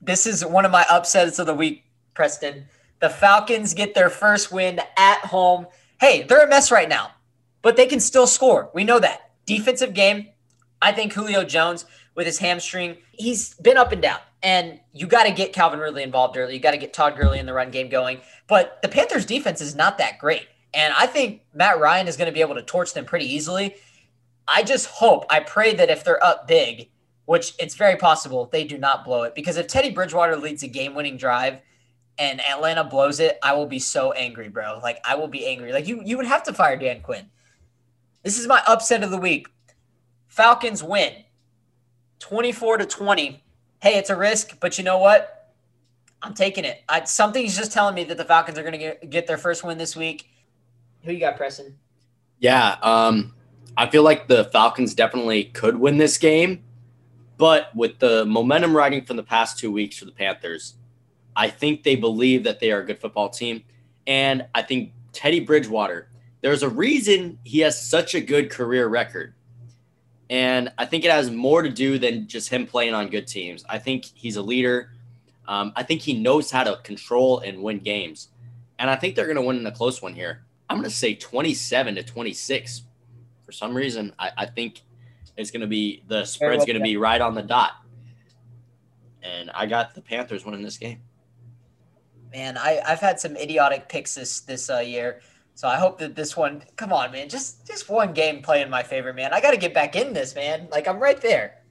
This 0.00 0.26
is 0.26 0.42
one 0.42 0.64
of 0.64 0.72
my 0.72 0.86
upsets 0.88 1.38
of 1.38 1.44
the 1.44 1.54
week, 1.54 1.84
Preston. 2.14 2.64
The 3.00 3.10
Falcons 3.10 3.74
get 3.74 3.94
their 3.94 4.08
first 4.08 4.50
win 4.50 4.80
at 4.96 5.18
home. 5.18 5.66
Hey, 6.00 6.22
they're 6.22 6.46
a 6.46 6.48
mess 6.48 6.72
right 6.72 6.88
now, 6.88 7.10
but 7.60 7.76
they 7.76 7.86
can 7.86 8.00
still 8.00 8.26
score. 8.26 8.70
We 8.72 8.84
know 8.84 8.98
that. 9.00 9.32
Defensive 9.44 9.92
game, 9.92 10.28
I 10.80 10.92
think 10.92 11.12
Julio 11.12 11.44
Jones 11.44 11.84
with 12.14 12.26
his 12.26 12.38
hamstring, 12.38 12.98
he's 13.12 13.54
been 13.54 13.76
up 13.76 13.92
and 13.92 14.02
down. 14.02 14.18
And 14.42 14.80
you 14.92 15.06
got 15.06 15.24
to 15.24 15.30
get 15.30 15.52
Calvin 15.52 15.78
Ridley 15.78 16.02
involved 16.02 16.36
early. 16.36 16.54
You 16.54 16.60
got 16.60 16.72
to 16.72 16.76
get 16.76 16.92
Todd 16.92 17.16
Gurley 17.16 17.38
in 17.38 17.46
the 17.46 17.52
run 17.52 17.70
game 17.70 17.88
going. 17.88 18.20
But 18.48 18.82
the 18.82 18.88
Panthers' 18.88 19.24
defense 19.24 19.60
is 19.60 19.76
not 19.76 19.98
that 19.98 20.18
great. 20.18 20.48
And 20.74 20.92
I 20.94 21.06
think 21.06 21.42
Matt 21.54 21.78
Ryan 21.78 22.08
is 22.08 22.16
going 22.16 22.26
to 22.26 22.32
be 22.32 22.40
able 22.40 22.56
to 22.56 22.62
torch 22.62 22.92
them 22.92 23.04
pretty 23.04 23.32
easily. 23.32 23.76
I 24.48 24.64
just 24.64 24.86
hope, 24.86 25.26
I 25.30 25.40
pray 25.40 25.74
that 25.74 25.90
if 25.90 26.02
they're 26.02 26.22
up 26.24 26.48
big, 26.48 26.90
which 27.26 27.54
it's 27.60 27.76
very 27.76 27.96
possible, 27.96 28.48
they 28.50 28.64
do 28.64 28.78
not 28.78 29.04
blow 29.04 29.22
it. 29.22 29.34
Because 29.34 29.56
if 29.56 29.68
Teddy 29.68 29.90
Bridgewater 29.90 30.36
leads 30.36 30.62
a 30.64 30.68
game 30.68 30.94
winning 30.94 31.16
drive 31.16 31.60
and 32.18 32.40
Atlanta 32.40 32.84
blows 32.84 33.20
it, 33.20 33.38
I 33.42 33.54
will 33.54 33.66
be 33.66 33.78
so 33.78 34.12
angry, 34.12 34.48
bro. 34.48 34.80
Like 34.82 34.98
I 35.04 35.14
will 35.14 35.28
be 35.28 35.46
angry. 35.46 35.72
Like 35.72 35.86
you 35.86 36.02
you 36.04 36.16
would 36.16 36.26
have 36.26 36.42
to 36.44 36.52
fire 36.52 36.76
Dan 36.76 37.00
Quinn. 37.00 37.30
This 38.22 38.38
is 38.38 38.46
my 38.46 38.62
upset 38.66 39.02
of 39.02 39.10
the 39.10 39.18
week. 39.18 39.46
Falcons 40.26 40.82
win 40.82 41.12
24 42.22 42.78
to 42.78 42.86
20. 42.86 43.42
Hey, 43.82 43.98
it's 43.98 44.08
a 44.08 44.16
risk, 44.16 44.60
but 44.60 44.78
you 44.78 44.84
know 44.84 44.98
what? 44.98 45.50
I'm 46.22 46.34
taking 46.34 46.64
it. 46.64 46.84
I, 46.88 47.02
something's 47.02 47.56
just 47.56 47.72
telling 47.72 47.96
me 47.96 48.04
that 48.04 48.16
the 48.16 48.24
Falcons 48.24 48.56
are 48.56 48.62
going 48.62 48.78
to 48.78 49.06
get, 49.06 49.26
their 49.26 49.36
first 49.36 49.64
win 49.64 49.76
this 49.76 49.96
week. 49.96 50.30
Who 51.02 51.12
you 51.12 51.18
got, 51.18 51.36
Preston? 51.36 51.76
Yeah, 52.38 52.76
um, 52.80 53.34
I 53.76 53.90
feel 53.90 54.04
like 54.04 54.28
the 54.28 54.44
Falcons 54.46 54.94
definitely 54.94 55.44
could 55.46 55.76
win 55.76 55.98
this 55.98 56.16
game, 56.16 56.62
but 57.38 57.74
with 57.74 57.98
the 57.98 58.24
momentum 58.24 58.76
riding 58.76 59.04
from 59.04 59.16
the 59.16 59.24
past 59.24 59.58
two 59.58 59.72
weeks 59.72 59.98
for 59.98 60.04
the 60.04 60.12
Panthers, 60.12 60.74
I 61.34 61.50
think 61.50 61.82
they 61.82 61.96
believe 61.96 62.44
that 62.44 62.60
they 62.60 62.70
are 62.70 62.82
a 62.82 62.86
good 62.86 63.00
football 63.00 63.30
team. 63.30 63.64
And 64.06 64.46
I 64.54 64.62
think 64.62 64.92
Teddy 65.12 65.40
Bridgewater, 65.40 66.08
there's 66.40 66.62
a 66.62 66.68
reason 66.68 67.40
he 67.42 67.60
has 67.60 67.84
such 67.84 68.14
a 68.14 68.20
good 68.20 68.48
career 68.48 68.86
record. 68.86 69.34
And 70.32 70.72
I 70.78 70.86
think 70.86 71.04
it 71.04 71.10
has 71.10 71.30
more 71.30 71.60
to 71.60 71.68
do 71.68 71.98
than 71.98 72.26
just 72.26 72.48
him 72.48 72.66
playing 72.66 72.94
on 72.94 73.10
good 73.10 73.26
teams. 73.26 73.66
I 73.68 73.78
think 73.78 74.06
he's 74.14 74.36
a 74.36 74.42
leader. 74.42 74.90
Um, 75.46 75.74
I 75.76 75.82
think 75.82 76.00
he 76.00 76.14
knows 76.14 76.50
how 76.50 76.64
to 76.64 76.78
control 76.82 77.40
and 77.40 77.62
win 77.62 77.80
games. 77.80 78.28
And 78.78 78.88
I 78.88 78.96
think 78.96 79.14
they're 79.14 79.26
going 79.26 79.36
to 79.36 79.42
win 79.42 79.58
in 79.58 79.66
a 79.66 79.70
close 79.70 80.00
one 80.00 80.14
here. 80.14 80.46
I'm 80.70 80.78
going 80.78 80.88
to 80.88 80.96
say 80.96 81.14
27 81.16 81.96
to 81.96 82.02
26. 82.02 82.82
For 83.44 83.52
some 83.52 83.76
reason, 83.76 84.14
I, 84.18 84.30
I 84.38 84.46
think 84.46 84.80
it's 85.36 85.50
going 85.50 85.60
to 85.60 85.66
be 85.66 86.02
the 86.08 86.24
spread's 86.24 86.64
going 86.64 86.78
to 86.78 86.82
be 86.82 86.96
right 86.96 87.20
on 87.20 87.34
the 87.34 87.42
dot. 87.42 87.72
And 89.22 89.50
I 89.50 89.66
got 89.66 89.94
the 89.94 90.00
Panthers 90.00 90.46
winning 90.46 90.62
this 90.62 90.78
game. 90.78 91.02
Man, 92.32 92.56
I, 92.56 92.80
I've 92.86 93.00
had 93.00 93.20
some 93.20 93.36
idiotic 93.36 93.90
picks 93.90 94.14
this 94.14 94.40
this 94.40 94.70
uh, 94.70 94.78
year. 94.78 95.20
So 95.54 95.68
I 95.68 95.76
hope 95.76 95.98
that 95.98 96.14
this 96.14 96.36
one, 96.36 96.62
come 96.76 96.92
on, 96.92 97.12
man, 97.12 97.28
just 97.28 97.66
just 97.66 97.88
one 97.88 98.12
game 98.12 98.42
play 98.42 98.62
in 98.62 98.70
my 98.70 98.82
favor, 98.82 99.12
man. 99.12 99.32
I 99.32 99.40
got 99.40 99.52
to 99.52 99.56
get 99.56 99.74
back 99.74 99.94
in 99.96 100.12
this, 100.12 100.34
man. 100.34 100.68
Like 100.70 100.88
I'm 100.88 100.98
right 100.98 101.20
there. 101.20 101.62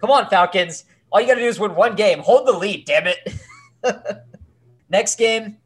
Come 0.00 0.10
on, 0.10 0.28
Falcons. 0.28 0.84
All 1.10 1.20
you 1.20 1.26
got 1.26 1.34
to 1.34 1.40
do 1.40 1.46
is 1.46 1.58
win 1.60 1.74
one 1.74 1.96
game. 1.96 2.20
Hold 2.20 2.46
the 2.46 2.52
lead, 2.52 2.84
damn 2.84 3.06
it. 3.06 3.34
Next 4.90 5.16
game, 5.16 5.58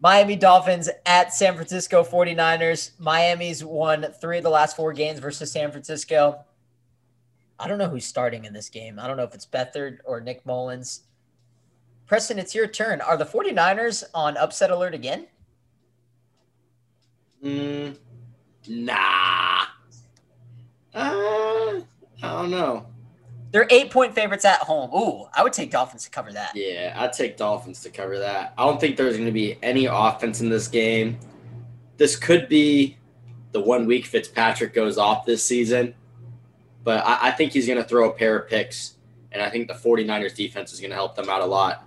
Miami 0.00 0.36
Dolphins 0.36 0.88
at 1.06 1.32
San 1.32 1.54
Francisco 1.54 2.04
49ers. 2.04 2.92
Miami's 2.98 3.64
won 3.64 4.06
three 4.20 4.38
of 4.38 4.44
the 4.44 4.50
last 4.50 4.76
four 4.76 4.92
games 4.92 5.18
versus 5.18 5.50
San 5.50 5.70
Francisco. 5.70 6.44
I 7.58 7.68
don't 7.68 7.78
know 7.78 7.88
who's 7.88 8.04
starting 8.04 8.44
in 8.44 8.52
this 8.52 8.68
game. 8.68 8.98
I 8.98 9.06
don't 9.06 9.16
know 9.16 9.22
if 9.22 9.34
it's 9.34 9.46
Beathard 9.46 9.98
or 10.04 10.20
Nick 10.20 10.44
Mullens. 10.44 11.02
Preston, 12.06 12.38
it's 12.38 12.54
your 12.54 12.66
turn. 12.66 13.00
Are 13.00 13.16
the 13.16 13.24
49ers 13.24 14.04
on 14.12 14.36
upset 14.36 14.70
alert 14.70 14.94
again? 14.94 15.26
Mm, 17.44 17.96
nah. 18.68 19.64
Uh, 20.94 21.80
I 21.82 21.82
don't 22.22 22.50
know. 22.50 22.86
They're 23.52 23.68
eight 23.70 23.90
point 23.90 24.14
favorites 24.14 24.44
at 24.44 24.60
home. 24.60 24.90
Ooh, 24.92 25.28
I 25.32 25.42
would 25.44 25.52
take 25.52 25.70
Dolphins 25.70 26.04
to 26.04 26.10
cover 26.10 26.32
that. 26.32 26.56
Yeah, 26.56 26.94
I'd 26.96 27.12
take 27.12 27.36
Dolphins 27.36 27.82
to 27.82 27.90
cover 27.90 28.18
that. 28.18 28.54
I 28.58 28.64
don't 28.64 28.80
think 28.80 28.96
there's 28.96 29.14
going 29.14 29.26
to 29.26 29.32
be 29.32 29.58
any 29.62 29.84
offense 29.84 30.40
in 30.40 30.48
this 30.48 30.66
game. 30.66 31.18
This 31.96 32.16
could 32.16 32.48
be 32.48 32.96
the 33.52 33.60
one 33.60 33.86
week 33.86 34.06
Fitzpatrick 34.06 34.74
goes 34.74 34.98
off 34.98 35.24
this 35.24 35.44
season, 35.44 35.94
but 36.82 37.04
I, 37.06 37.28
I 37.28 37.30
think 37.30 37.52
he's 37.52 37.68
going 37.68 37.80
to 37.80 37.88
throw 37.88 38.10
a 38.10 38.12
pair 38.12 38.36
of 38.36 38.48
picks, 38.48 38.94
and 39.30 39.40
I 39.40 39.50
think 39.50 39.68
the 39.68 39.74
49ers 39.74 40.34
defense 40.34 40.72
is 40.72 40.80
going 40.80 40.90
to 40.90 40.96
help 40.96 41.14
them 41.14 41.28
out 41.28 41.40
a 41.40 41.46
lot. 41.46 41.86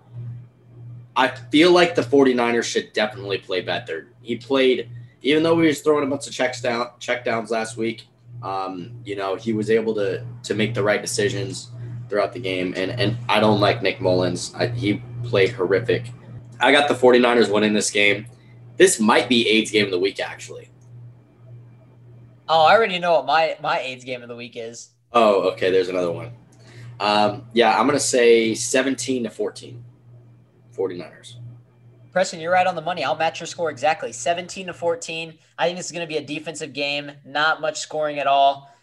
I 1.17 1.28
feel 1.28 1.72
like 1.72 1.96
the 1.96 2.02
49ers 2.04 2.63
should 2.63 2.93
definitely 2.93 3.39
play 3.39 3.60
better. 3.60 4.08
He 4.22 4.38
played, 4.38 4.89
even 5.22 5.44
though 5.44 5.60
he 5.60 5.68
was 5.68 5.82
throwing 5.82 6.06
a 6.06 6.08
bunch 6.10 6.28
of 6.28 6.34
checks 6.34 6.62
down, 6.62 6.90
check 7.00 7.26
downs 7.26 7.52
last 7.52 7.78
week, 7.78 8.08
um, 8.44 8.92
you 9.04 9.16
know, 9.16 9.36
he 9.36 9.54
was 9.54 9.70
able 9.70 9.94
to 9.96 10.24
to 10.44 10.54
make 10.54 10.74
the 10.74 10.84
right 10.84 11.02
decisions 11.02 11.72
throughout 12.10 12.34
the 12.34 12.40
game. 12.40 12.74
And 12.78 12.92
and 12.92 13.18
I 13.28 13.40
don't 13.40 13.60
like 13.60 13.82
Nick 13.82 14.00
Mullens. 14.00 14.54
I, 14.56 14.68
he 14.68 15.02
played 15.24 15.52
horrific. 15.52 16.12
I 16.60 16.72
got 16.72 16.88
the 16.88 16.96
49ers 16.96 17.52
winning 17.52 17.74
this 17.74 17.92
game. 17.92 18.28
This 18.78 19.00
might 19.00 19.30
be 19.30 19.48
AIDS 19.48 19.72
game 19.72 19.86
of 19.86 19.92
the 19.92 20.00
week, 20.00 20.20
actually. 20.20 20.70
Oh, 22.50 22.66
I 22.66 22.76
already 22.76 23.00
know 23.00 23.14
what 23.14 23.26
my 23.26 23.58
my 23.62 23.80
AIDS 23.80 24.04
game 24.04 24.22
of 24.22 24.30
the 24.30 24.36
week 24.36 24.56
is. 24.56 24.90
Oh, 25.14 25.50
okay. 25.52 25.72
There's 25.72 25.90
another 25.90 26.12
one. 26.12 26.32
Um, 27.00 27.48
yeah, 27.54 27.80
I'm 27.80 27.86
gonna 27.86 28.00
say 28.00 28.54
17 28.54 29.24
to 29.24 29.30
14. 29.30 29.84
49ers. 30.76 31.37
Preston, 32.18 32.40
you're 32.40 32.52
right 32.52 32.66
on 32.66 32.74
the 32.74 32.82
money. 32.82 33.04
I'll 33.04 33.16
match 33.16 33.40
your 33.40 33.46
score 33.46 33.70
exactly 33.70 34.12
17 34.12 34.66
to 34.66 34.74
14. 34.74 35.38
I 35.56 35.66
think 35.68 35.78
this 35.78 35.86
is 35.86 35.92
going 35.92 36.02
to 36.02 36.12
be 36.12 36.18
a 36.18 36.26
defensive 36.26 36.74
game, 36.74 37.12
not 37.24 37.62
much 37.62 37.78
scoring 37.78 38.18
at 38.18 38.26
all. 38.26 38.76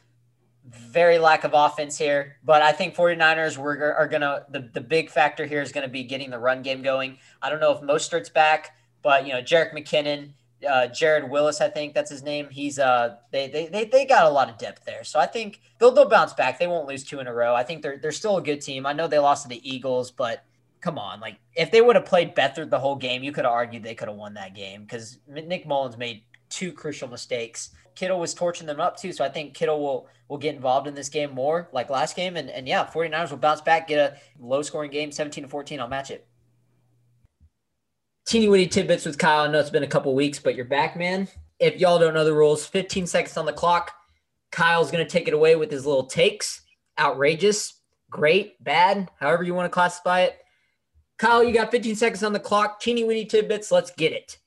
Very 0.65 1.19
lack 1.19 1.43
of 1.43 1.51
offense 1.53 1.99
here, 1.99 2.37
but 2.45 2.63
I 2.63 2.71
think 2.71 2.95
49ers 2.95 3.59
were, 3.59 3.93
are 3.93 4.07
going 4.07 4.21
to, 4.21 4.47
the, 4.51 4.71
the 4.73 4.81
big 4.81 5.11
factor 5.11 5.47
here 5.47 5.61
is 5.63 5.73
going 5.73 5.83
to 5.83 5.91
be 5.91 6.05
getting 6.05 6.31
the 6.31 6.39
run 6.39 6.63
game 6.63 6.81
going. 6.81 7.19
I 7.43 7.51
don't 7.51 7.59
know 7.59 7.73
if 7.73 7.81
Mostert's 7.81 8.31
back, 8.31 8.77
but, 9.03 9.27
you 9.27 9.33
know, 9.33 9.43
Jerick 9.43 9.73
McKinnon, 9.73 10.35
uh, 10.65 10.87
Jared 10.87 11.29
Willis, 11.29 11.61
I 11.61 11.71
think 11.71 11.93
that's 11.93 12.13
his 12.13 12.23
name. 12.23 12.47
He's 12.53 12.79
uh 12.79 13.17
they, 13.33 13.49
they 13.49 13.67
they 13.67 13.85
they 13.85 14.07
got 14.07 14.27
a 14.27 14.31
lot 14.31 14.49
of 14.49 14.59
depth 14.59 14.85
there, 14.85 15.03
so 15.03 15.19
I 15.19 15.27
think 15.27 15.61
they'll 15.81 15.91
they'll 15.91 16.09
bounce 16.09 16.33
back. 16.33 16.59
They 16.59 16.69
won't 16.69 16.87
lose 16.87 17.05
two 17.05 17.21
in 17.21 17.27
a 17.27 17.35
row. 17.35 17.55
I 17.55 17.65
think 17.65 17.83
they're 17.83 17.99
they're 17.99 18.13
still 18.13 18.39
a 18.39 18.43
good 18.43 18.63
team. 18.63 18.87
I 18.87 18.95
know 18.95 19.07
they 19.07 19.19
lost 19.19 19.43
to 19.43 19.49
the 19.51 19.61
Eagles, 19.69 20.11
but 20.11 20.43
come 20.85 20.99
on, 20.99 21.19
like 21.19 21.39
if 21.57 21.71
they 21.71 21.81
would 21.81 21.97
have 21.97 22.05
played 22.05 22.37
Beathard 22.37 22.69
the 22.69 22.79
whole 22.79 22.95
game, 22.95 23.25
you 23.25 23.33
could 23.33 23.47
have 23.47 23.55
argued 23.55 23.83
they 23.83 23.95
could 23.95 24.09
have 24.09 24.19
won 24.19 24.35
that 24.35 24.55
game 24.55 24.83
because 24.83 25.19
Nick 25.27 25.67
Mullens 25.67 25.97
made 25.97 26.25
two 26.51 26.73
crucial 26.73 27.09
mistakes. 27.09 27.71
Kittle 27.95 28.21
was 28.21 28.35
torching 28.35 28.67
them 28.67 28.81
up 28.81 28.99
too, 28.99 29.11
so 29.11 29.25
I 29.25 29.31
think 29.31 29.55
Kittle 29.55 29.81
will 29.81 30.09
will 30.29 30.37
get 30.37 30.55
involved 30.55 30.87
in 30.87 30.95
this 30.95 31.09
game 31.09 31.33
more 31.33 31.71
like 31.73 31.89
last 31.89 32.15
game. 32.15 32.37
And 32.37 32.51
and 32.51 32.69
yeah, 32.69 32.85
49ers 32.85 33.31
will 33.31 33.39
bounce 33.39 33.63
back, 33.63 33.89
get 33.89 33.99
a 33.99 34.19
low 34.39 34.61
scoring 34.61 34.91
game, 34.91 35.11
17 35.11 35.45
to 35.45 35.49
14. 35.49 35.81
I'll 35.81 35.89
match 35.89 36.11
it. 36.11 36.27
Teeny 38.27 38.49
weeny 38.49 38.67
tidbits 38.67 39.07
with 39.07 39.17
Kyle. 39.17 39.45
I 39.45 39.51
know 39.51 39.61
it's 39.61 39.71
been 39.71 39.85
a 39.85 39.87
couple 39.87 40.15
weeks, 40.15 40.39
but 40.39 40.55
you're 40.55 40.67
back, 40.67 40.99
man. 40.99 41.29
If 41.59 41.81
y'all 41.81 41.99
don't 41.99 42.15
know 42.15 42.25
the 42.25 42.35
rules, 42.35 42.67
15 42.67 43.07
seconds 43.07 43.39
on 43.39 43.47
the 43.47 43.53
clock. 43.55 43.93
Kyle's 44.51 44.91
gonna 44.91 45.09
take 45.09 45.29
it 45.29 45.35
away 45.35 45.57
with 45.57 45.71
his 45.71 45.87
little 45.87 46.07
takes. 46.07 46.61
Outrageous, 46.99 47.81
great, 48.11 48.63
bad, 48.63 49.11
however 49.19 49.43
you 49.45 49.55
want 49.55 49.65
to 49.65 49.75
classify 49.75 50.21
it. 50.21 50.44
Kyle, 51.19 51.45
you 51.45 51.55
got 51.55 51.71
15 51.71 51.95
seconds 51.95 52.23
on 52.25 52.33
the 52.33 52.41
clock. 52.41 52.81
Teeny 52.81 53.05
weeny 53.05 53.25
tidbits. 53.25 53.71
Let's 53.71 53.91
get 53.93 54.13
it. 54.13 54.39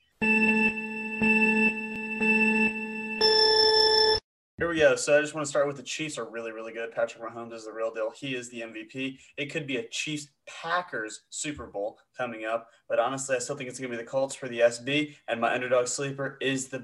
Here 4.60 4.68
we 4.68 4.80
go. 4.80 4.96
So 4.96 5.18
I 5.18 5.22
just 5.22 5.36
want 5.36 5.46
to 5.46 5.50
start 5.50 5.68
with 5.68 5.78
the 5.78 5.84
Chiefs 5.84 6.18
are 6.18 6.30
really, 6.30 6.52
really 6.52 6.74
good. 6.74 6.92
Patrick 6.92 7.24
Mahomes 7.24 7.54
is 7.54 7.66
the 7.66 7.72
real 7.72 7.94
deal. 7.94 8.12
He 8.14 8.36
is 8.36 8.50
the 8.50 8.62
MVP. 8.62 9.18
It 9.38 9.46
could 9.46 9.68
be 9.68 9.78
a 9.78 9.88
Chiefs 9.90 10.30
Packers 10.48 11.22
Super 11.30 11.68
Bowl 11.68 12.00
coming 12.18 12.44
up, 12.46 12.68
but 12.90 13.00
honestly, 13.00 13.36
I 13.36 13.40
still 13.40 13.56
think 13.56 13.70
it's 13.70 13.80
going 13.80 13.92
to 13.92 13.98
be 13.98 14.04
the 14.04 14.10
Colts 14.10 14.34
for 14.36 14.50
the 14.50 14.62
SB. 14.62 15.16
And 15.28 15.40
my 15.40 15.54
underdog 15.54 15.88
sleeper 15.88 16.38
is 16.42 16.68
the 16.68 16.80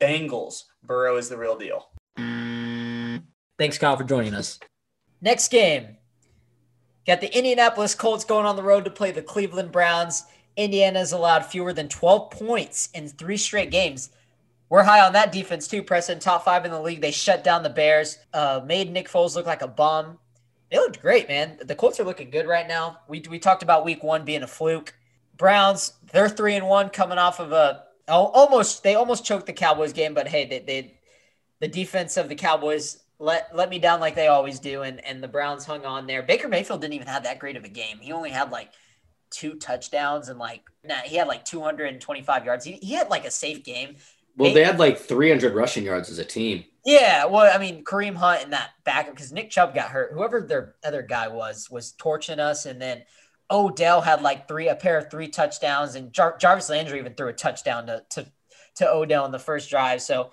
Bengals. 0.00 0.64
Burrow 0.84 1.16
is 1.16 1.30
the 1.30 1.38
real 1.38 1.56
deal. 1.56 1.88
Thanks, 3.58 3.78
Kyle, 3.78 3.96
for 3.96 4.04
joining 4.04 4.34
us. 4.34 4.60
Next 5.22 5.48
game, 5.48 5.96
Got 7.06 7.20
the 7.20 7.36
Indianapolis 7.36 7.94
Colts 7.94 8.24
going 8.24 8.46
on 8.46 8.56
the 8.56 8.62
road 8.62 8.84
to 8.84 8.90
play 8.90 9.12
the 9.12 9.22
Cleveland 9.22 9.70
Browns. 9.70 10.24
Indiana's 10.56 11.12
allowed 11.12 11.46
fewer 11.46 11.72
than 11.72 11.88
12 11.88 12.30
points 12.30 12.88
in 12.94 13.08
three 13.08 13.36
straight 13.36 13.70
games. 13.70 14.10
We're 14.68 14.82
high 14.82 15.06
on 15.06 15.12
that 15.12 15.30
defense 15.30 15.68
too, 15.68 15.82
Preston. 15.82 16.18
Top 16.18 16.44
five 16.44 16.64
in 16.64 16.72
the 16.72 16.80
league. 16.80 17.00
They 17.00 17.12
shut 17.12 17.44
down 17.44 17.62
the 17.62 17.70
Bears, 17.70 18.18
uh, 18.34 18.60
made 18.64 18.90
Nick 18.90 19.08
Foles 19.08 19.36
look 19.36 19.46
like 19.46 19.62
a 19.62 19.68
bum. 19.68 20.18
They 20.70 20.78
looked 20.78 21.00
great, 21.00 21.28
man. 21.28 21.58
The 21.62 21.76
Colts 21.76 22.00
are 22.00 22.04
looking 22.04 22.30
good 22.30 22.48
right 22.48 22.66
now. 22.66 22.98
We, 23.06 23.22
we 23.30 23.38
talked 23.38 23.62
about 23.62 23.84
week 23.84 24.02
one 24.02 24.24
being 24.24 24.42
a 24.42 24.48
fluke. 24.48 24.92
Browns, 25.36 25.92
they're 26.12 26.28
three 26.28 26.56
and 26.56 26.66
one 26.66 26.88
coming 26.88 27.18
off 27.18 27.38
of 27.38 27.52
a 27.52 27.84
almost 28.08 28.82
they 28.82 28.94
almost 28.94 29.24
choked 29.24 29.46
the 29.46 29.52
Cowboys 29.52 29.92
game, 29.92 30.14
but 30.14 30.26
hey, 30.26 30.46
they, 30.46 30.58
they 30.60 30.94
the 31.60 31.68
defense 31.68 32.16
of 32.16 32.28
the 32.28 32.34
Cowboys 32.34 32.98
let 33.18 33.54
let 33.54 33.70
me 33.70 33.78
down 33.78 34.00
like 34.00 34.14
they 34.14 34.28
always 34.28 34.58
do, 34.58 34.82
and 34.82 35.04
and 35.04 35.22
the 35.22 35.28
Browns 35.28 35.64
hung 35.64 35.84
on 35.84 36.06
there. 36.06 36.22
Baker 36.22 36.48
Mayfield 36.48 36.80
didn't 36.80 36.94
even 36.94 37.06
have 37.06 37.24
that 37.24 37.38
great 37.38 37.56
of 37.56 37.64
a 37.64 37.68
game. 37.68 37.98
He 37.98 38.12
only 38.12 38.30
had 38.30 38.50
like 38.50 38.70
two 39.30 39.54
touchdowns 39.54 40.28
and 40.28 40.38
like 40.38 40.62
nah, 40.84 40.96
he 41.04 41.16
had 41.16 41.28
like 41.28 41.44
225 41.44 42.44
yards. 42.44 42.64
He, 42.64 42.72
he 42.72 42.94
had 42.94 43.08
like 43.08 43.24
a 43.24 43.30
safe 43.30 43.64
game. 43.64 43.96
Well, 44.36 44.52
they 44.52 44.64
had 44.64 44.78
like 44.78 44.98
300 44.98 45.54
rushing 45.54 45.84
yards 45.84 46.10
as 46.10 46.18
a 46.18 46.24
team. 46.24 46.64
Yeah, 46.84 47.24
well, 47.24 47.50
I 47.52 47.58
mean, 47.58 47.84
Kareem 47.84 48.14
Hunt 48.14 48.44
and 48.44 48.52
that 48.52 48.70
back 48.84 49.10
because 49.10 49.32
Nick 49.32 49.50
Chubb 49.50 49.74
got 49.74 49.90
hurt. 49.90 50.12
Whoever 50.12 50.42
their 50.42 50.74
other 50.84 51.02
guy 51.02 51.28
was 51.28 51.70
was 51.70 51.92
torching 51.92 52.38
us, 52.38 52.66
and 52.66 52.80
then 52.80 53.02
Odell 53.50 54.02
had 54.02 54.22
like 54.22 54.46
three 54.46 54.68
a 54.68 54.76
pair 54.76 54.98
of 54.98 55.10
three 55.10 55.28
touchdowns, 55.28 55.94
and 55.94 56.12
Jar- 56.12 56.36
Jarvis 56.38 56.68
Landry 56.68 56.98
even 56.98 57.14
threw 57.14 57.28
a 57.28 57.32
touchdown 57.32 57.86
to 57.86 58.04
to 58.10 58.26
to 58.76 58.88
Odell 58.88 59.24
in 59.24 59.32
the 59.32 59.38
first 59.38 59.70
drive. 59.70 60.02
So, 60.02 60.30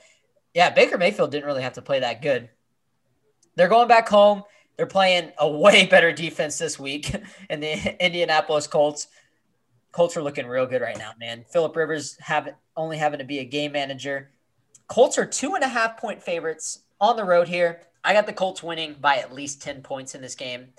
yeah, 0.53 0.69
Baker 0.69 0.97
Mayfield 0.97 1.31
didn't 1.31 1.45
really 1.45 1.63
have 1.63 1.73
to 1.73 1.81
play 1.81 2.01
that 2.01 2.21
good. 2.21 2.49
They're 3.56 3.68
going 3.68 3.88
back 3.88 4.10
home. 4.10 4.43
They're 4.78 4.86
playing 4.86 5.32
a 5.38 5.49
way 5.49 5.86
better 5.89 6.12
defense 6.12 6.58
this 6.58 6.80
week 6.80 7.14
in 7.49 7.60
the 7.60 8.04
Indianapolis 8.04 8.68
Colts. 8.68 9.08
Colts 9.91 10.18
are 10.18 10.24
looking 10.24 10.47
real 10.47 10.66
good 10.66 10.82
right 10.82 10.97
now, 10.97 11.12
man. 11.20 11.45
Philip 11.51 11.76
Rivers 11.76 12.18
have 12.20 12.49
only 12.76 12.97
having 12.97 13.20
to 13.20 13.26
be 13.26 13.39
a 13.39 13.45
game 13.45 13.74
manager. 13.74 14.32
Colts 14.88 15.18
are 15.18 15.26
two 15.26 15.54
and 15.54 15.64
a 15.64 15.68
half 15.68 15.97
point 15.97 16.22
favorites 16.22 16.80
on 16.99 17.16
the 17.16 17.24
road 17.24 17.47
here. 17.47 17.82
I 18.04 18.14
got 18.14 18.26
the 18.26 18.34
Colts 18.34 18.64
winning 18.64 18.95
by 18.99 19.18
at 19.18 19.34
least 19.34 19.62
10 19.62 19.82
points 19.82 20.16
in 20.16 20.22
this 20.22 20.36
game. 20.36 20.70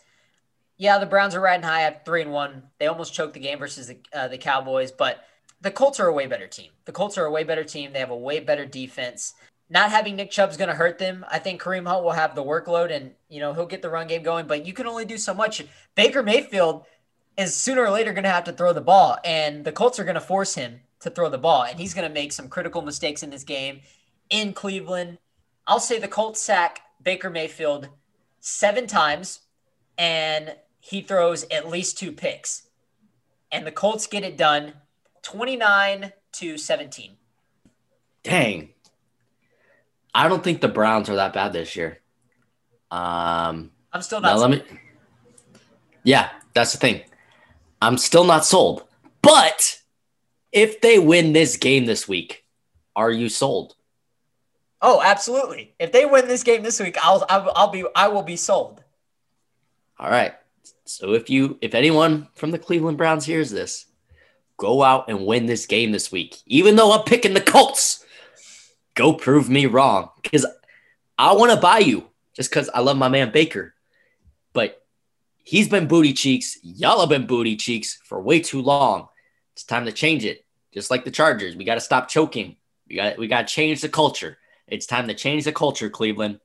Yeah, 0.76 0.98
the 0.98 1.06
Browns 1.06 1.36
are 1.36 1.40
riding 1.40 1.64
high 1.64 1.82
at 1.82 2.04
three 2.04 2.22
and 2.22 2.32
one. 2.32 2.64
They 2.78 2.88
almost 2.88 3.14
choked 3.14 3.34
the 3.34 3.40
game 3.40 3.60
versus 3.60 3.86
the, 3.86 3.98
uh, 4.12 4.28
the 4.28 4.38
Cowboys, 4.38 4.90
but 4.90 5.24
the 5.60 5.70
Colts 5.70 6.00
are 6.00 6.08
a 6.08 6.12
way 6.12 6.26
better 6.26 6.48
team. 6.48 6.72
The 6.84 6.92
Colts 6.92 7.16
are 7.16 7.24
a 7.24 7.30
way 7.30 7.44
better 7.44 7.64
team. 7.64 7.92
They 7.92 8.00
have 8.00 8.10
a 8.10 8.16
way 8.16 8.40
better 8.40 8.66
defense 8.66 9.34
not 9.70 9.90
having 9.90 10.16
Nick 10.16 10.30
Chubb's 10.30 10.56
going 10.56 10.68
to 10.68 10.74
hurt 10.74 10.98
them. 10.98 11.24
I 11.30 11.38
think 11.38 11.60
Kareem 11.60 11.86
Hunt 11.86 12.04
will 12.04 12.12
have 12.12 12.34
the 12.34 12.44
workload 12.44 12.94
and, 12.94 13.12
you 13.28 13.40
know, 13.40 13.54
he'll 13.54 13.66
get 13.66 13.82
the 13.82 13.90
run 13.90 14.06
game 14.06 14.22
going, 14.22 14.46
but 14.46 14.66
you 14.66 14.72
can 14.72 14.86
only 14.86 15.04
do 15.04 15.16
so 15.18 15.32
much. 15.34 15.64
Baker 15.94 16.22
Mayfield 16.22 16.84
is 17.36 17.54
sooner 17.54 17.82
or 17.82 17.90
later 17.90 18.12
going 18.12 18.24
to 18.24 18.30
have 18.30 18.44
to 18.44 18.52
throw 18.52 18.72
the 18.72 18.80
ball, 18.80 19.18
and 19.24 19.64
the 19.64 19.72
Colts 19.72 19.98
are 19.98 20.04
going 20.04 20.14
to 20.14 20.20
force 20.20 20.54
him 20.54 20.80
to 21.00 21.10
throw 21.10 21.28
the 21.28 21.38
ball, 21.38 21.64
and 21.64 21.80
he's 21.80 21.94
going 21.94 22.06
to 22.06 22.14
make 22.14 22.32
some 22.32 22.48
critical 22.48 22.82
mistakes 22.82 23.22
in 23.22 23.30
this 23.30 23.42
game 23.42 23.80
in 24.30 24.52
Cleveland. 24.52 25.18
I'll 25.66 25.80
say 25.80 25.98
the 25.98 26.08
Colts 26.08 26.40
sack 26.40 26.80
Baker 27.02 27.30
Mayfield 27.30 27.88
seven 28.38 28.86
times, 28.86 29.40
and 29.98 30.54
he 30.78 31.00
throws 31.00 31.44
at 31.50 31.68
least 31.68 31.98
two 31.98 32.12
picks. 32.12 32.68
and 33.50 33.66
the 33.66 33.72
Colts 33.72 34.06
get 34.06 34.24
it 34.24 34.36
done 34.36 34.74
29 35.22 36.12
to 36.32 36.58
17. 36.58 37.16
Dang. 38.24 38.73
I 40.14 40.28
don't 40.28 40.44
think 40.44 40.60
the 40.60 40.68
Browns 40.68 41.08
are 41.08 41.16
that 41.16 41.32
bad 41.32 41.52
this 41.52 41.74
year. 41.74 42.00
Um, 42.90 43.72
I'm 43.92 44.02
still 44.02 44.20
not. 44.20 44.38
let 44.38 44.50
me. 44.50 44.62
Yeah, 46.04 46.30
that's 46.54 46.72
the 46.72 46.78
thing. 46.78 47.02
I'm 47.82 47.98
still 47.98 48.24
not 48.24 48.44
sold. 48.44 48.84
But 49.22 49.80
if 50.52 50.80
they 50.80 50.98
win 50.98 51.32
this 51.32 51.56
game 51.56 51.86
this 51.86 52.06
week, 52.06 52.44
are 52.94 53.10
you 53.10 53.28
sold? 53.28 53.74
Oh, 54.80 55.00
absolutely. 55.02 55.74
If 55.80 55.92
they 55.92 56.04
win 56.04 56.28
this 56.28 56.42
game 56.42 56.62
this 56.62 56.78
week, 56.78 56.96
I'll 57.02 57.24
I'll, 57.28 57.52
I'll 57.56 57.70
be 57.70 57.84
I 57.96 58.08
will 58.08 58.22
be 58.22 58.36
sold. 58.36 58.84
All 59.98 60.10
right. 60.10 60.34
So 60.84 61.14
if 61.14 61.30
you 61.30 61.58
if 61.62 61.74
anyone 61.74 62.28
from 62.34 62.50
the 62.50 62.58
Cleveland 62.58 62.98
Browns 62.98 63.24
hears 63.24 63.50
this, 63.50 63.86
go 64.58 64.82
out 64.82 65.08
and 65.08 65.26
win 65.26 65.46
this 65.46 65.66
game 65.66 65.90
this 65.90 66.12
week. 66.12 66.36
Even 66.46 66.76
though 66.76 66.92
I'm 66.92 67.04
picking 67.04 67.34
the 67.34 67.40
Colts, 67.40 68.03
go 68.94 69.12
prove 69.12 69.48
me 69.50 69.66
wrong 69.66 70.10
because 70.22 70.46
I 71.18 71.32
want 71.34 71.52
to 71.52 71.60
buy 71.60 71.78
you 71.78 72.08
just 72.34 72.50
because 72.50 72.68
I 72.70 72.80
love 72.80 72.96
my 72.96 73.08
man 73.08 73.32
Baker. 73.32 73.74
But 74.52 74.82
he's 75.42 75.68
been 75.68 75.88
booty 75.88 76.12
cheeks. 76.12 76.58
Y'all 76.62 77.00
have 77.00 77.08
been 77.08 77.26
booty 77.26 77.56
cheeks 77.56 77.98
for 78.04 78.20
way 78.20 78.40
too 78.40 78.62
long. 78.62 79.08
It's 79.52 79.64
time 79.64 79.84
to 79.86 79.92
change 79.92 80.24
it. 80.24 80.44
Just 80.72 80.90
like 80.90 81.04
the 81.04 81.10
Chargers, 81.10 81.54
we 81.54 81.64
got 81.64 81.74
to 81.74 81.80
stop 81.80 82.08
choking. 82.08 82.56
We 82.88 82.96
got 82.96 83.18
we 83.18 83.28
got 83.28 83.46
to 83.46 83.54
change 83.54 83.80
the 83.80 83.88
culture. 83.88 84.38
It's 84.66 84.86
time 84.86 85.08
to 85.08 85.14
change 85.14 85.44
the 85.44 85.52
culture, 85.52 85.88
Cleveland. 85.88 86.40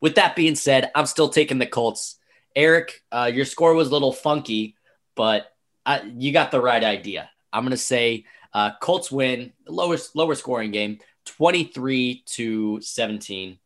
With 0.00 0.14
that 0.14 0.36
being 0.36 0.54
said, 0.54 0.90
I'm 0.94 1.06
still 1.06 1.28
taking 1.28 1.58
the 1.58 1.66
Colts. 1.66 2.16
Eric, 2.56 3.02
uh, 3.12 3.30
your 3.32 3.44
score 3.44 3.74
was 3.74 3.88
a 3.88 3.92
little 3.92 4.12
funky, 4.12 4.76
but 5.14 5.52
I, 5.84 6.02
you 6.02 6.32
got 6.32 6.50
the 6.50 6.60
right 6.60 6.82
idea. 6.82 7.28
I'm 7.52 7.68
to 7.68 7.76
say 7.76 8.24
uh, 8.52 8.72
Colts 8.80 9.10
win, 9.10 9.52
lowest 9.66 10.16
lower 10.16 10.34
scoring 10.34 10.70
game, 10.70 10.98
23 11.28 12.22
to 12.26 12.80
17. 12.80 13.58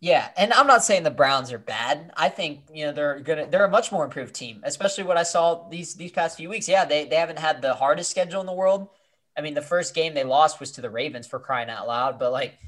Yeah, 0.00 0.28
and 0.36 0.52
I'm 0.52 0.66
not 0.66 0.84
saying 0.84 1.02
the 1.02 1.10
Browns 1.10 1.50
are 1.50 1.58
bad. 1.58 2.12
I 2.16 2.28
think 2.28 2.64
you 2.72 2.84
know 2.84 2.92
they're 2.92 3.20
gonna 3.20 3.46
they're 3.46 3.64
a 3.64 3.70
much 3.70 3.90
more 3.90 4.04
improved 4.04 4.34
team, 4.34 4.60
especially 4.62 5.04
what 5.04 5.16
I 5.16 5.22
saw 5.22 5.66
these 5.70 5.94
these 5.94 6.12
past 6.12 6.36
few 6.36 6.50
weeks. 6.50 6.68
Yeah, 6.68 6.84
they 6.84 7.06
they 7.06 7.16
haven't 7.16 7.38
had 7.38 7.62
the 7.62 7.72
hardest 7.72 8.10
schedule 8.10 8.40
in 8.40 8.46
the 8.46 8.52
world. 8.52 8.88
I 9.36 9.40
mean, 9.40 9.54
the 9.54 9.62
first 9.62 9.94
game 9.94 10.12
they 10.12 10.24
lost 10.24 10.60
was 10.60 10.72
to 10.72 10.82
the 10.82 10.90
Ravens 10.90 11.26
for 11.26 11.40
crying 11.40 11.70
out 11.70 11.88
loud, 11.88 12.18
but 12.18 12.32
like 12.32 12.58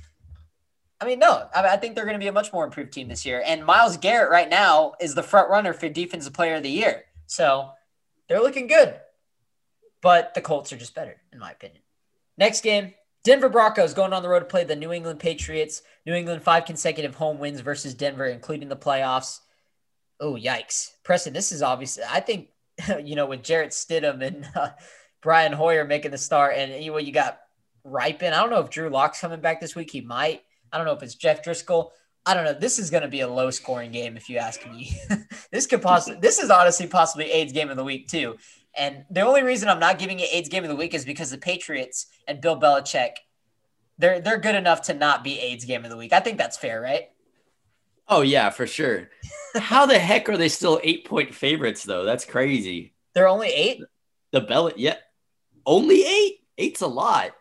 I 1.01 1.05
mean, 1.05 1.19
no, 1.19 1.49
I, 1.55 1.75
I 1.75 1.77
think 1.77 1.95
they're 1.95 2.05
going 2.05 2.19
to 2.19 2.25
be 2.25 2.29
a 2.29 2.33
much 2.33 2.53
more 2.53 2.65
improved 2.65 2.93
team 2.93 3.09
this 3.09 3.27
year. 3.27 3.43
And 3.45 3.65
Myles 3.65 3.97
Garrett 3.99 4.31
right 4.31 4.49
now 4.49 4.95
is 5.01 5.15
the 5.15 5.23
front 5.23 5.51
runner 5.51 5.73
for 5.73 5.89
Defensive 5.89 6.33
Player 6.33 6.57
of 6.57 6.63
the 6.63 6.71
Year. 6.71 7.05
So 7.27 7.71
they're 8.29 8.41
looking 8.41 8.67
good. 8.67 8.95
But 10.01 10.35
the 10.35 10.41
Colts 10.41 10.73
are 10.73 10.77
just 10.77 10.95
better, 10.95 11.17
in 11.33 11.39
my 11.39 11.51
opinion. 11.51 11.83
Next 12.39 12.63
game, 12.63 12.95
Denver 13.27 13.49
Broncos 13.49 13.93
going 13.93 14.13
on 14.13 14.23
the 14.23 14.29
road 14.29 14.39
to 14.39 14.45
play 14.45 14.63
the 14.63 14.77
New 14.77 14.93
England 14.93 15.19
Patriots. 15.19 15.83
New 16.07 16.15
England 16.15 16.45
five 16.45 16.65
consecutive 16.65 17.17
home 17.17 17.41
wins 17.41 17.59
versus 17.59 17.93
Denver, 17.93 18.27
including 18.27 18.69
the 18.69 18.77
playoffs. 18.77 19.41
Oh, 20.21 20.35
yikes. 20.35 20.93
Preston, 21.03 21.33
this 21.33 21.51
is 21.51 21.61
obviously, 21.61 22.05
I 22.09 22.21
think, 22.21 22.51
you 23.03 23.17
know, 23.17 23.27
with 23.27 23.43
Jarrett 23.43 23.73
Stidham 23.73 24.25
and 24.25 24.49
uh, 24.55 24.69
Brian 25.23 25.53
Hoyer 25.53 25.85
making 25.85 26.13
the 26.13 26.19
start, 26.19 26.55
and 26.57 26.85
you 26.85 26.93
know, 26.93 26.99
you 26.99 27.11
got 27.11 27.41
Rypien. 27.85 28.33
I 28.33 28.41
don't 28.41 28.51
know 28.51 28.61
if 28.61 28.71
Drew 28.71 28.91
Lock's 28.91 29.21
coming 29.21 29.41
back 29.41 29.61
this 29.61 29.75
week. 29.75 29.91
He 29.91 30.03
might. 30.03 30.43
I 30.73 30.77
don't 30.77 30.87
know 30.87 30.93
if 30.93 31.03
it's 31.03 31.17
Jeff 31.17 31.45
Driskel. 31.45 31.91
I 32.25 32.35
don't 32.35 32.45
know. 32.45 32.55
This 32.55 32.79
is 32.79 32.91
going 32.91 33.03
to 33.03 33.09
be 33.09 33.23
a 33.23 33.29
low 33.29 33.51
scoring 33.51 33.91
game 33.91 34.17
if 34.17 34.31
you 34.31 34.39
ask 34.39 34.65
me. 34.71 34.97
this 35.51 35.67
could 35.67 35.83
possibly, 35.83 36.21
this 36.21 36.39
is 36.39 36.51
honestly 36.51 36.87
possibly 36.87 37.25
AIDS 37.33 37.53
game 37.53 37.71
of 37.71 37.77
the 37.77 37.85
week 37.85 38.07
too. 38.07 38.37
And 38.79 39.05
the 39.11 39.23
only 39.23 39.43
reason 39.43 39.69
I'm 39.69 39.81
not 39.81 39.99
giving 39.99 40.21
it 40.21 40.29
AIDS 40.33 40.49
game 40.49 40.63
of 40.63 40.69
the 40.69 40.77
week 40.77 40.95
is 40.95 41.05
because 41.05 41.31
the 41.31 41.39
Patriots 41.39 42.07
and 42.29 42.41
Bill 42.41 42.61
Belichick, 42.61 43.13
they're 43.99 44.21
they're 44.21 44.39
good 44.39 44.55
enough 44.55 44.83
to 44.83 44.95
not 44.95 45.25
be 45.25 45.39
AIDS 45.41 45.65
game 45.65 45.85
of 45.85 45.91
the 45.91 45.97
week. 45.97 46.13
I 46.13 46.21
think 46.21 46.37
that's 46.39 46.59
fair, 46.59 46.81
right? 46.81 47.09
Oh 48.09 48.21
yeah, 48.21 48.51
for 48.51 48.67
sure. 48.67 49.09
How 49.57 49.87
the 49.87 49.99
heck 49.99 50.29
are 50.29 50.37
they 50.37 50.49
still 50.49 50.81
eight 50.85 51.07
point 51.07 51.35
favorites 51.35 51.85
though? 51.85 52.05
That's 52.05 52.25
crazy. 52.25 52.95
They're 53.15 53.29
only 53.29 53.49
eight. 53.49 53.83
The 54.33 54.43
Bell, 54.43 54.71
yeah, 54.77 54.97
only 55.65 56.03
eight. 56.07 56.41
Eight's 56.59 56.83
a 56.83 56.87
lot. 56.87 57.33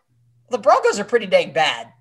The 0.49 0.57
Broncos 0.57 0.99
are 0.99 1.05
pretty 1.05 1.25
dang 1.25 1.53
bad. 1.53 1.91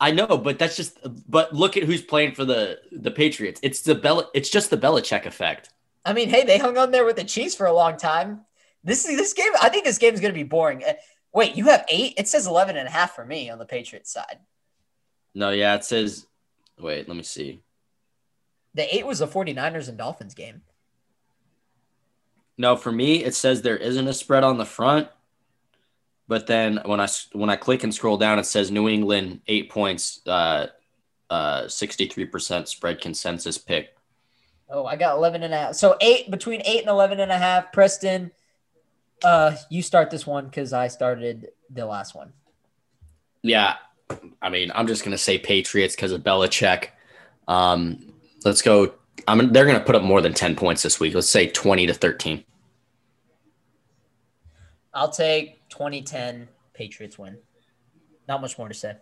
I 0.00 0.10
know, 0.10 0.26
but 0.36 0.58
that's 0.58 0.76
just. 0.76 0.98
But 1.28 1.52
look 1.52 1.76
at 1.76 1.84
who's 1.84 2.02
playing 2.02 2.34
for 2.34 2.44
the 2.44 2.80
the 2.90 3.10
Patriots. 3.10 3.60
It's 3.62 3.82
the 3.82 3.94
Bel. 3.94 4.30
It's 4.34 4.50
just 4.50 4.70
the 4.70 4.76
Belichick 4.76 5.26
effect. 5.26 5.70
I 6.04 6.12
mean, 6.12 6.28
hey, 6.28 6.44
they 6.44 6.58
hung 6.58 6.76
on 6.76 6.90
there 6.90 7.04
with 7.04 7.16
the 7.16 7.24
Chiefs 7.24 7.54
for 7.54 7.66
a 7.66 7.72
long 7.72 7.96
time. 7.96 8.40
This 8.84 9.08
is 9.08 9.16
this 9.16 9.32
game. 9.32 9.52
I 9.60 9.68
think 9.68 9.84
this 9.84 9.98
game 9.98 10.14
is 10.14 10.20
going 10.20 10.32
to 10.32 10.38
be 10.38 10.44
boring. 10.44 10.82
Uh, 10.84 10.94
wait, 11.32 11.56
you 11.56 11.66
have 11.66 11.84
eight? 11.88 12.14
It 12.16 12.28
says 12.28 12.46
11 12.46 12.76
and 12.76 12.88
a 12.88 12.90
half 12.90 13.14
for 13.14 13.24
me 13.24 13.50
on 13.50 13.58
the 13.58 13.64
Patriots 13.64 14.12
side. 14.12 14.38
No, 15.34 15.50
yeah, 15.50 15.74
it 15.74 15.84
says. 15.84 16.26
Wait, 16.78 17.06
let 17.08 17.16
me 17.16 17.22
see. 17.22 17.62
The 18.74 18.94
eight 18.94 19.06
was 19.06 19.20
the 19.20 19.26
49ers 19.26 19.88
and 19.88 19.98
Dolphins 19.98 20.34
game. 20.34 20.62
No, 22.58 22.76
for 22.76 22.92
me, 22.92 23.24
it 23.24 23.34
says 23.34 23.62
there 23.62 23.76
isn't 23.76 24.08
a 24.08 24.12
spread 24.12 24.44
on 24.44 24.58
the 24.58 24.64
front. 24.64 25.08
But 26.28 26.46
then 26.46 26.80
when 26.84 27.00
I 27.00 27.08
when 27.32 27.50
I 27.50 27.56
click 27.56 27.82
and 27.82 27.94
scroll 27.94 28.16
down, 28.16 28.38
it 28.38 28.46
says 28.46 28.70
New 28.70 28.88
England 28.88 29.40
eight 29.48 29.70
points, 29.70 30.20
uh, 30.26 30.68
uh, 31.28 31.62
63% 31.64 32.68
spread 32.68 33.00
consensus 33.00 33.58
pick. 33.58 33.96
Oh, 34.70 34.86
I 34.86 34.96
got 34.96 35.16
11 35.16 35.42
and 35.42 35.52
a 35.52 35.56
half. 35.58 35.74
So 35.74 35.96
eight 36.00 36.30
between 36.30 36.62
eight 36.64 36.80
and 36.80 36.88
11 36.88 37.20
and 37.20 37.30
a 37.30 37.36
half. 37.36 37.72
Preston, 37.72 38.30
uh, 39.24 39.56
you 39.70 39.82
start 39.82 40.10
this 40.10 40.26
one 40.26 40.46
because 40.46 40.72
I 40.72 40.88
started 40.88 41.48
the 41.70 41.86
last 41.86 42.14
one. 42.14 42.32
Yeah. 43.42 43.76
I 44.40 44.50
mean, 44.50 44.70
I'm 44.74 44.86
just 44.86 45.04
going 45.04 45.12
to 45.12 45.18
say 45.18 45.38
Patriots 45.38 45.96
because 45.96 46.12
of 46.12 46.22
Belichick. 46.22 46.88
Um, 47.48 48.12
let's 48.44 48.62
go. 48.62 48.94
I 49.26 49.34
mean, 49.34 49.52
they're 49.52 49.64
going 49.64 49.78
to 49.78 49.84
put 49.84 49.94
up 49.94 50.02
more 50.02 50.20
than 50.20 50.34
10 50.34 50.56
points 50.56 50.82
this 50.82 51.00
week. 51.00 51.14
Let's 51.14 51.30
say 51.30 51.48
20 51.48 51.86
to 51.86 51.94
13. 51.94 52.44
I'll 54.94 55.10
take 55.10 55.66
2010 55.70 56.48
Patriots 56.74 57.18
win. 57.18 57.38
Not 58.28 58.40
much 58.40 58.58
more 58.58 58.68
to 58.68 58.74
say. 58.74 58.96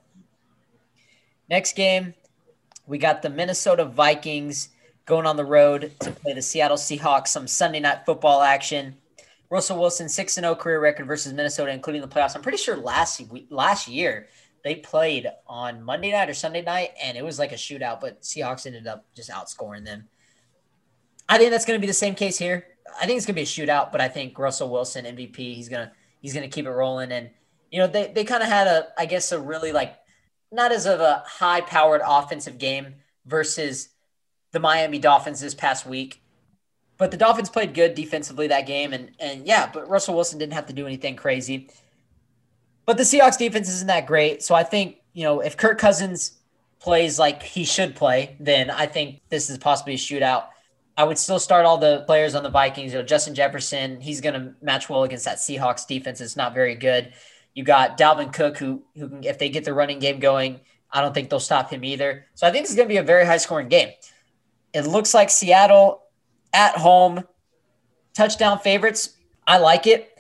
Next 1.49 1.75
game, 1.75 2.15
we 2.87 2.99
got 2.99 3.23
the 3.23 3.31
Minnesota 3.31 3.85
Vikings 3.85 4.69
going 5.05 5.27
on 5.27 5.37
the 5.37 5.45
road 5.45 5.93
to 6.01 6.11
play 6.13 6.33
the 6.33 6.43
Seattle 6.43 6.77
Seahawks. 6.77 7.29
Some 7.29 7.49
Sunday 7.49 7.81
night 7.81 8.07
football 8.07 8.43
action. 8.43 8.97
Russell 9.51 9.79
Wilson 9.79 10.09
six 10.09 10.37
and 10.37 10.45
zero 10.45 10.55
oh 10.55 10.57
career 10.57 10.81
record 10.81 11.07
versus 11.07 11.33
Minnesota, 11.33 11.73
including 11.73 12.03
the 12.03 12.09
playoffs. 12.09 12.37
I'm 12.37 12.43
pretty 12.43 12.59
sure 12.59 12.77
last 12.77 13.23
last 13.51 13.89
year 13.89 14.29
they 14.63 14.77
played 14.77 15.27
on 15.47 15.83
Monday 15.83 16.13
night 16.13 16.31
or 16.31 16.35
Sunday 16.35 16.63
night, 16.63 16.91
and 17.03 17.17
it 17.19 17.25
was 17.25 17.39
like 17.39 17.53
a 17.53 17.57
shootout. 17.57 18.01
But 18.01 18.23
Seahawks 18.23 18.67
ended 18.67 18.87
up 18.87 19.07
just 19.15 19.31
outscoring 19.31 19.85
them. 19.85 20.09
I 21.29 21.39
think 21.39 21.51
that's 21.51 21.65
going 21.65 21.79
to 21.79 21.81
be 21.81 21.87
the 21.87 21.93
same 21.93 22.15
case 22.15 22.39
here. 22.39 22.67
I 23.01 23.07
think 23.07 23.17
it's 23.17 23.27
going 23.27 23.35
to 23.35 23.41
be 23.41 23.43
a 23.43 23.45
shootout, 23.45 23.93
but 23.93 24.01
I 24.01 24.09
think 24.09 24.39
Russell 24.39 24.71
Wilson 24.71 25.05
MVP. 25.05 25.37
He's 25.37 25.69
gonna 25.69 25.93
he's 26.21 26.35
to 26.35 26.49
keep 26.49 26.67
it 26.67 26.71
rolling. 26.71 27.13
And, 27.13 27.31
you 27.71 27.79
know, 27.79 27.87
they, 27.87 28.13
they 28.13 28.25
kind 28.25 28.43
of 28.43 28.49
had 28.49 28.67
a, 28.67 28.89
I 28.99 29.07
guess, 29.07 29.33
a 29.33 29.41
really 29.41 29.73
like, 29.73 29.97
not 30.53 30.73
as 30.73 30.87
of 30.87 31.01
a 31.01 31.23
high 31.27 31.61
powered 31.61 32.03
offensive 32.05 32.59
game 32.59 32.97
versus 33.27 33.89
the 34.53 34.61
Miami 34.61 34.99
Dolphins 34.99 35.41
this 35.41 35.55
past 35.55 35.87
week. 35.87 36.23
But 37.01 37.11
the 37.11 37.17
Dolphins 37.17 37.49
played 37.49 37.73
good 37.73 37.95
defensively 37.95 38.47
that 38.49 38.67
game. 38.67 38.93
And, 38.93 39.13
and 39.19 39.47
yeah, 39.47 39.71
but 39.73 39.89
Russell 39.89 40.15
Wilson 40.15 40.39
didn't 40.39 40.53
have 40.53 40.67
to 40.67 40.75
do 40.75 40.87
anything 40.87 41.17
crazy. 41.17 41.71
But 42.85 42.99
the 42.99 43.05
Seahawks 43.05 43.39
defense 43.39 43.71
isn't 43.71 43.87
that 43.87 44.07
great. 44.07 44.43
So 44.43 44.55
I 44.55 44.65
think, 44.65 44.99
you 45.15 45.25
know, 45.25 45.41
if 45.41 45.57
Kirk 45.57 45.79
Cousins 45.79 46.33
plays 46.79 47.19
like 47.19 47.43
he 47.43 47.65
should 47.65 47.97
play, 47.97 48.37
then 48.39 48.69
I 48.69 48.85
think 48.85 49.23
this 49.31 49.49
is 49.49 49.57
possibly 49.57 49.95
a 49.95 49.97
shootout. 49.97 50.49
I 50.95 51.05
would 51.05 51.17
still 51.17 51.39
start 51.39 51.65
all 51.65 51.79
the 51.79 52.05
players 52.07 52.35
on 52.35 52.43
the 52.43 52.51
Vikings. 52.51 52.93
You 52.93 52.99
know, 52.99 53.05
Justin 53.05 53.35
Jefferson, 53.35 53.99
he's 54.03 54.21
going 54.21 54.35
to 54.35 54.53
match 54.61 54.91
well 54.91 55.05
against 55.05 55.25
that 55.25 55.39
Seahawks 55.39 55.87
defense. 55.87 56.21
It's 56.21 56.37
not 56.37 56.53
very 56.53 56.75
good. 56.75 57.15
You 57.55 57.65
got 57.65 57.97
Dalvin 57.97 58.31
Cook, 58.31 58.59
who, 58.59 58.83
who 58.95 59.09
can, 59.09 59.25
if 59.25 59.39
they 59.39 59.49
get 59.49 59.65
the 59.65 59.73
running 59.73 60.01
game 60.01 60.21
going, 60.21 60.61
I 60.93 61.01
don't 61.01 61.15
think 61.15 61.31
they'll 61.31 61.41
stop 61.41 61.71
him 61.71 61.83
either. 61.83 62.27
So 62.35 62.47
I 62.47 62.51
think 62.51 62.65
this 62.65 62.71
is 62.73 62.77
going 62.77 62.91
to 62.91 62.93
be 62.93 62.99
a 62.99 63.03
very 63.03 63.25
high 63.25 63.39
scoring 63.39 63.69
game. 63.69 63.89
It 64.75 64.83
looks 64.83 65.15
like 65.15 65.31
Seattle 65.31 66.03
at 66.53 66.77
home, 66.77 67.25
touchdown 68.15 68.59
favorites. 68.59 69.17
I 69.47 69.59
like 69.59 69.87
it. 69.87 70.19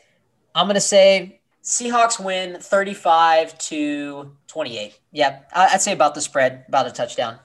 I'm 0.55 0.67
going 0.67 0.75
to 0.75 0.81
say 0.81 1.41
Seahawks 1.63 2.23
win 2.23 2.61
35 2.61 3.57
to 3.59 4.37
28. 4.47 4.99
Yeah, 5.13 5.41
I'd 5.55 5.81
say 5.81 5.93
about 5.93 6.15
the 6.15 6.21
spread, 6.21 6.65
about 6.69 6.87
a 6.87 6.91
touchdown 6.91 7.39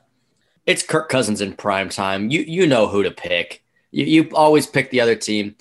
it's 0.65 0.83
Kirk 0.83 1.09
Cousins 1.09 1.41
in 1.41 1.53
prime 1.53 1.89
time. 1.89 2.29
You 2.29 2.41
you 2.41 2.67
know 2.67 2.87
who 2.87 3.03
to 3.03 3.11
pick. 3.11 3.63
You, 3.91 4.05
you 4.05 4.29
always 4.33 4.67
pick 4.67 4.89
the 4.89 5.01
other 5.01 5.15
team. 5.15 5.55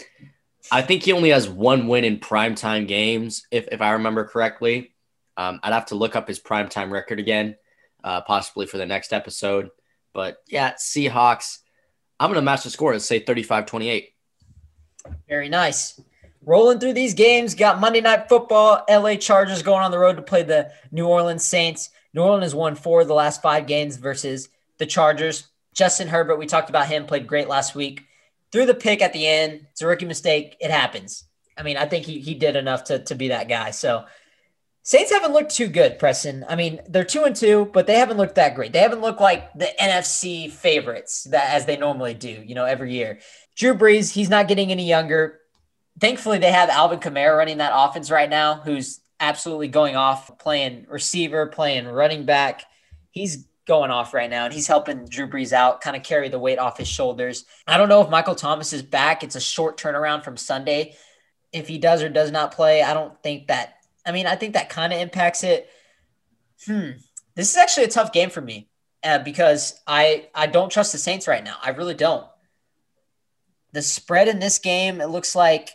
I 0.72 0.83
think 0.83 1.03
he 1.03 1.12
only 1.12 1.31
has 1.31 1.49
one 1.49 1.89
win 1.89 2.05
in 2.05 2.18
primetime 2.18 2.89
games, 2.89 3.47
if, 3.51 3.68
if 3.70 3.83
I 3.83 3.93
remember 3.93 4.25
correctly. 4.25 4.95
Um, 5.37 5.61
I'd 5.62 5.75
have 5.75 5.87
to 5.87 5.95
look 5.95 6.16
up 6.16 6.27
his 6.27 6.41
primetime 6.41 6.91
record 6.91 7.18
again, 7.20 7.57
uh, 8.03 8.22
possibly 8.22 8.66
for 8.66 8.79
the 8.79 8.87
next 8.87 9.12
episode. 9.12 9.68
But 10.14 10.39
yeah, 10.49 10.72
Seahawks. 10.72 11.59
I'm 12.18 12.30
going 12.30 12.36
to 12.40 12.42
match 12.42 12.62
the 12.62 12.70
score 12.70 12.92
and 12.92 13.02
say 13.02 13.18
35 13.18 13.66
28. 13.66 14.10
Very 15.28 15.48
nice. 15.48 16.00
rolling 16.44 16.78
through 16.78 16.92
these 16.92 17.14
games. 17.14 17.54
Got 17.54 17.80
Monday 17.80 18.00
Night 18.00 18.28
Football, 18.28 18.84
LA 18.88 19.16
Chargers 19.16 19.62
going 19.62 19.82
on 19.82 19.90
the 19.90 19.98
road 19.98 20.16
to 20.16 20.22
play 20.22 20.42
the 20.42 20.70
New 20.90 21.06
Orleans 21.06 21.44
Saints. 21.44 21.90
New 22.12 22.22
Orleans 22.22 22.44
has 22.44 22.54
won 22.54 22.74
four 22.74 23.00
of 23.00 23.08
the 23.08 23.14
last 23.14 23.42
five 23.42 23.66
games 23.66 23.96
versus 23.96 24.48
the 24.78 24.86
Chargers. 24.86 25.48
Justin 25.74 26.08
Herbert, 26.08 26.36
we 26.36 26.46
talked 26.46 26.70
about 26.70 26.86
him, 26.86 27.06
played 27.06 27.26
great 27.26 27.48
last 27.48 27.74
week. 27.74 28.04
Threw 28.52 28.66
the 28.66 28.74
pick 28.74 29.02
at 29.02 29.12
the 29.12 29.26
end. 29.26 29.66
It's 29.72 29.82
a 29.82 29.86
rookie 29.86 30.06
mistake. 30.06 30.56
It 30.60 30.70
happens. 30.70 31.24
I 31.58 31.62
mean, 31.62 31.76
I 31.76 31.86
think 31.86 32.04
he, 32.06 32.20
he 32.20 32.34
did 32.34 32.56
enough 32.56 32.84
to, 32.84 33.00
to 33.00 33.14
be 33.14 33.28
that 33.28 33.48
guy. 33.48 33.72
So 33.72 34.04
Saints 34.87 35.11
haven't 35.11 35.32
looked 35.32 35.55
too 35.55 35.68
good, 35.68 35.99
Preston. 35.99 36.45
I 36.47 36.57
mean, 36.57 36.78
they're 36.87 37.05
two 37.05 37.24
and 37.24 37.35
two, 37.35 37.70
but 37.72 37.87
they 37.87 37.99
haven't 37.99 38.18
looked 38.18 38.35
that 38.35 38.55
great. 38.55 38.74
They 38.74 38.80
haven't 38.80 39.01
looked 39.01 39.20
like 39.20 39.51
the 39.55 39.70
NFC 39.80 40.51
favorites 40.51 41.24
that 41.24 41.55
as 41.55 41.64
they 41.64 41.78
normally 41.78 42.12
do, 42.12 42.28
you 42.28 42.55
know, 42.55 42.66
every 42.66 42.93
year. 42.93 43.18
Drew 43.57 43.74
Brees, 43.74 44.12
he's 44.12 44.28
not 44.28 44.47
getting 44.47 44.70
any 44.70 44.87
younger. 44.87 45.41
Thankfully, 45.99 46.37
they 46.37 46.53
have 46.53 46.68
Alvin 46.68 47.01
Kamara 47.01 47.35
running 47.35 47.59
that 47.59 47.72
offense 47.74 48.11
right 48.11 48.28
now, 48.28 48.57
who's 48.57 49.01
absolutely 49.18 49.68
going 49.68 49.97
off, 49.97 50.39
playing 50.39 50.85
receiver, 50.91 51.47
playing 51.47 51.87
running 51.87 52.26
back. 52.26 52.64
He's 53.11 53.49
going 53.66 53.91
off 53.91 54.12
right 54.12 54.28
now, 54.28 54.45
and 54.45 54.53
he's 54.53 54.66
helping 54.66 55.07
Drew 55.07 55.30
Brees 55.30 55.55
out, 55.55 55.80
kind 55.80 55.97
of 55.97 56.03
carry 56.03 56.28
the 56.28 56.39
weight 56.39 56.59
off 56.59 56.76
his 56.76 56.89
shoulders. 56.89 57.47
I 57.66 57.78
don't 57.78 57.89
know 57.89 58.03
if 58.03 58.11
Michael 58.11 58.35
Thomas 58.35 58.74
is 58.74 58.82
back. 58.82 59.24
It's 59.24 59.37
a 59.37 59.41
short 59.41 59.78
turnaround 59.78 60.24
from 60.24 60.37
Sunday. 60.37 60.95
If 61.55 61.68
he 61.68 61.78
does 61.78 62.03
or 62.03 62.11
does 62.11 62.30
not 62.30 62.53
play, 62.53 62.82
I 62.82 62.93
don't 62.93 63.18
think 63.22 63.47
that. 63.47 63.74
I 64.07 64.12
mean, 64.12 64.26
I 64.26 64.36
think 64.36 64.55
that 64.55 64.68
kind 64.68 64.92
of 64.92 65.00
impacts 65.00 65.44
it. 65.44 65.68
Hmm. 66.66 66.90
This 67.34 67.50
is 67.50 67.57
actually 67.57 67.84
a 67.84 67.88
tough 67.88 68.12
game 68.12 68.30
for 68.30 68.40
me 68.40 68.68
uh, 69.02 69.18
because 69.18 69.80
I 69.86 70.28
I 70.34 70.46
don't 70.46 70.70
trust 70.70 70.92
the 70.92 70.98
Saints 70.98 71.28
right 71.28 71.44
now. 71.44 71.57
I 71.62 71.70
really 71.70 71.94
don't. 71.94 72.26
The 73.72 73.82
spread 73.82 74.28
in 74.28 74.38
this 74.38 74.59
game, 74.59 75.00
it 75.00 75.09
looks 75.09 75.34
like 75.34 75.70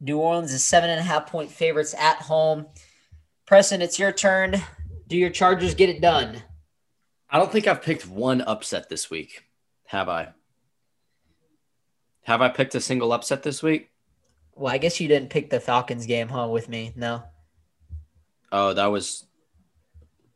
New 0.00 0.18
Orleans 0.18 0.52
is 0.52 0.64
seven 0.64 0.90
and 0.90 1.00
a 1.00 1.02
half 1.02 1.26
point 1.26 1.50
favorites 1.50 1.94
at 1.98 2.22
home. 2.22 2.66
Preston, 3.46 3.82
it's 3.82 3.98
your 3.98 4.12
turn. 4.12 4.62
Do 5.08 5.16
your 5.16 5.30
Chargers 5.30 5.74
get 5.74 5.88
it 5.88 6.00
done? 6.00 6.42
I 7.30 7.38
don't 7.38 7.50
think 7.50 7.66
I've 7.66 7.82
picked 7.82 8.06
one 8.06 8.40
upset 8.42 8.88
this 8.88 9.10
week. 9.10 9.44
Have 9.86 10.08
I? 10.08 10.28
Have 12.22 12.42
I 12.42 12.48
picked 12.48 12.74
a 12.74 12.80
single 12.80 13.12
upset 13.12 13.42
this 13.42 13.62
week? 13.62 13.90
Well, 14.54 14.72
I 14.72 14.78
guess 14.78 15.00
you 15.00 15.06
didn't 15.06 15.30
pick 15.30 15.50
the 15.50 15.60
Falcons 15.60 16.06
game, 16.06 16.28
huh? 16.28 16.48
With 16.48 16.68
me, 16.68 16.92
no. 16.96 17.22
Oh, 18.58 18.72
that 18.72 18.86
was. 18.86 19.26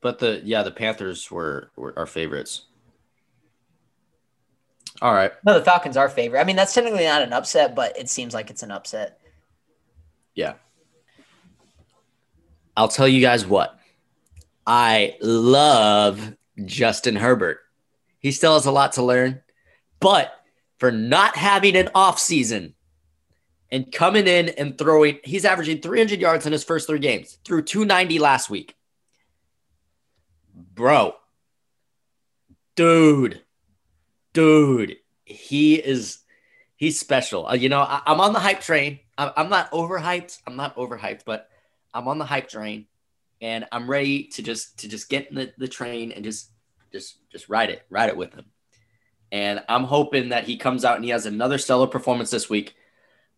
But 0.02 0.18
the 0.18 0.42
yeah, 0.44 0.62
the 0.62 0.70
Panthers 0.70 1.30
were, 1.30 1.70
were 1.74 1.98
our 1.98 2.04
favorites. 2.04 2.66
All 5.00 5.14
right. 5.14 5.32
No, 5.46 5.54
the 5.58 5.64
Falcons 5.64 5.96
are 5.96 6.10
favorite. 6.10 6.38
I 6.38 6.44
mean, 6.44 6.56
that's 6.56 6.74
technically 6.74 7.04
not 7.04 7.22
an 7.22 7.32
upset, 7.32 7.74
but 7.74 7.98
it 7.98 8.10
seems 8.10 8.34
like 8.34 8.50
it's 8.50 8.62
an 8.62 8.70
upset. 8.70 9.18
Yeah. 10.34 10.54
I'll 12.76 12.88
tell 12.88 13.08
you 13.08 13.22
guys 13.22 13.46
what. 13.46 13.78
I 14.66 15.16
love 15.22 16.34
Justin 16.66 17.16
Herbert. 17.16 17.60
He 18.18 18.32
still 18.32 18.52
has 18.52 18.66
a 18.66 18.70
lot 18.70 18.92
to 18.92 19.02
learn, 19.02 19.40
but 19.98 20.30
for 20.76 20.92
not 20.92 21.36
having 21.36 21.74
an 21.74 21.88
off 21.94 22.18
season 22.18 22.74
and 23.72 23.90
coming 23.90 24.26
in 24.26 24.48
and 24.50 24.76
throwing, 24.76 25.18
he's 25.24 25.44
averaging 25.44 25.80
300 25.80 26.20
yards 26.20 26.46
in 26.46 26.52
his 26.52 26.64
first 26.64 26.86
three 26.86 26.98
games, 26.98 27.38
through 27.44 27.62
290 27.62 28.18
last 28.18 28.50
week. 28.50 28.74
Bro, 30.74 31.14
dude, 32.74 33.42
dude, 34.32 34.96
he 35.24 35.74
is 35.74 36.18
he's 36.76 36.98
special. 36.98 37.46
Uh, 37.46 37.54
you 37.54 37.68
know, 37.68 37.80
I, 37.80 38.02
am 38.06 38.20
on 38.20 38.32
the 38.32 38.40
hype 38.40 38.60
train. 38.60 39.00
I'm, 39.16 39.30
I'm 39.36 39.48
not 39.50 39.70
overhyped. 39.70 40.38
I'm 40.46 40.56
not 40.56 40.76
overhyped, 40.76 41.20
but 41.24 41.48
I'm 41.92 42.08
on 42.08 42.18
the 42.18 42.24
hype 42.24 42.48
train, 42.48 42.86
and 43.40 43.66
I'm 43.70 43.88
ready 43.88 44.24
to 44.28 44.42
just 44.42 44.80
to 44.80 44.88
just 44.88 45.08
get 45.08 45.28
in 45.28 45.36
the, 45.36 45.52
the 45.58 45.68
train 45.68 46.12
and 46.12 46.24
just 46.24 46.50
just 46.92 47.18
just 47.30 47.48
ride 47.48 47.70
it, 47.70 47.82
ride 47.90 48.08
it 48.08 48.16
with 48.16 48.34
him. 48.34 48.46
And 49.32 49.62
I'm 49.68 49.84
hoping 49.84 50.30
that 50.30 50.44
he 50.44 50.56
comes 50.56 50.84
out 50.84 50.96
and 50.96 51.04
he 51.04 51.10
has 51.10 51.26
another 51.26 51.58
stellar 51.58 51.86
performance 51.86 52.30
this 52.30 52.50
week. 52.50 52.74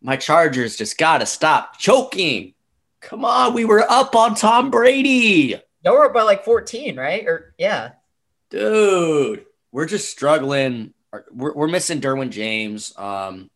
My 0.02 0.16
Chargers 0.16 0.76
just 0.76 0.98
gotta 0.98 1.26
stop 1.26 1.78
choking. 1.78 2.54
Come 3.00 3.24
on, 3.24 3.54
we 3.54 3.64
were 3.64 3.88
up 3.90 4.14
on 4.14 4.34
Tom 4.34 4.70
Brady. 4.70 5.54
No, 5.84 5.92
we're 5.92 6.06
up 6.06 6.14
by 6.14 6.22
like 6.22 6.44
14, 6.44 6.96
right? 6.96 7.24
Or 7.26 7.54
yeah, 7.58 7.92
dude, 8.50 9.46
we're 9.70 9.86
just 9.86 10.10
struggling 10.10 10.92
we're, 11.32 11.52
we're 11.54 11.68
missing 11.68 12.00
Derwin 12.00 12.30
James. 12.30 12.96
Um, 12.96 13.50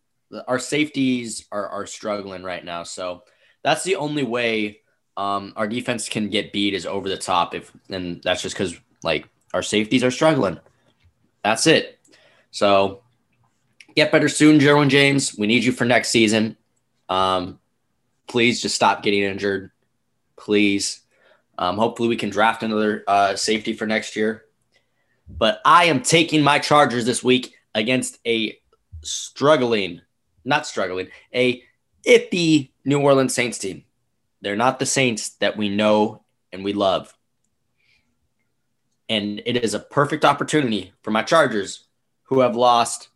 our 0.47 0.59
safeties 0.59 1.47
are, 1.51 1.69
are 1.69 1.87
struggling 1.87 2.43
right 2.43 2.65
now. 2.65 2.83
So 2.83 3.23
that's 3.63 3.85
the 3.85 3.97
only 3.97 4.23
way 4.23 4.81
um, 5.17 5.53
our 5.57 5.67
defense 5.67 6.09
can 6.09 6.29
get 6.29 6.53
beat 6.53 6.75
is 6.75 6.87
over 6.87 7.09
the 7.09 7.17
top. 7.17 7.55
If 7.55 7.73
and 7.89 8.21
that's 8.23 8.43
just 8.43 8.55
because 8.55 8.79
like 9.03 9.29
our 9.55 9.63
safeties 9.63 10.05
are 10.05 10.11
struggling. 10.11 10.59
That's 11.43 11.67
it. 11.67 11.99
So 12.51 13.03
get 13.97 14.13
better 14.13 14.29
soon, 14.29 14.61
Derwin 14.61 14.89
James. 14.89 15.37
We 15.37 15.47
need 15.47 15.65
you 15.65 15.73
for 15.73 15.85
next 15.85 16.11
season. 16.11 16.57
Um, 17.09 17.59
please 18.27 18.61
just 18.61 18.75
stop 18.75 19.03
getting 19.03 19.23
injured. 19.23 19.71
Please. 20.37 21.01
Um, 21.59 21.79
hopefully 21.79 22.09
we 22.09 22.17
can 22.17 22.31
draft 22.31 22.63
another 22.63 23.03
uh, 23.09 23.35
safety 23.35 23.73
for 23.73 23.87
next 23.87 24.15
year. 24.15 24.45
But 25.29 25.61
I 25.65 25.87
am 25.87 26.03
taking 26.03 26.43
my 26.43 26.59
Chargers 26.59 27.07
this 27.07 27.25
week 27.25 27.55
against 27.75 28.19
a 28.27 28.59
struggling, 29.03 30.03
not 30.45 30.67
struggling, 30.67 31.09
a 31.35 31.63
iffy 32.07 32.71
New 32.85 33.01
Orleans 33.01 33.35
Saints 33.35 33.59
team. 33.59 33.85
They're 34.43 34.55
not 34.57 34.79
the 34.79 34.87
Saints 34.87 35.31
that 35.37 35.57
we 35.57 35.69
know 35.69 36.23
and 36.53 36.63
we 36.63 36.73
love. 36.73 37.13
And 39.09 39.41
it 39.45 39.65
is 39.65 39.75
a 39.75 39.81
perfect 39.81 40.25
opportunity 40.25 40.93
for 41.03 41.11
my 41.11 41.23
Chargers, 41.23 41.87
who 42.25 42.41
have 42.41 42.57
lost. 42.57 43.09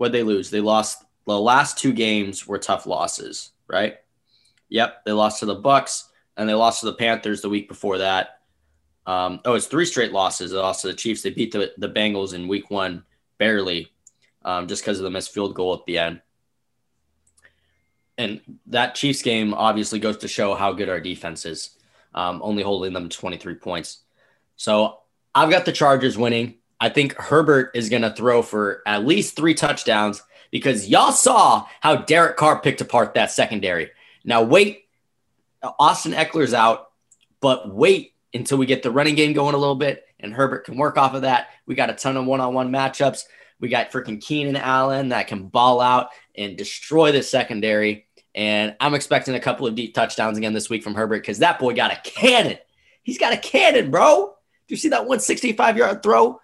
What 0.00 0.12
they 0.12 0.22
lose? 0.22 0.48
They 0.48 0.62
lost 0.62 1.04
the 1.26 1.38
last 1.38 1.76
two 1.76 1.92
games 1.92 2.46
were 2.46 2.56
tough 2.56 2.86
losses, 2.86 3.50
right? 3.66 3.98
Yep, 4.70 5.04
they 5.04 5.12
lost 5.12 5.40
to 5.40 5.46
the 5.46 5.60
Bucs 5.60 6.04
and 6.38 6.48
they 6.48 6.54
lost 6.54 6.80
to 6.80 6.86
the 6.86 6.94
Panthers 6.94 7.42
the 7.42 7.50
week 7.50 7.68
before 7.68 7.98
that. 7.98 8.40
Um, 9.04 9.40
oh, 9.44 9.52
it's 9.52 9.66
three 9.66 9.84
straight 9.84 10.12
losses. 10.12 10.52
They 10.52 10.56
lost 10.56 10.80
to 10.80 10.86
the 10.86 10.94
Chiefs. 10.94 11.20
They 11.20 11.28
beat 11.28 11.52
the, 11.52 11.72
the 11.76 11.90
Bengals 11.90 12.32
in 12.32 12.48
week 12.48 12.70
one 12.70 13.04
barely 13.36 13.92
um, 14.42 14.68
just 14.68 14.82
because 14.82 14.98
of 14.98 15.04
the 15.04 15.10
missed 15.10 15.34
field 15.34 15.54
goal 15.54 15.74
at 15.74 15.84
the 15.84 15.98
end. 15.98 16.22
And 18.16 18.40
that 18.68 18.94
Chiefs 18.94 19.20
game 19.20 19.52
obviously 19.52 19.98
goes 19.98 20.16
to 20.16 20.28
show 20.28 20.54
how 20.54 20.72
good 20.72 20.88
our 20.88 21.00
defense 21.00 21.44
is, 21.44 21.76
um, 22.14 22.40
only 22.42 22.62
holding 22.62 22.94
them 22.94 23.10
23 23.10 23.56
points. 23.56 23.98
So 24.56 25.00
I've 25.34 25.50
got 25.50 25.66
the 25.66 25.72
Chargers 25.72 26.16
winning. 26.16 26.54
I 26.80 26.88
think 26.88 27.14
Herbert 27.16 27.72
is 27.74 27.88
going 27.88 28.02
to 28.02 28.12
throw 28.12 28.42
for 28.42 28.82
at 28.86 29.04
least 29.04 29.36
three 29.36 29.54
touchdowns 29.54 30.22
because 30.50 30.88
y'all 30.88 31.12
saw 31.12 31.66
how 31.80 31.96
Derek 31.96 32.36
Carr 32.36 32.60
picked 32.60 32.80
apart 32.80 33.14
that 33.14 33.30
secondary. 33.30 33.90
Now, 34.24 34.42
wait, 34.42 34.84
Austin 35.78 36.12
Ekeler's 36.12 36.54
out, 36.54 36.90
but 37.40 37.72
wait 37.72 38.14
until 38.32 38.58
we 38.58 38.66
get 38.66 38.82
the 38.82 38.90
running 38.90 39.14
game 39.14 39.32
going 39.32 39.54
a 39.54 39.58
little 39.58 39.76
bit 39.76 40.04
and 40.18 40.32
Herbert 40.32 40.64
can 40.64 40.76
work 40.76 40.96
off 40.96 41.14
of 41.14 41.22
that. 41.22 41.48
We 41.66 41.74
got 41.74 41.90
a 41.90 41.94
ton 41.94 42.16
of 42.16 42.26
one 42.26 42.40
on 42.40 42.54
one 42.54 42.70
matchups. 42.70 43.24
We 43.58 43.68
got 43.68 43.90
freaking 43.90 44.20
Keenan 44.20 44.56
Allen 44.56 45.10
that 45.10 45.26
can 45.26 45.48
ball 45.48 45.80
out 45.80 46.08
and 46.36 46.56
destroy 46.56 47.12
the 47.12 47.22
secondary. 47.22 48.06
And 48.34 48.74
I'm 48.80 48.94
expecting 48.94 49.34
a 49.34 49.40
couple 49.40 49.66
of 49.66 49.74
deep 49.74 49.94
touchdowns 49.94 50.38
again 50.38 50.54
this 50.54 50.70
week 50.70 50.82
from 50.82 50.94
Herbert 50.94 51.20
because 51.20 51.40
that 51.40 51.58
boy 51.58 51.74
got 51.74 51.92
a 51.92 52.00
cannon. 52.02 52.58
He's 53.02 53.18
got 53.18 53.32
a 53.32 53.36
cannon, 53.36 53.90
bro. 53.90 54.34
Do 54.68 54.72
you 54.72 54.76
see 54.76 54.90
that 54.90 55.00
165 55.00 55.76
yard 55.76 56.02
throw 56.02 56.40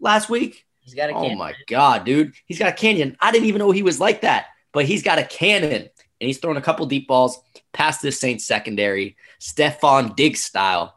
last 0.00 0.28
week? 0.28 0.64
He's 0.80 0.94
got 0.94 1.10
a 1.10 1.14
oh, 1.14 1.20
cannon. 1.20 1.36
Oh 1.36 1.38
my 1.38 1.54
God, 1.66 2.04
dude. 2.04 2.34
He's 2.46 2.58
got 2.58 2.68
a 2.68 2.72
cannon. 2.72 3.16
I 3.20 3.30
didn't 3.30 3.46
even 3.46 3.58
know 3.58 3.70
he 3.70 3.82
was 3.82 4.00
like 4.00 4.22
that, 4.22 4.46
but 4.72 4.84
he's 4.84 5.02
got 5.02 5.18
a 5.18 5.24
cannon. 5.24 5.72
And 5.72 6.26
he's 6.26 6.38
throwing 6.38 6.56
a 6.56 6.62
couple 6.62 6.86
deep 6.86 7.06
balls 7.06 7.40
past 7.72 8.02
this 8.02 8.18
Saints 8.18 8.44
secondary, 8.44 9.16
Stefon 9.40 10.16
Diggs 10.16 10.40
style 10.40 10.94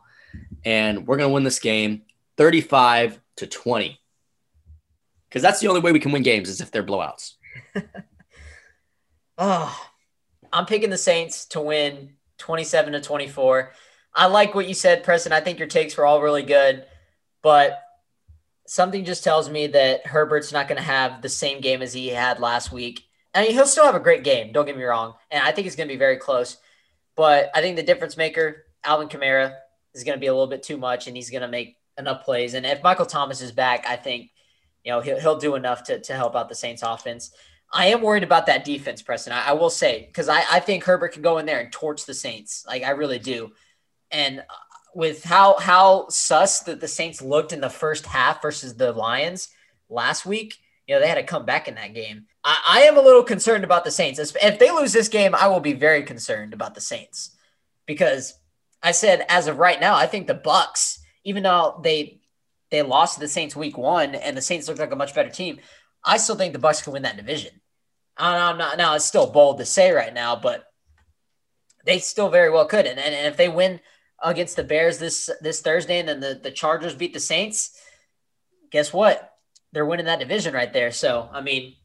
and 0.64 1.08
we're 1.08 1.18
going 1.18 1.30
to 1.30 1.34
win 1.34 1.44
this 1.44 1.60
game 1.60 2.04
35 2.38 3.20
to 3.38 3.48
20. 3.48 4.00
Because 5.28 5.42
that's 5.42 5.60
the 5.60 5.68
only 5.68 5.82
way 5.82 5.92
we 5.92 6.00
can 6.00 6.12
win 6.12 6.24
games 6.24 6.50
is 6.50 6.62
if 6.62 6.72
they're 6.72 6.84
blowouts. 6.84 7.34
oh, 9.38 9.90
I'm 10.52 10.66
picking 10.66 10.90
the 10.90 10.98
Saints 10.98 11.46
to 11.48 11.62
win 11.62 12.16
27 12.38 12.94
to 12.94 13.02
24. 13.02 13.72
I 14.14 14.26
like 14.26 14.54
what 14.54 14.68
you 14.68 14.74
said, 14.74 15.04
Preston. 15.04 15.32
I 15.32 15.40
think 15.40 15.58
your 15.58 15.70
takes 15.70 15.96
were 15.96 16.06
all 16.06 16.22
really 16.22 16.44
good, 16.44 16.86
but 17.42 17.82
something 18.72 19.04
just 19.04 19.22
tells 19.22 19.50
me 19.50 19.68
that 19.68 20.08
Herbert's 20.08 20.54
not 20.54 20.70
going 20.70 20.78
to 20.78 20.82
have 20.82 21.22
the 21.22 21.28
same 21.28 21.60
game 21.60 21.82
as 21.82 21.92
he 21.92 22.08
had 22.08 22.40
last 22.40 22.72
week. 22.72 23.06
I 23.36 23.42
mean, 23.42 23.52
he'll 23.52 23.66
still 23.66 23.84
have 23.84 23.96
a 23.96 24.00
great 24.00 24.24
game. 24.24 24.54
Don't 24.54 24.66
get 24.66 24.78
me 24.78 24.84
wrong, 24.86 25.16
and 25.30 25.44
I 25.44 25.52
think 25.52 25.68
it's 25.68 25.76
going 25.76 25.90
to 25.90 25.94
be 25.94 26.00
very 26.00 26.16
close. 26.16 26.56
But 27.18 27.52
I 27.54 27.60
think 27.60 27.76
the 27.76 27.84
difference 27.84 28.16
maker, 28.16 28.64
Alvin 28.86 29.10
Kamara, 29.10 29.56
is 29.94 30.06
going 30.06 30.16
to 30.16 30.22
be 30.22 30.28
a 30.28 30.34
little 30.34 30.48
bit 30.48 30.64
too 30.64 30.78
much, 30.78 31.08
and 31.08 31.18
he's 31.18 31.30
going 31.30 31.42
to 31.42 31.50
make 31.50 31.76
enough 31.98 32.24
plays. 32.24 32.54
And 32.54 32.66
if 32.66 32.82
Michael 32.82 33.06
Thomas 33.06 33.42
is 33.42 33.52
back, 33.52 33.86
I 33.86 33.98
think 33.98 34.32
you 34.86 34.94
know 34.94 35.02
he'll, 35.02 35.20
he'll 35.20 35.38
do 35.38 35.56
enough 35.56 35.84
to, 35.84 36.00
to 36.00 36.14
help 36.14 36.38
out 36.38 36.48
the 36.48 36.56
Saints 36.56 36.82
offense. 36.82 37.32
I 37.74 37.88
am 37.88 38.02
worried 38.02 38.24
about 38.24 38.46
that 38.46 38.64
defense, 38.64 39.02
Preston. 39.02 39.34
I, 39.34 39.50
I 39.50 39.52
will 39.52 39.70
say 39.70 40.06
because 40.08 40.30
I, 40.30 40.44
I 40.50 40.62
think 40.62 40.86
Herbert 40.86 41.12
can 41.12 41.22
go 41.22 41.40
in 41.40 41.46
there 41.46 41.60
and 41.60 41.74
torch 41.74 42.06
the 42.06 42.14
Saints. 42.14 42.64
Like 42.66 42.84
I 42.84 42.92
really 42.92 43.20
do. 43.20 43.52
And 44.12 44.44
with 44.94 45.24
how 45.24 45.58
how 45.60 46.08
sus 46.10 46.62
that 46.62 46.80
the 46.80 46.88
Saints 46.88 47.22
looked 47.22 47.54
in 47.54 47.62
the 47.62 47.70
first 47.70 48.06
half 48.06 48.42
versus 48.42 48.76
the 48.76 48.92
Lions 48.92 49.50
last 49.90 50.26
week, 50.26 50.58
you 50.88 50.96
know 50.96 51.02
they 51.02 51.08
had 51.08 51.16
to 51.16 51.24
come 51.24 51.46
back 51.46 51.68
in 51.68 51.76
that 51.76 51.94
game. 51.94 52.26
I, 52.44 52.58
I 52.70 52.82
am 52.82 52.98
a 52.98 53.02
little 53.02 53.24
concerned 53.24 53.64
about 53.64 53.84
the 53.84 53.92
Saints. 53.92 54.20
If 54.20 54.60
they 54.60 54.72
lose 54.72 54.94
this 54.94 55.08
game, 55.08 55.36
I 55.36 55.48
will 55.48 55.60
be 55.60 55.74
very 55.74 56.04
concerned 56.04 56.54
about 56.54 56.76
the 56.76 56.82
Saints 56.82 57.36
because 57.86 58.34
I 58.84 58.92
said 58.92 59.26
as 59.30 59.48
of 59.48 59.60
right 59.60 59.80
now, 59.80 59.96
I 59.96 60.08
think 60.08 60.28
the 60.28 60.36
Bucs, 60.36 61.00
even 61.24 61.44
though 61.44 61.80
they 61.84 62.22
they 62.70 62.82
lost 62.82 63.16
to 63.16 63.20
the 63.20 63.28
Saints 63.28 63.56
week 63.56 63.78
one 63.78 64.16
and 64.16 64.36
the 64.36 64.42
Saints 64.42 64.68
looked 64.68 64.80
like 64.80 64.92
a 64.92 64.96
much 64.96 65.14
better 65.14 65.30
team, 65.30 65.60
I 66.04 66.18
still 66.18 66.36
think 66.36 66.54
the 66.54 66.60
Bucs 66.60 66.84
can 66.84 66.94
win 66.94 67.04
that 67.04 67.18
division. 67.18 67.62
I'm 68.18 68.58
not 68.58 68.78
now. 68.78 68.96
It's 68.96 69.06
still 69.06 69.32
bold 69.32 69.58
to 69.60 69.66
say 69.66 69.92
right 69.92 70.14
now, 70.14 70.36
but 70.36 70.66
they 71.86 72.00
still 72.00 72.30
very 72.30 72.50
well 72.50 72.66
could. 72.66 72.86
And, 72.86 73.00
and, 73.00 73.16
and 73.16 73.28
if 73.28 73.38
they 73.38 73.50
win 73.50 73.80
against 74.24 74.56
the 74.56 74.64
Bears 74.64 74.98
this 75.00 75.30
this 75.42 75.62
Thursday, 75.62 76.00
and 76.00 76.08
then 76.08 76.20
the 76.20 76.40
the 76.42 76.52
Chargers 76.52 76.96
beat 76.96 77.14
the 77.14 77.20
Saints, 77.20 77.80
guess 78.72 78.94
what? 78.94 79.34
They're 79.72 79.86
winning 79.86 80.06
that 80.08 80.20
division 80.20 80.54
right 80.54 80.72
there. 80.72 80.92
So 80.92 81.30
I 81.32 81.42
mean, 81.42 81.76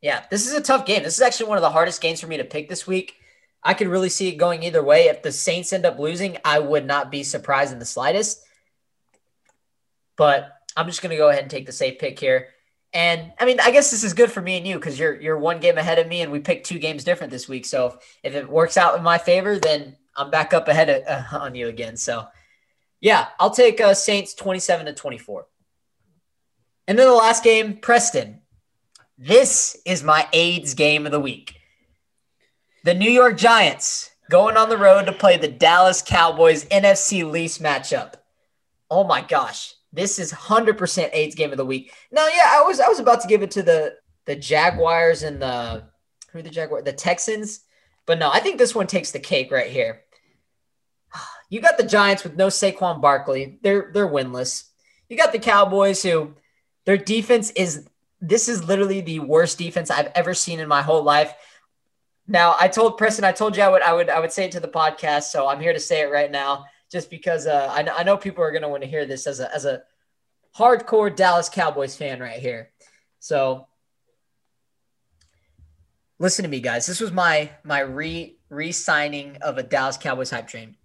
yeah, 0.00 0.24
this 0.30 0.46
is 0.46 0.54
a 0.54 0.60
tough 0.60 0.86
game. 0.86 1.02
This 1.02 1.16
is 1.16 1.22
actually 1.22 1.48
one 1.48 1.58
of 1.58 1.62
the 1.62 1.70
hardest 1.70 2.00
games 2.00 2.20
for 2.20 2.26
me 2.26 2.36
to 2.36 2.44
pick 2.44 2.68
this 2.68 2.86
week. 2.86 3.14
I 3.62 3.74
could 3.74 3.88
really 3.88 4.10
see 4.10 4.28
it 4.28 4.36
going 4.36 4.62
either 4.62 4.82
way. 4.82 5.06
If 5.06 5.22
the 5.22 5.32
Saints 5.32 5.72
end 5.72 5.86
up 5.86 5.98
losing, 5.98 6.38
I 6.44 6.58
would 6.58 6.86
not 6.86 7.10
be 7.10 7.22
surprised 7.22 7.72
in 7.72 7.78
the 7.78 7.84
slightest. 7.84 8.42
But 10.16 10.52
I'm 10.76 10.86
just 10.86 11.02
to 11.02 11.08
go 11.16 11.28
ahead 11.28 11.42
and 11.42 11.50
take 11.50 11.66
the 11.66 11.72
safe 11.72 11.98
pick 11.98 12.18
here. 12.18 12.48
And 12.92 13.32
I 13.38 13.44
mean, 13.44 13.58
I 13.60 13.72
guess 13.72 13.90
this 13.90 14.04
is 14.04 14.14
good 14.14 14.30
for 14.30 14.40
me 14.40 14.56
and 14.56 14.66
you 14.66 14.76
because 14.76 14.98
you're 14.98 15.20
you're 15.20 15.38
one 15.38 15.60
game 15.60 15.76
ahead 15.78 15.98
of 15.98 16.06
me, 16.06 16.22
and 16.22 16.30
we 16.30 16.38
picked 16.38 16.66
two 16.66 16.78
games 16.78 17.04
different 17.04 17.30
this 17.30 17.48
week. 17.48 17.66
So 17.66 17.86
if, 17.86 17.96
if 18.22 18.34
it 18.34 18.48
works 18.48 18.76
out 18.76 18.96
in 18.96 19.02
my 19.02 19.18
favor, 19.18 19.58
then 19.58 19.96
I'm 20.16 20.30
back 20.30 20.54
up 20.54 20.68
ahead 20.68 20.88
of, 20.88 21.02
uh, 21.06 21.38
on 21.38 21.54
you 21.54 21.68
again. 21.68 21.96
So 21.96 22.26
yeah, 23.00 23.28
I'll 23.38 23.50
take 23.50 23.80
uh, 23.80 23.94
Saints 23.94 24.34
27 24.34 24.86
to 24.86 24.92
24. 24.92 25.46
And 26.88 26.98
then 26.98 27.06
the 27.06 27.14
last 27.14 27.44
game, 27.44 27.78
Preston. 27.78 28.40
This 29.18 29.76
is 29.84 30.02
my 30.02 30.28
AIDS 30.32 30.74
game 30.74 31.06
of 31.06 31.12
the 31.12 31.20
week. 31.20 31.56
The 32.84 32.94
New 32.94 33.10
York 33.10 33.36
Giants 33.36 34.10
going 34.30 34.56
on 34.56 34.68
the 34.68 34.76
road 34.76 35.06
to 35.06 35.12
play 35.12 35.36
the 35.36 35.48
Dallas 35.48 36.02
Cowboys 36.02 36.64
NFC 36.66 37.36
East 37.36 37.62
matchup. 37.62 38.14
Oh 38.90 39.04
my 39.04 39.22
gosh. 39.22 39.74
This 39.92 40.18
is 40.18 40.32
100% 40.32 41.10
AIDS 41.12 41.34
game 41.34 41.50
of 41.50 41.56
the 41.56 41.64
week. 41.64 41.92
Now, 42.12 42.26
yeah, 42.26 42.52
I 42.52 42.62
was 42.62 42.80
I 42.80 42.88
was 42.88 43.00
about 43.00 43.22
to 43.22 43.28
give 43.28 43.42
it 43.42 43.50
to 43.52 43.62
the 43.62 43.94
the 44.26 44.36
Jaguars 44.36 45.22
and 45.22 45.40
the 45.40 45.84
who 46.32 46.42
the 46.42 46.50
Jaguars? 46.50 46.84
The 46.84 46.92
Texans. 46.92 47.60
But 48.04 48.18
no, 48.18 48.30
I 48.30 48.40
think 48.40 48.58
this 48.58 48.74
one 48.74 48.86
takes 48.86 49.10
the 49.10 49.18
cake 49.18 49.50
right 49.50 49.70
here. 49.70 50.02
You 51.48 51.60
got 51.60 51.78
the 51.78 51.84
Giants 51.84 52.24
with 52.24 52.36
no 52.36 52.48
Saquon 52.48 53.00
Barkley. 53.00 53.58
They're 53.62 53.90
they're 53.92 54.08
winless. 54.08 54.64
You 55.08 55.16
got 55.16 55.32
the 55.32 55.38
Cowboys 55.38 56.02
who 56.02 56.34
their 56.84 56.96
defense 56.96 57.50
is 57.50 57.86
this 58.20 58.48
is 58.48 58.64
literally 58.64 59.00
the 59.00 59.20
worst 59.20 59.58
defense 59.58 59.90
I've 59.90 60.10
ever 60.14 60.34
seen 60.34 60.60
in 60.60 60.68
my 60.68 60.82
whole 60.82 61.02
life. 61.02 61.34
Now, 62.26 62.56
I 62.58 62.66
told 62.68 62.98
Preston, 62.98 63.24
I 63.24 63.32
told 63.32 63.56
you 63.56 63.62
I 63.62 63.68
would 63.68 63.82
I 63.82 63.92
would 63.92 64.10
I 64.10 64.20
would 64.20 64.32
say 64.32 64.44
it 64.46 64.52
to 64.52 64.60
the 64.60 64.68
podcast, 64.68 65.24
so 65.24 65.46
I'm 65.46 65.60
here 65.60 65.72
to 65.72 65.80
say 65.80 66.00
it 66.00 66.10
right 66.10 66.30
now 66.30 66.64
just 66.90 67.10
because 67.10 67.46
uh, 67.46 67.68
I, 67.70 67.86
I 67.88 68.02
know 68.02 68.16
people 68.16 68.42
are 68.44 68.50
going 68.50 68.62
to 68.62 68.68
want 68.68 68.82
to 68.82 68.88
hear 68.88 69.06
this 69.06 69.26
as 69.26 69.40
a, 69.40 69.52
as 69.54 69.64
a 69.64 69.82
hardcore 70.56 71.14
Dallas 71.14 71.48
Cowboys 71.48 71.96
fan 71.96 72.20
right 72.20 72.40
here. 72.40 72.70
So 73.18 73.66
listen 76.18 76.44
to 76.44 76.48
me, 76.48 76.60
guys. 76.60 76.86
This 76.86 77.00
was 77.00 77.12
my 77.12 77.50
my 77.64 77.80
re 77.80 78.38
re 78.48 78.72
signing 78.72 79.36
of 79.42 79.58
a 79.58 79.62
Dallas 79.62 79.96
Cowboys 79.96 80.30
hype 80.30 80.48
train. 80.48 80.76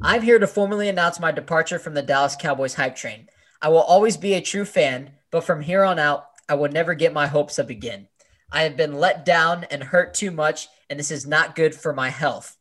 I'm 0.00 0.22
here 0.22 0.38
to 0.38 0.46
formally 0.46 0.88
announce 0.88 1.18
my 1.18 1.32
departure 1.32 1.80
from 1.80 1.94
the 1.94 2.02
Dallas 2.02 2.36
Cowboys 2.36 2.74
hype 2.74 2.94
train. 2.94 3.28
I 3.60 3.68
will 3.68 3.82
always 3.82 4.16
be 4.16 4.34
a 4.34 4.40
true 4.40 4.64
fan, 4.64 5.10
but 5.32 5.42
from 5.42 5.60
here 5.60 5.82
on 5.82 5.98
out, 5.98 6.26
I 6.48 6.54
will 6.54 6.70
never 6.70 6.94
get 6.94 7.12
my 7.12 7.26
hopes 7.26 7.58
up 7.58 7.68
again. 7.68 8.06
I 8.52 8.62
have 8.62 8.76
been 8.76 8.94
let 8.94 9.24
down 9.24 9.64
and 9.64 9.82
hurt 9.82 10.14
too 10.14 10.30
much, 10.30 10.68
and 10.88 11.00
this 11.00 11.10
is 11.10 11.26
not 11.26 11.56
good 11.56 11.74
for 11.74 11.92
my 11.92 12.10
health. 12.10 12.56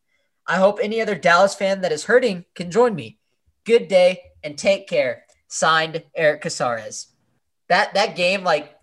I 0.47 0.55
hope 0.55 0.79
any 0.81 0.99
other 0.99 1.13
Dallas 1.13 1.53
fan 1.53 1.81
that 1.81 1.91
is 1.91 2.05
hurting 2.05 2.45
can 2.55 2.71
join 2.71 2.95
me. 2.95 3.19
Good 3.65 3.87
day 3.87 4.19
and 4.43 4.57
take 4.57 4.87
care. 4.87 5.23
Signed, 5.47 6.03
Eric 6.15 6.41
Casares. 6.41 7.07
That 7.69 7.93
that 7.93 8.15
game, 8.15 8.43
like, 8.43 8.73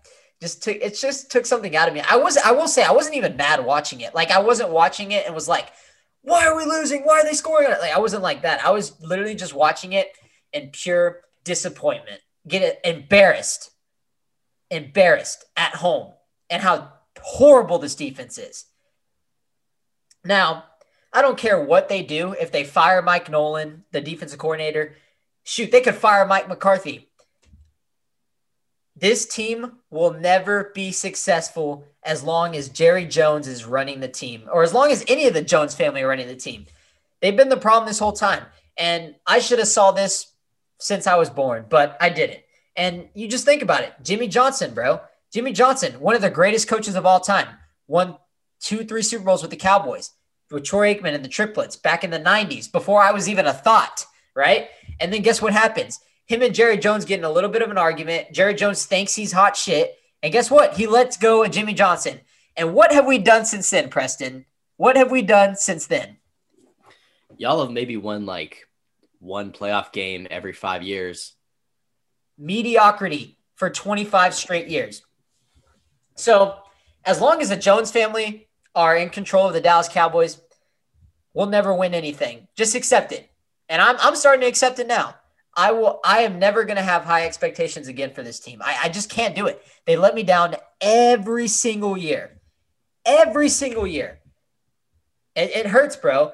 just 0.41 0.63
took 0.63 0.77
it 0.77 0.97
just 0.97 1.29
took 1.29 1.45
something 1.45 1.75
out 1.75 1.89
of 1.89 1.93
me. 1.93 2.01
I 2.09 2.15
was 2.15 2.37
I 2.37 2.51
will 2.51 2.67
say 2.67 2.83
I 2.83 2.91
wasn't 2.91 3.15
even 3.15 3.35
mad 3.35 3.65
watching 3.65 4.01
it. 4.01 4.15
Like 4.15 4.31
I 4.31 4.39
wasn't 4.39 4.69
watching 4.69 5.11
it 5.11 5.25
and 5.25 5.35
was 5.35 5.47
like, 5.47 5.71
why 6.25 6.47
are 6.47 6.57
we 6.57 6.65
losing? 6.65 7.03
Why 7.03 7.21
are 7.21 7.23
they 7.23 7.33
scoring? 7.33 7.69
Like 7.69 7.95
I 7.95 7.99
wasn't 7.99 8.23
like 8.23 8.41
that. 8.41 8.65
I 8.65 8.71
was 8.71 8.99
literally 8.99 9.35
just 9.35 9.53
watching 9.53 9.93
it 9.93 10.11
in 10.51 10.71
pure 10.71 11.21
disappointment. 11.43 12.21
Get 12.47 12.61
it 12.61 12.79
embarrassed, 12.83 13.71
embarrassed 14.69 15.45
at 15.55 15.75
home, 15.75 16.13
and 16.49 16.61
how 16.61 16.91
horrible 17.21 17.79
this 17.79 17.95
defense 17.95 18.37
is. 18.37 18.65
Now, 20.23 20.65
I 21.13 21.21
don't 21.21 21.37
care 21.37 21.63
what 21.63 21.89
they 21.89 22.01
do. 22.01 22.33
If 22.33 22.51
they 22.51 22.63
fire 22.63 23.01
Mike 23.01 23.29
Nolan, 23.29 23.83
the 23.91 24.01
defensive 24.01 24.39
coordinator, 24.39 24.95
shoot, 25.43 25.71
they 25.71 25.81
could 25.81 25.95
fire 25.95 26.25
Mike 26.25 26.49
McCarthy. 26.49 27.04
This 28.95 29.25
team 29.25 29.73
will 29.89 30.13
never 30.13 30.71
be 30.73 30.91
successful 30.91 31.85
as 32.03 32.23
long 32.23 32.55
as 32.55 32.69
Jerry 32.69 33.05
Jones 33.05 33.47
is 33.47 33.65
running 33.65 33.99
the 33.99 34.07
team, 34.07 34.43
or 34.51 34.63
as 34.63 34.73
long 34.73 34.91
as 34.91 35.03
any 35.07 35.27
of 35.27 35.33
the 35.33 35.41
Jones 35.41 35.75
family 35.75 36.01
are 36.01 36.07
running 36.07 36.27
the 36.27 36.35
team. 36.35 36.65
They've 37.21 37.35
been 37.35 37.49
the 37.49 37.57
problem 37.57 37.87
this 37.87 37.99
whole 37.99 38.13
time. 38.13 38.45
And 38.77 39.15
I 39.25 39.39
should 39.39 39.59
have 39.59 39.67
saw 39.67 39.91
this 39.91 40.31
since 40.79 41.07
I 41.07 41.15
was 41.15 41.29
born, 41.29 41.65
but 41.69 41.97
I 41.99 42.09
didn't. 42.09 42.41
And 42.75 43.07
you 43.13 43.27
just 43.27 43.45
think 43.45 43.61
about 43.61 43.83
it. 43.83 43.93
Jimmy 44.03 44.27
Johnson, 44.27 44.73
bro. 44.73 45.01
Jimmy 45.33 45.53
Johnson, 45.53 45.99
one 45.99 46.15
of 46.15 46.21
the 46.21 46.29
greatest 46.29 46.67
coaches 46.67 46.95
of 46.95 47.05
all 47.05 47.19
time, 47.19 47.47
won 47.87 48.17
two, 48.59 48.83
three 48.83 49.01
Super 49.01 49.25
Bowls 49.25 49.41
with 49.41 49.51
the 49.51 49.57
Cowboys 49.57 50.11
with 50.51 50.63
Troy 50.63 50.93
Aikman 50.93 51.13
and 51.13 51.23
the 51.23 51.29
triplets 51.29 51.75
back 51.75 52.03
in 52.03 52.11
the 52.11 52.19
90s 52.19 52.71
before 52.71 53.01
I 53.01 53.11
was 53.11 53.27
even 53.27 53.47
a 53.47 53.53
thought, 53.53 54.05
right? 54.35 54.69
And 54.99 55.11
then 55.11 55.21
guess 55.21 55.41
what 55.41 55.53
happens? 55.53 55.99
Him 56.25 56.41
and 56.41 56.55
Jerry 56.55 56.77
Jones 56.77 57.05
getting 57.05 57.25
a 57.25 57.31
little 57.31 57.49
bit 57.49 57.61
of 57.61 57.69
an 57.69 57.77
argument. 57.77 58.31
Jerry 58.31 58.55
Jones 58.55 58.85
thinks 58.85 59.15
he's 59.15 59.31
hot 59.31 59.55
shit. 59.55 59.95
And 60.23 60.33
guess 60.33 60.49
what? 60.49 60.75
He 60.75 60.87
lets 60.87 61.17
go 61.17 61.43
of 61.43 61.51
Jimmy 61.51 61.73
Johnson. 61.73 62.19
And 62.57 62.73
what 62.73 62.91
have 62.91 63.05
we 63.05 63.17
done 63.17 63.45
since 63.45 63.69
then, 63.69 63.89
Preston? 63.89 64.45
What 64.77 64.97
have 64.97 65.11
we 65.11 65.21
done 65.21 65.55
since 65.55 65.87
then? 65.87 66.17
Y'all 67.37 67.61
have 67.61 67.71
maybe 67.71 67.97
won 67.97 68.25
like 68.25 68.67
one 69.19 69.51
playoff 69.51 69.91
game 69.91 70.27
every 70.31 70.53
five 70.53 70.81
years. 70.81 71.35
Mediocrity 72.37 73.37
for 73.55 73.69
25 73.69 74.33
straight 74.33 74.67
years. 74.67 75.03
So, 76.15 76.55
as 77.03 77.21
long 77.21 77.41
as 77.41 77.49
the 77.49 77.55
Jones 77.55 77.91
family 77.91 78.47
are 78.73 78.95
in 78.95 79.09
control 79.09 79.47
of 79.47 79.53
the 79.53 79.61
Dallas 79.61 79.89
Cowboys, 79.89 80.41
we'll 81.33 81.45
never 81.45 81.73
win 81.73 81.93
anything. 81.93 82.47
Just 82.55 82.73
accept 82.73 83.11
it. 83.11 83.29
And 83.69 83.81
I'm, 83.81 83.95
I'm 83.99 84.15
starting 84.15 84.41
to 84.41 84.47
accept 84.47 84.79
it 84.79 84.87
now. 84.87 85.15
I 85.55 85.71
will. 85.71 85.99
I 86.03 86.19
am 86.19 86.39
never 86.39 86.65
going 86.65 86.77
to 86.77 86.83
have 86.83 87.03
high 87.03 87.25
expectations 87.25 87.87
again 87.87 88.13
for 88.13 88.23
this 88.23 88.39
team. 88.39 88.61
I, 88.63 88.77
I 88.83 88.89
just 88.89 89.09
can't 89.09 89.35
do 89.35 89.47
it. 89.47 89.61
They 89.85 89.95
let 89.95 90.13
me 90.13 90.23
down 90.23 90.55
every 90.81 91.47
single 91.47 91.97
year, 91.97 92.41
every 93.05 93.49
single 93.49 93.87
year. 93.87 94.19
It, 95.35 95.55
it 95.55 95.67
hurts, 95.67 95.95
bro. 95.95 96.33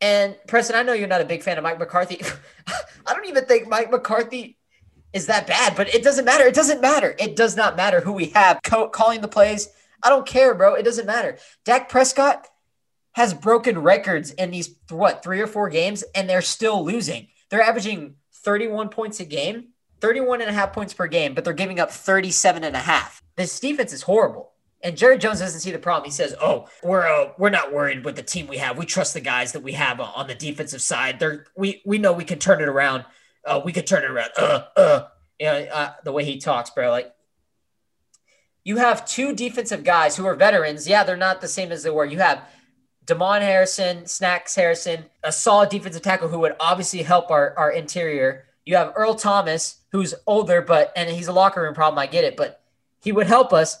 And 0.00 0.36
Preston, 0.46 0.76
I 0.76 0.82
know 0.82 0.92
you're 0.92 1.08
not 1.08 1.20
a 1.20 1.26
big 1.26 1.42
fan 1.42 1.58
of 1.58 1.64
Mike 1.64 1.78
McCarthy. 1.78 2.20
I 3.06 3.14
don't 3.14 3.26
even 3.26 3.44
think 3.44 3.68
Mike 3.68 3.90
McCarthy 3.90 4.56
is 5.12 5.26
that 5.26 5.46
bad, 5.46 5.74
but 5.76 5.92
it 5.94 6.02
doesn't 6.02 6.24
matter. 6.24 6.44
It 6.44 6.54
doesn't 6.54 6.80
matter. 6.80 7.14
It 7.18 7.36
does 7.36 7.56
not 7.56 7.76
matter 7.76 8.00
who 8.00 8.12
we 8.12 8.26
have 8.26 8.60
co- 8.62 8.88
calling 8.88 9.20
the 9.20 9.28
plays. 9.28 9.68
I 10.02 10.10
don't 10.10 10.26
care, 10.26 10.54
bro. 10.54 10.74
It 10.74 10.84
doesn't 10.84 11.06
matter. 11.06 11.38
Dak 11.64 11.88
Prescott 11.88 12.46
has 13.12 13.34
broken 13.34 13.78
records 13.78 14.30
in 14.30 14.50
these 14.50 14.76
what 14.90 15.22
three 15.24 15.40
or 15.40 15.46
four 15.46 15.68
games, 15.68 16.04
and 16.14 16.28
they're 16.28 16.42
still 16.42 16.84
losing. 16.84 17.28
They're 17.50 17.62
averaging 17.62 18.14
31 18.38 18.88
points 18.88 19.20
a 19.20 19.24
game, 19.24 19.68
31 20.00 20.40
and 20.40 20.50
a 20.50 20.52
half 20.52 20.72
points 20.72 20.94
per 20.94 21.06
game, 21.06 21.34
but 21.34 21.44
they're 21.44 21.52
giving 21.52 21.80
up 21.80 21.90
37 21.90 22.64
and 22.64 22.76
a 22.76 22.80
half. 22.80 23.22
This 23.36 23.58
defense 23.60 23.92
is 23.92 24.02
horrible. 24.02 24.52
And 24.82 24.96
Jerry 24.96 25.18
Jones 25.18 25.40
doesn't 25.40 25.60
see 25.60 25.72
the 25.72 25.78
problem. 25.78 26.04
He 26.04 26.12
says, 26.12 26.36
"Oh, 26.40 26.68
we're 26.84 27.06
uh, 27.06 27.32
we're 27.36 27.50
not 27.50 27.72
worried 27.72 28.04
with 28.04 28.14
the 28.14 28.22
team 28.22 28.46
we 28.46 28.58
have. 28.58 28.78
We 28.78 28.86
trust 28.86 29.12
the 29.12 29.20
guys 29.20 29.50
that 29.52 29.62
we 29.62 29.72
have 29.72 29.98
on 29.98 30.28
the 30.28 30.36
defensive 30.36 30.80
side. 30.80 31.18
They're 31.18 31.46
we 31.56 31.82
we 31.84 31.98
know 31.98 32.12
we 32.12 32.24
can 32.24 32.38
turn 32.38 32.60
it 32.60 32.68
around. 32.68 33.04
Uh, 33.44 33.60
we 33.64 33.72
can 33.72 33.84
turn 33.84 34.04
it 34.04 34.10
around. 34.10 34.30
Uh, 34.38 34.62
uh, 34.76 35.08
you 35.40 35.46
know, 35.46 35.66
uh, 35.72 35.92
the 36.04 36.12
way 36.12 36.24
he 36.24 36.38
talks, 36.38 36.70
bro. 36.70 36.90
Like 36.90 37.12
you 38.62 38.76
have 38.76 39.04
two 39.04 39.34
defensive 39.34 39.82
guys 39.82 40.16
who 40.16 40.26
are 40.26 40.36
veterans. 40.36 40.86
Yeah, 40.86 41.02
they're 41.02 41.16
not 41.16 41.40
the 41.40 41.48
same 41.48 41.72
as 41.72 41.82
they 41.82 41.90
were. 41.90 42.04
You 42.04 42.18
have 42.18 42.48
Damon 43.08 43.42
Harrison, 43.42 44.06
Snacks 44.06 44.54
Harrison, 44.54 45.06
a 45.24 45.32
solid 45.32 45.70
defensive 45.70 46.02
tackle 46.02 46.28
who 46.28 46.38
would 46.40 46.54
obviously 46.60 47.02
help 47.02 47.30
our, 47.32 47.54
our 47.58 47.72
interior. 47.72 48.44
You 48.64 48.76
have 48.76 48.92
Earl 48.94 49.14
Thomas, 49.14 49.78
who's 49.90 50.14
older, 50.26 50.62
but 50.62 50.92
and 50.94 51.10
he's 51.10 51.28
a 51.28 51.32
locker 51.32 51.62
room 51.62 51.74
problem. 51.74 51.98
I 51.98 52.06
get 52.06 52.24
it, 52.24 52.36
but 52.36 52.60
he 53.00 53.10
would 53.10 53.26
help 53.26 53.52
us. 53.52 53.78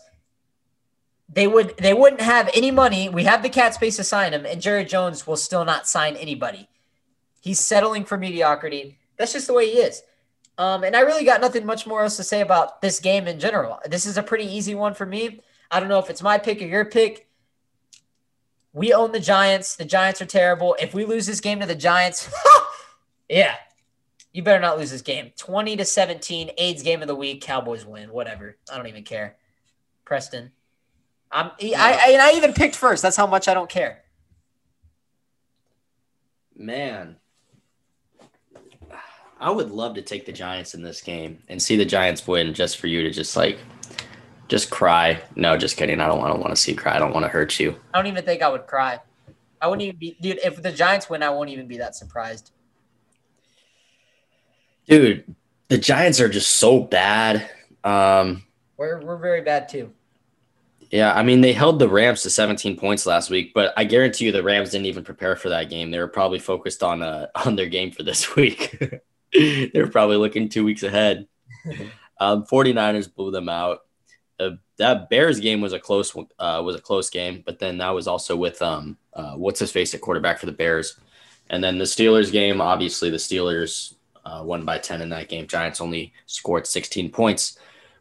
they 1.28 1.46
would 1.46 1.76
they 1.76 1.92
wouldn't 1.94 2.22
have 2.22 2.48
any 2.54 2.70
money. 2.70 3.08
We 3.08 3.24
have 3.24 3.42
the 3.42 3.50
cap 3.50 3.74
space 3.74 3.96
to 3.96 4.04
sign 4.04 4.32
him, 4.32 4.46
and 4.46 4.62
Jerry 4.62 4.84
Jones 4.84 5.26
will 5.26 5.36
still 5.36 5.64
not 5.64 5.86
sign 5.86 6.16
anybody. 6.16 6.68
He's 7.40 7.60
settling 7.60 8.04
for 8.04 8.16
mediocrity. 8.16 8.98
That's 9.18 9.34
just 9.34 9.46
the 9.46 9.52
way 9.52 9.70
he 9.70 9.78
is. 9.78 10.02
Um, 10.56 10.82
and 10.84 10.96
I 10.96 11.00
really 11.00 11.24
got 11.24 11.40
nothing 11.40 11.66
much 11.66 11.86
more 11.86 12.02
else 12.02 12.16
to 12.16 12.24
say 12.24 12.40
about 12.40 12.82
this 12.82 12.98
game 12.98 13.28
in 13.28 13.38
general. 13.38 13.78
This 13.86 14.06
is 14.06 14.16
a 14.16 14.22
pretty 14.22 14.44
easy 14.46 14.74
one 14.74 14.94
for 14.94 15.06
me. 15.06 15.40
I 15.70 15.80
don't 15.80 15.88
know 15.88 16.00
if 16.00 16.10
it's 16.10 16.22
my 16.22 16.38
pick 16.38 16.60
or 16.62 16.66
your 16.66 16.84
pick. 16.86 17.27
We 18.72 18.92
own 18.92 19.12
the 19.12 19.20
Giants. 19.20 19.76
The 19.76 19.84
Giants 19.84 20.20
are 20.20 20.26
terrible. 20.26 20.76
If 20.80 20.94
we 20.94 21.04
lose 21.04 21.26
this 21.26 21.40
game 21.40 21.60
to 21.60 21.66
the 21.66 21.74
Giants, 21.74 22.30
yeah, 23.28 23.56
you 24.32 24.42
better 24.42 24.60
not 24.60 24.78
lose 24.78 24.90
this 24.90 25.02
game. 25.02 25.32
20 25.36 25.76
to 25.76 25.84
17, 25.84 26.50
AIDS 26.58 26.82
game 26.82 27.02
of 27.02 27.08
the 27.08 27.14
week. 27.14 27.40
Cowboys 27.40 27.86
win. 27.86 28.10
Whatever. 28.10 28.56
I 28.72 28.76
don't 28.76 28.86
even 28.86 29.04
care. 29.04 29.36
Preston. 30.04 30.52
I'm, 31.30 31.50
I, 31.60 31.74
I, 31.76 32.10
and 32.12 32.22
I 32.22 32.32
even 32.32 32.52
picked 32.52 32.76
first. 32.76 33.02
That's 33.02 33.16
how 33.16 33.26
much 33.26 33.48
I 33.48 33.54
don't 33.54 33.68
care. 33.68 34.04
Man, 36.56 37.16
I 39.40 39.50
would 39.50 39.70
love 39.70 39.94
to 39.94 40.02
take 40.02 40.26
the 40.26 40.32
Giants 40.32 40.74
in 40.74 40.82
this 40.82 41.00
game 41.00 41.42
and 41.48 41.62
see 41.62 41.76
the 41.76 41.84
Giants 41.84 42.26
win 42.26 42.54
just 42.54 42.78
for 42.78 42.88
you 42.88 43.02
to 43.02 43.10
just 43.10 43.36
like 43.36 43.58
just 44.48 44.70
cry. 44.70 45.20
No, 45.36 45.56
just 45.56 45.76
kidding. 45.76 46.00
I 46.00 46.08
don't 46.08 46.18
want 46.18 46.34
to 46.34 46.40
want 46.40 46.50
to 46.50 46.56
see 46.56 46.72
you 46.72 46.78
cry. 46.78 46.96
I 46.96 46.98
don't 46.98 47.12
want 47.12 47.24
to 47.24 47.28
hurt 47.28 47.60
you. 47.60 47.76
I 47.92 47.98
don't 47.98 48.06
even 48.06 48.24
think 48.24 48.42
I 48.42 48.48
would 48.48 48.66
cry. 48.66 48.98
I 49.60 49.68
wouldn't 49.68 49.82
even 49.82 49.98
be 49.98 50.16
dude, 50.20 50.40
if 50.44 50.62
the 50.62 50.72
Giants 50.72 51.10
win, 51.10 51.22
I 51.22 51.30
won't 51.30 51.50
even 51.50 51.66
be 51.66 51.78
that 51.78 51.94
surprised. 51.94 52.52
Dude, 54.88 55.34
the 55.68 55.78
Giants 55.78 56.20
are 56.20 56.28
just 56.28 56.56
so 56.56 56.80
bad. 56.80 57.50
Um 57.84 58.44
we're 58.76 59.00
we're 59.04 59.16
very 59.16 59.42
bad 59.42 59.68
too. 59.68 59.92
Yeah, 60.90 61.12
I 61.12 61.22
mean 61.22 61.40
they 61.40 61.52
held 61.52 61.78
the 61.78 61.88
Rams 61.88 62.22
to 62.22 62.30
17 62.30 62.76
points 62.78 63.04
last 63.04 63.30
week, 63.30 63.52
but 63.54 63.74
I 63.76 63.84
guarantee 63.84 64.26
you 64.26 64.32
the 64.32 64.42
Rams 64.42 64.70
didn't 64.70 64.86
even 64.86 65.04
prepare 65.04 65.36
for 65.36 65.50
that 65.50 65.68
game. 65.68 65.90
They 65.90 65.98
were 65.98 66.08
probably 66.08 66.38
focused 66.38 66.82
on 66.82 67.02
uh 67.02 67.26
on 67.34 67.56
their 67.56 67.66
game 67.66 67.90
for 67.90 68.02
this 68.02 68.34
week. 68.34 68.78
They're 69.74 69.90
probably 69.90 70.16
looking 70.16 70.48
2 70.48 70.64
weeks 70.64 70.82
ahead. 70.82 71.26
Um 72.20 72.44
49ers 72.46 73.14
blew 73.14 73.30
them 73.30 73.48
out. 73.48 73.82
Uh, 74.40 74.50
that 74.76 75.10
Bears 75.10 75.40
game 75.40 75.60
was 75.60 75.72
a 75.72 75.80
close 75.80 76.14
uh, 76.16 76.62
was 76.64 76.76
a 76.76 76.80
close 76.80 77.10
game, 77.10 77.42
but 77.44 77.58
then 77.58 77.78
that 77.78 77.90
was 77.90 78.06
also 78.06 78.36
with 78.36 78.60
um 78.62 78.96
uh, 79.14 79.34
what's 79.34 79.60
his 79.60 79.72
face 79.72 79.94
at 79.94 80.00
quarterback 80.00 80.38
for 80.38 80.46
the 80.46 80.52
Bears, 80.52 80.98
and 81.50 81.62
then 81.62 81.78
the 81.78 81.84
Steelers 81.84 82.30
game. 82.30 82.60
Obviously, 82.60 83.10
the 83.10 83.16
Steelers 83.16 83.94
uh, 84.24 84.42
won 84.44 84.64
by 84.64 84.78
ten 84.78 85.02
in 85.02 85.08
that 85.08 85.28
game. 85.28 85.46
Giants 85.46 85.80
only 85.80 86.12
scored 86.26 86.66
sixteen 86.66 87.10
points. 87.10 87.58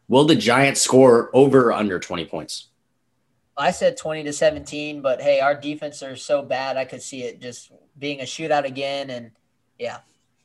Will 0.07 0.25
the 0.25 0.35
Giants 0.35 0.81
score 0.81 1.29
over 1.33 1.69
or 1.69 1.73
under 1.73 1.99
twenty 1.99 2.25
points? 2.25 2.67
I 3.57 3.71
said 3.71 3.97
20 3.97 4.23
to 4.25 4.33
17, 4.33 5.01
but 5.01 5.19
hey, 5.19 5.39
our 5.39 5.55
defense 5.55 6.03
are 6.03 6.15
so 6.15 6.43
bad. 6.43 6.77
I 6.77 6.85
could 6.85 7.01
see 7.01 7.23
it 7.23 7.41
just 7.41 7.71
being 7.97 8.21
a 8.21 8.23
shootout 8.23 8.65
again. 8.65 9.09
And 9.09 9.31
yeah, 9.79 9.99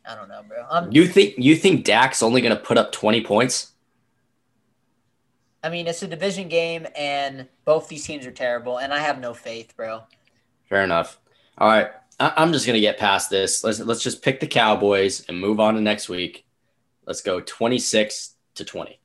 I 0.08 0.14
don't 0.14 0.28
know, 0.28 0.42
bro. 0.48 0.64
I'm, 0.70 0.90
you 0.90 1.06
think 1.06 1.34
you 1.36 1.54
think 1.54 1.84
Dak's 1.84 2.22
only 2.22 2.40
going 2.40 2.56
to 2.56 2.62
put 2.62 2.78
up 2.78 2.90
20 2.92 3.22
points? 3.22 3.71
I 5.62 5.68
mean, 5.68 5.86
it's 5.86 6.02
a 6.02 6.08
division 6.08 6.48
game, 6.48 6.86
and 6.96 7.48
both 7.64 7.88
these 7.88 8.04
teams 8.04 8.26
are 8.26 8.32
terrible, 8.32 8.78
and 8.78 8.92
I 8.92 8.98
have 8.98 9.20
no 9.20 9.32
faith, 9.32 9.74
bro. 9.76 10.02
Fair 10.68 10.82
enough. 10.82 11.18
All 11.58 11.68
right, 11.68 11.90
I- 12.18 12.32
I'm 12.36 12.52
just 12.52 12.66
going 12.66 12.74
to 12.74 12.80
get 12.80 12.98
past 12.98 13.30
this. 13.30 13.62
Let's 13.62 13.78
let's 13.78 14.02
just 14.02 14.22
pick 14.22 14.40
the 14.40 14.46
Cowboys 14.46 15.24
and 15.28 15.38
move 15.38 15.60
on 15.60 15.74
to 15.74 15.80
next 15.80 16.08
week. 16.08 16.44
Let's 17.06 17.20
go 17.20 17.40
26 17.40 18.34
to 18.56 18.64
20. 18.64 18.98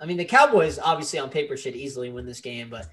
I 0.00 0.06
mean, 0.06 0.16
the 0.16 0.24
Cowboys 0.24 0.78
obviously 0.78 1.18
on 1.20 1.28
paper 1.30 1.56
should 1.56 1.76
easily 1.76 2.10
win 2.10 2.26
this 2.26 2.40
game, 2.40 2.68
but 2.68 2.88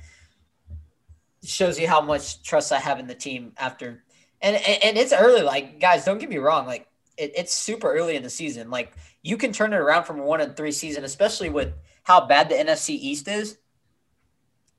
it 1.42 1.50
shows 1.50 1.80
you 1.80 1.88
how 1.88 2.02
much 2.02 2.44
trust 2.44 2.72
I 2.72 2.80
have 2.80 3.00
in 3.00 3.08
the 3.08 3.16
team 3.16 3.54
after. 3.58 4.04
And 4.42 4.56
and, 4.56 4.84
and 4.84 4.98
it's 4.98 5.14
early. 5.14 5.42
Like 5.42 5.80
guys, 5.80 6.06
don't 6.06 6.20
get 6.20 6.30
me 6.30 6.38
wrong. 6.38 6.68
Like 6.68 6.88
it, 7.18 7.34
it's 7.36 7.54
super 7.54 7.92
early 7.92 8.16
in 8.16 8.24
the 8.24 8.30
season. 8.30 8.70
Like 8.70 8.94
you 9.24 9.38
can 9.38 9.52
turn 9.52 9.74
it 9.74 9.78
around 9.78 10.04
from 10.04 10.20
a 10.20 10.24
one 10.24 10.42
and 10.42 10.56
three 10.56 10.72
season, 10.72 11.04
especially 11.04 11.50
with 11.50 11.74
how 12.10 12.26
bad 12.26 12.50
the 12.50 12.56
NFC 12.56 12.90
East 12.90 13.28
is. 13.28 13.60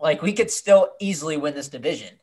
Like 0.00 0.20
we 0.20 0.32
could 0.32 0.50
still 0.50 0.90
easily 0.98 1.36
win 1.36 1.54
this 1.54 1.68
division, 1.68 2.18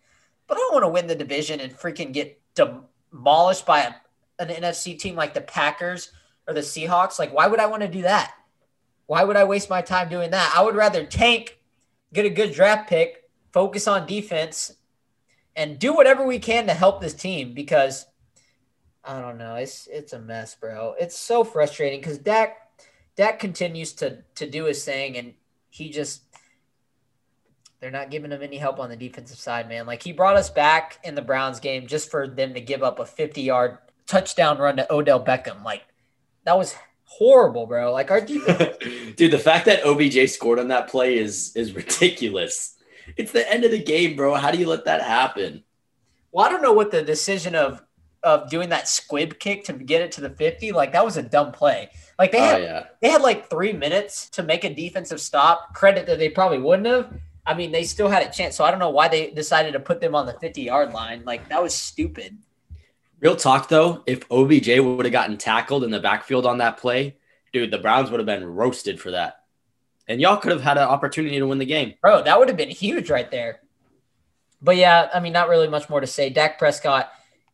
but 0.48 0.58
I 0.58 0.60
don't 0.60 0.74
want 0.74 0.84
to 0.84 0.90
win 0.90 1.08
the 1.08 1.16
division 1.16 1.62
and 1.62 1.72
freaking 1.72 2.12
get 2.12 2.42
demolished 2.56 3.66
by 3.66 3.84
a, 3.84 3.94
an 4.38 4.50
NFC 4.50 5.00
team 5.00 5.16
like 5.16 5.34
the 5.34 5.40
Packers 5.40 6.12
or 6.46 6.54
the 6.54 6.60
Seahawks. 6.60 7.20
Like, 7.20 7.34
why 7.34 7.48
would 7.48 7.62
I 7.62 7.68
want 7.68 7.84
to 7.84 7.88
do 7.88 8.02
that? 8.02 8.34
Why 9.06 9.24
would 9.24 9.38
I 9.38 9.46
waste 9.46 9.70
my 9.70 9.82
time 9.82 10.10
doing 10.10 10.32
that? 10.32 10.54
I 10.54 10.62
would 10.62 10.76
rather 10.76 11.06
tank, 11.06 11.58
get 12.12 12.26
a 12.26 12.30
good 12.30 12.52
draft 12.52 12.90
pick, 12.90 13.30
focus 13.54 13.88
on 13.88 14.08
defense, 14.08 14.74
and 15.56 15.80
do 15.80 15.94
whatever 15.94 16.26
we 16.26 16.38
can 16.38 16.68
to 16.68 16.74
help 16.74 17.00
this 17.00 17.14
team 17.14 17.54
because 17.54 18.08
I 19.06 19.22
don't 19.22 19.38
know. 19.38 19.56
It's 19.56 19.88
it's 19.88 20.12
a 20.12 20.20
mess, 20.20 20.56
bro. 20.56 20.96
It's 21.00 21.18
so 21.18 21.46
frustrating 21.46 22.02
because 22.02 22.18
Dak 22.18 22.58
Dak 23.18 23.40
continues 23.40 23.94
to 23.94 24.20
to 24.36 24.50
do 24.50 24.66
his 24.66 24.86
thing, 24.86 25.18
and 25.18 25.34
he 25.70 25.90
just 25.90 26.22
they're 27.80 27.92
not 27.92 28.10
giving 28.10 28.32
him 28.32 28.42
any 28.42 28.58
help 28.58 28.80
on 28.80 28.90
the 28.90 28.96
defensive 28.96 29.38
side, 29.38 29.68
man. 29.68 29.86
Like 29.86 30.04
he 30.04 30.14
brought 30.14 30.38
us 30.38 30.50
back 30.50 31.00
in 31.04 31.16
the 31.16 31.22
Browns 31.22 31.60
game 31.60 31.88
just 31.88 32.10
for 32.10 32.28
them 32.28 32.54
to 32.54 32.62
give 32.62 32.84
up 32.84 33.00
a 33.00 33.06
50 33.06 33.42
yard 33.42 33.78
touchdown 34.06 34.58
run 34.58 34.78
to 34.78 34.92
Odell 34.92 35.24
Beckham. 35.24 35.64
Like 35.64 35.84
that 36.46 36.58
was 36.58 36.76
horrible, 37.04 37.66
bro. 37.66 37.92
Like 37.92 38.12
our 38.12 38.22
defense. 38.22 38.78
Dude, 39.16 39.32
the 39.32 39.40
fact 39.40 39.66
that 39.66 39.86
OBJ 39.86 40.30
scored 40.30 40.60
on 40.60 40.68
that 40.70 40.88
play 40.88 41.18
is 41.18 41.56
is 41.56 41.74
ridiculous. 41.74 42.76
It's 43.16 43.32
the 43.32 43.52
end 43.52 43.64
of 43.64 43.72
the 43.72 43.82
game, 43.82 44.16
bro. 44.16 44.36
How 44.36 44.52
do 44.52 44.58
you 44.58 44.68
let 44.68 44.86
that 44.86 45.02
happen? 45.02 45.64
Well, 46.32 46.46
I 46.46 46.50
don't 46.50 46.62
know 46.62 46.74
what 46.74 46.92
the 46.92 47.02
decision 47.02 47.56
of 47.56 47.82
of 48.24 48.50
doing 48.50 48.70
that 48.70 48.88
squib 48.88 49.40
kick 49.40 49.64
to 49.66 49.74
get 49.74 50.02
it 50.02 50.12
to 50.14 50.22
the 50.22 50.30
50, 50.30 50.72
like 50.72 50.92
that 50.94 51.06
was 51.06 51.18
a 51.18 51.24
dumb 51.24 51.52
play. 51.52 51.90
Like 52.18 52.32
they 52.32 52.40
oh, 52.40 52.44
had 52.44 52.62
oh, 52.62 52.64
yeah. 52.64 52.84
they 53.02 53.10
had 53.10 53.22
like 53.22 53.50
three 53.50 53.74
minutes 53.74 54.30
to 54.32 54.44
make 54.44 54.64
a 54.64 54.74
defensive 54.74 55.22
stop. 55.22 55.74
Credit 55.74 56.06
that 56.08 56.20
they 56.20 56.30
probably 56.30 56.60
wouldn't 56.60 56.88
have. 56.88 57.14
I 57.46 57.54
mean, 57.54 57.72
they 57.72 57.84
still 57.84 58.10
had 58.10 58.24
a 58.24 58.32
chance. 58.32 58.56
So 58.56 58.66
I 58.66 58.72
don't 58.72 58.80
know 58.80 58.90
why 58.90 59.08
they 59.08 59.32
decided 59.32 59.74
to 59.74 59.80
put 59.80 60.02
them 60.02 60.16
on 60.16 60.26
the 60.26 60.34
50 60.34 60.62
yard 60.62 60.94
line. 60.94 61.24
Like 61.26 61.48
that 61.50 61.62
was 61.62 61.74
stupid. 61.74 62.38
Real 63.20 63.36
talk 63.36 63.70
though, 63.70 64.04
if 64.06 64.30
OBJ 64.30 64.80
would 64.80 65.06
have 65.06 65.12
gotten 65.12 65.38
tackled 65.38 65.84
in 65.84 65.92
the 65.92 66.00
backfield 66.00 66.46
on 66.46 66.60
that 66.60 66.78
play, 66.78 67.16
dude, 67.54 67.72
the 67.72 67.78
Browns 67.78 68.12
would 68.12 68.20
have 68.20 68.28
been 68.28 68.46
roasted 68.46 69.00
for 69.00 69.12
that. 69.12 69.44
And 70.08 70.22
y'all 70.22 70.38
could 70.38 70.52
have 70.52 70.62
had 70.62 70.78
an 70.78 70.84
opportunity 70.84 71.38
to 71.38 71.48
win 71.48 71.58
the 71.58 71.66
game. 71.66 71.96
Bro, 72.02 72.24
that 72.24 72.38
would 72.38 72.48
have 72.48 72.58
been 72.58 72.70
huge 72.70 73.10
right 73.10 73.30
there. 73.30 73.62
But 74.62 74.78
yeah, 74.78 75.10
I 75.14 75.20
mean, 75.20 75.34
not 75.34 75.50
really 75.50 75.68
much 75.68 75.90
more 75.90 76.00
to 76.00 76.08
say. 76.08 76.30
Dak 76.30 76.58
Prescott, 76.58 77.12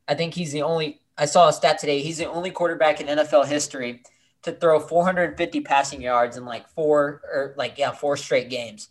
I 0.07 0.15
think 0.15 0.33
he's 0.33 0.51
the 0.51 0.61
only, 0.61 1.01
I 1.17 1.25
saw 1.25 1.47
a 1.47 1.53
stat 1.53 1.79
today. 1.79 2.01
He's 2.01 2.17
the 2.17 2.29
only 2.29 2.51
quarterback 2.51 2.99
in 2.99 3.07
NFL 3.07 3.47
history 3.47 4.03
to 4.43 4.51
throw 4.51 4.79
450 4.79 5.61
passing 5.61 6.01
yards 6.01 6.37
in 6.37 6.45
like 6.45 6.67
four 6.69 7.21
or 7.31 7.53
like, 7.57 7.77
yeah, 7.77 7.91
four 7.91 8.17
straight 8.17 8.49
games. 8.49 8.89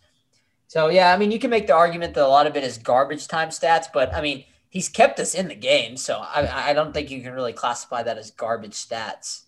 So 0.67 0.89
yeah, 0.89 1.13
I 1.13 1.17
mean, 1.17 1.31
you 1.31 1.37
can 1.37 1.51
make 1.51 1.67
the 1.67 1.75
argument 1.75 2.15
that 2.15 2.25
a 2.25 2.27
lot 2.27 2.47
of 2.47 2.55
it 2.55 2.63
is 2.63 2.77
garbage 2.79 3.27
time 3.27 3.49
stats, 3.49 3.85
but 3.93 4.13
I 4.13 4.21
mean, 4.21 4.45
he's 4.69 4.89
kept 4.89 5.19
us 5.19 5.35
in 5.35 5.47
the 5.47 5.55
game. 5.55 5.97
So 5.97 6.17
I, 6.17 6.71
I 6.71 6.73
don't 6.73 6.93
think 6.93 7.11
you 7.11 7.21
can 7.21 7.33
really 7.33 7.53
classify 7.53 8.01
that 8.01 8.17
as 8.17 8.31
garbage 8.31 8.73
stats. 8.73 9.43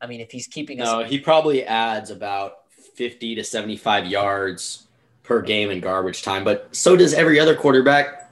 I 0.00 0.06
mean, 0.06 0.20
if 0.20 0.30
he's 0.30 0.46
keeping 0.46 0.80
us. 0.80 0.86
No, 0.86 1.02
he 1.02 1.18
probably 1.18 1.64
adds 1.64 2.10
about 2.10 2.70
50 2.94 3.34
to 3.34 3.44
75 3.44 4.06
yards 4.06 4.86
per 5.24 5.42
game 5.42 5.70
in 5.70 5.80
garbage 5.80 6.22
time, 6.22 6.44
but 6.44 6.74
so 6.74 6.96
does 6.96 7.14
every 7.14 7.40
other 7.40 7.54
quarterback. 7.54 8.30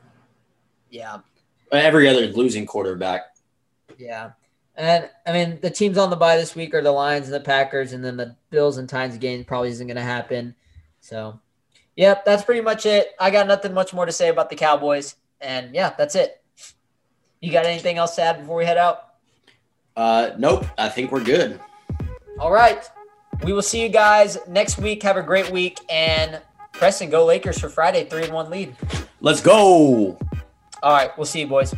Yeah. 0.91 1.19
Every 1.73 2.09
other 2.09 2.27
losing 2.29 2.67
quarterback. 2.67 3.35
Yeah. 3.99 4.31
And 4.77 5.11
I 5.27 5.33
mean, 5.33 5.59
the 5.61 5.71
teams 5.71 5.99
on 5.99 6.09
the 6.09 6.17
bye 6.17 6.37
this 6.37 6.55
week 6.55 6.73
are 6.73 6.83
the 6.83 6.93
Lions 6.93 7.27
and 7.27 7.35
the 7.35 7.41
Packers, 7.41 7.93
and 7.93 8.05
then 8.05 8.17
the 8.17 8.37
Bills 8.51 8.79
and 8.79 8.89
Titans 8.89 9.19
game 9.19 9.45
probably 9.45 9.71
isn't 9.71 9.87
going 9.87 9.97
to 9.97 10.03
happen. 10.03 10.55
So, 11.01 11.41
yep, 11.97 12.25
that's 12.25 12.45
pretty 12.45 12.61
much 12.61 12.87
it. 12.87 13.09
I 13.19 13.31
got 13.31 13.49
nothing 13.49 13.75
much 13.75 13.93
more 13.93 14.07
to 14.07 14.13
say 14.13 14.29
about 14.29 14.51
the 14.51 14.57
Cowboys. 14.57 15.17
And 15.41 15.75
yeah, 15.75 15.95
that's 15.99 16.15
it. 16.15 16.43
You 17.41 17.53
got 17.53 17.67
anything 17.67 17.99
else 17.99 18.15
to 18.17 18.23
add 18.23 18.39
before 18.39 18.57
we 18.57 18.65
head 18.65 18.79
out? 18.79 19.15
Uh, 19.97 20.31
nope. 20.39 20.65
I 20.79 20.89
think 20.89 21.11
we're 21.11 21.25
good. 21.25 21.61
All 22.39 22.53
right. 22.53 22.89
We 23.43 23.53
will 23.53 23.63
see 23.63 23.83
you 23.83 23.89
guys 23.89 24.39
next 24.47 24.79
week. 24.79 25.03
Have 25.03 25.17
a 25.17 25.23
great 25.23 25.51
week. 25.51 25.79
And 25.91 26.41
Preston, 26.73 27.11
go 27.11 27.25
Lakers 27.25 27.59
for 27.59 27.69
Friday, 27.69 28.05
3 28.05 28.25
and 28.25 28.33
1 28.33 28.51
lead. 28.51 28.77
Let's 29.21 29.41
go. 29.41 30.19
All 30.83 30.93
right. 30.93 31.17
We'll 31.19 31.27
see 31.27 31.41
you, 31.41 31.47
boys. 31.47 31.75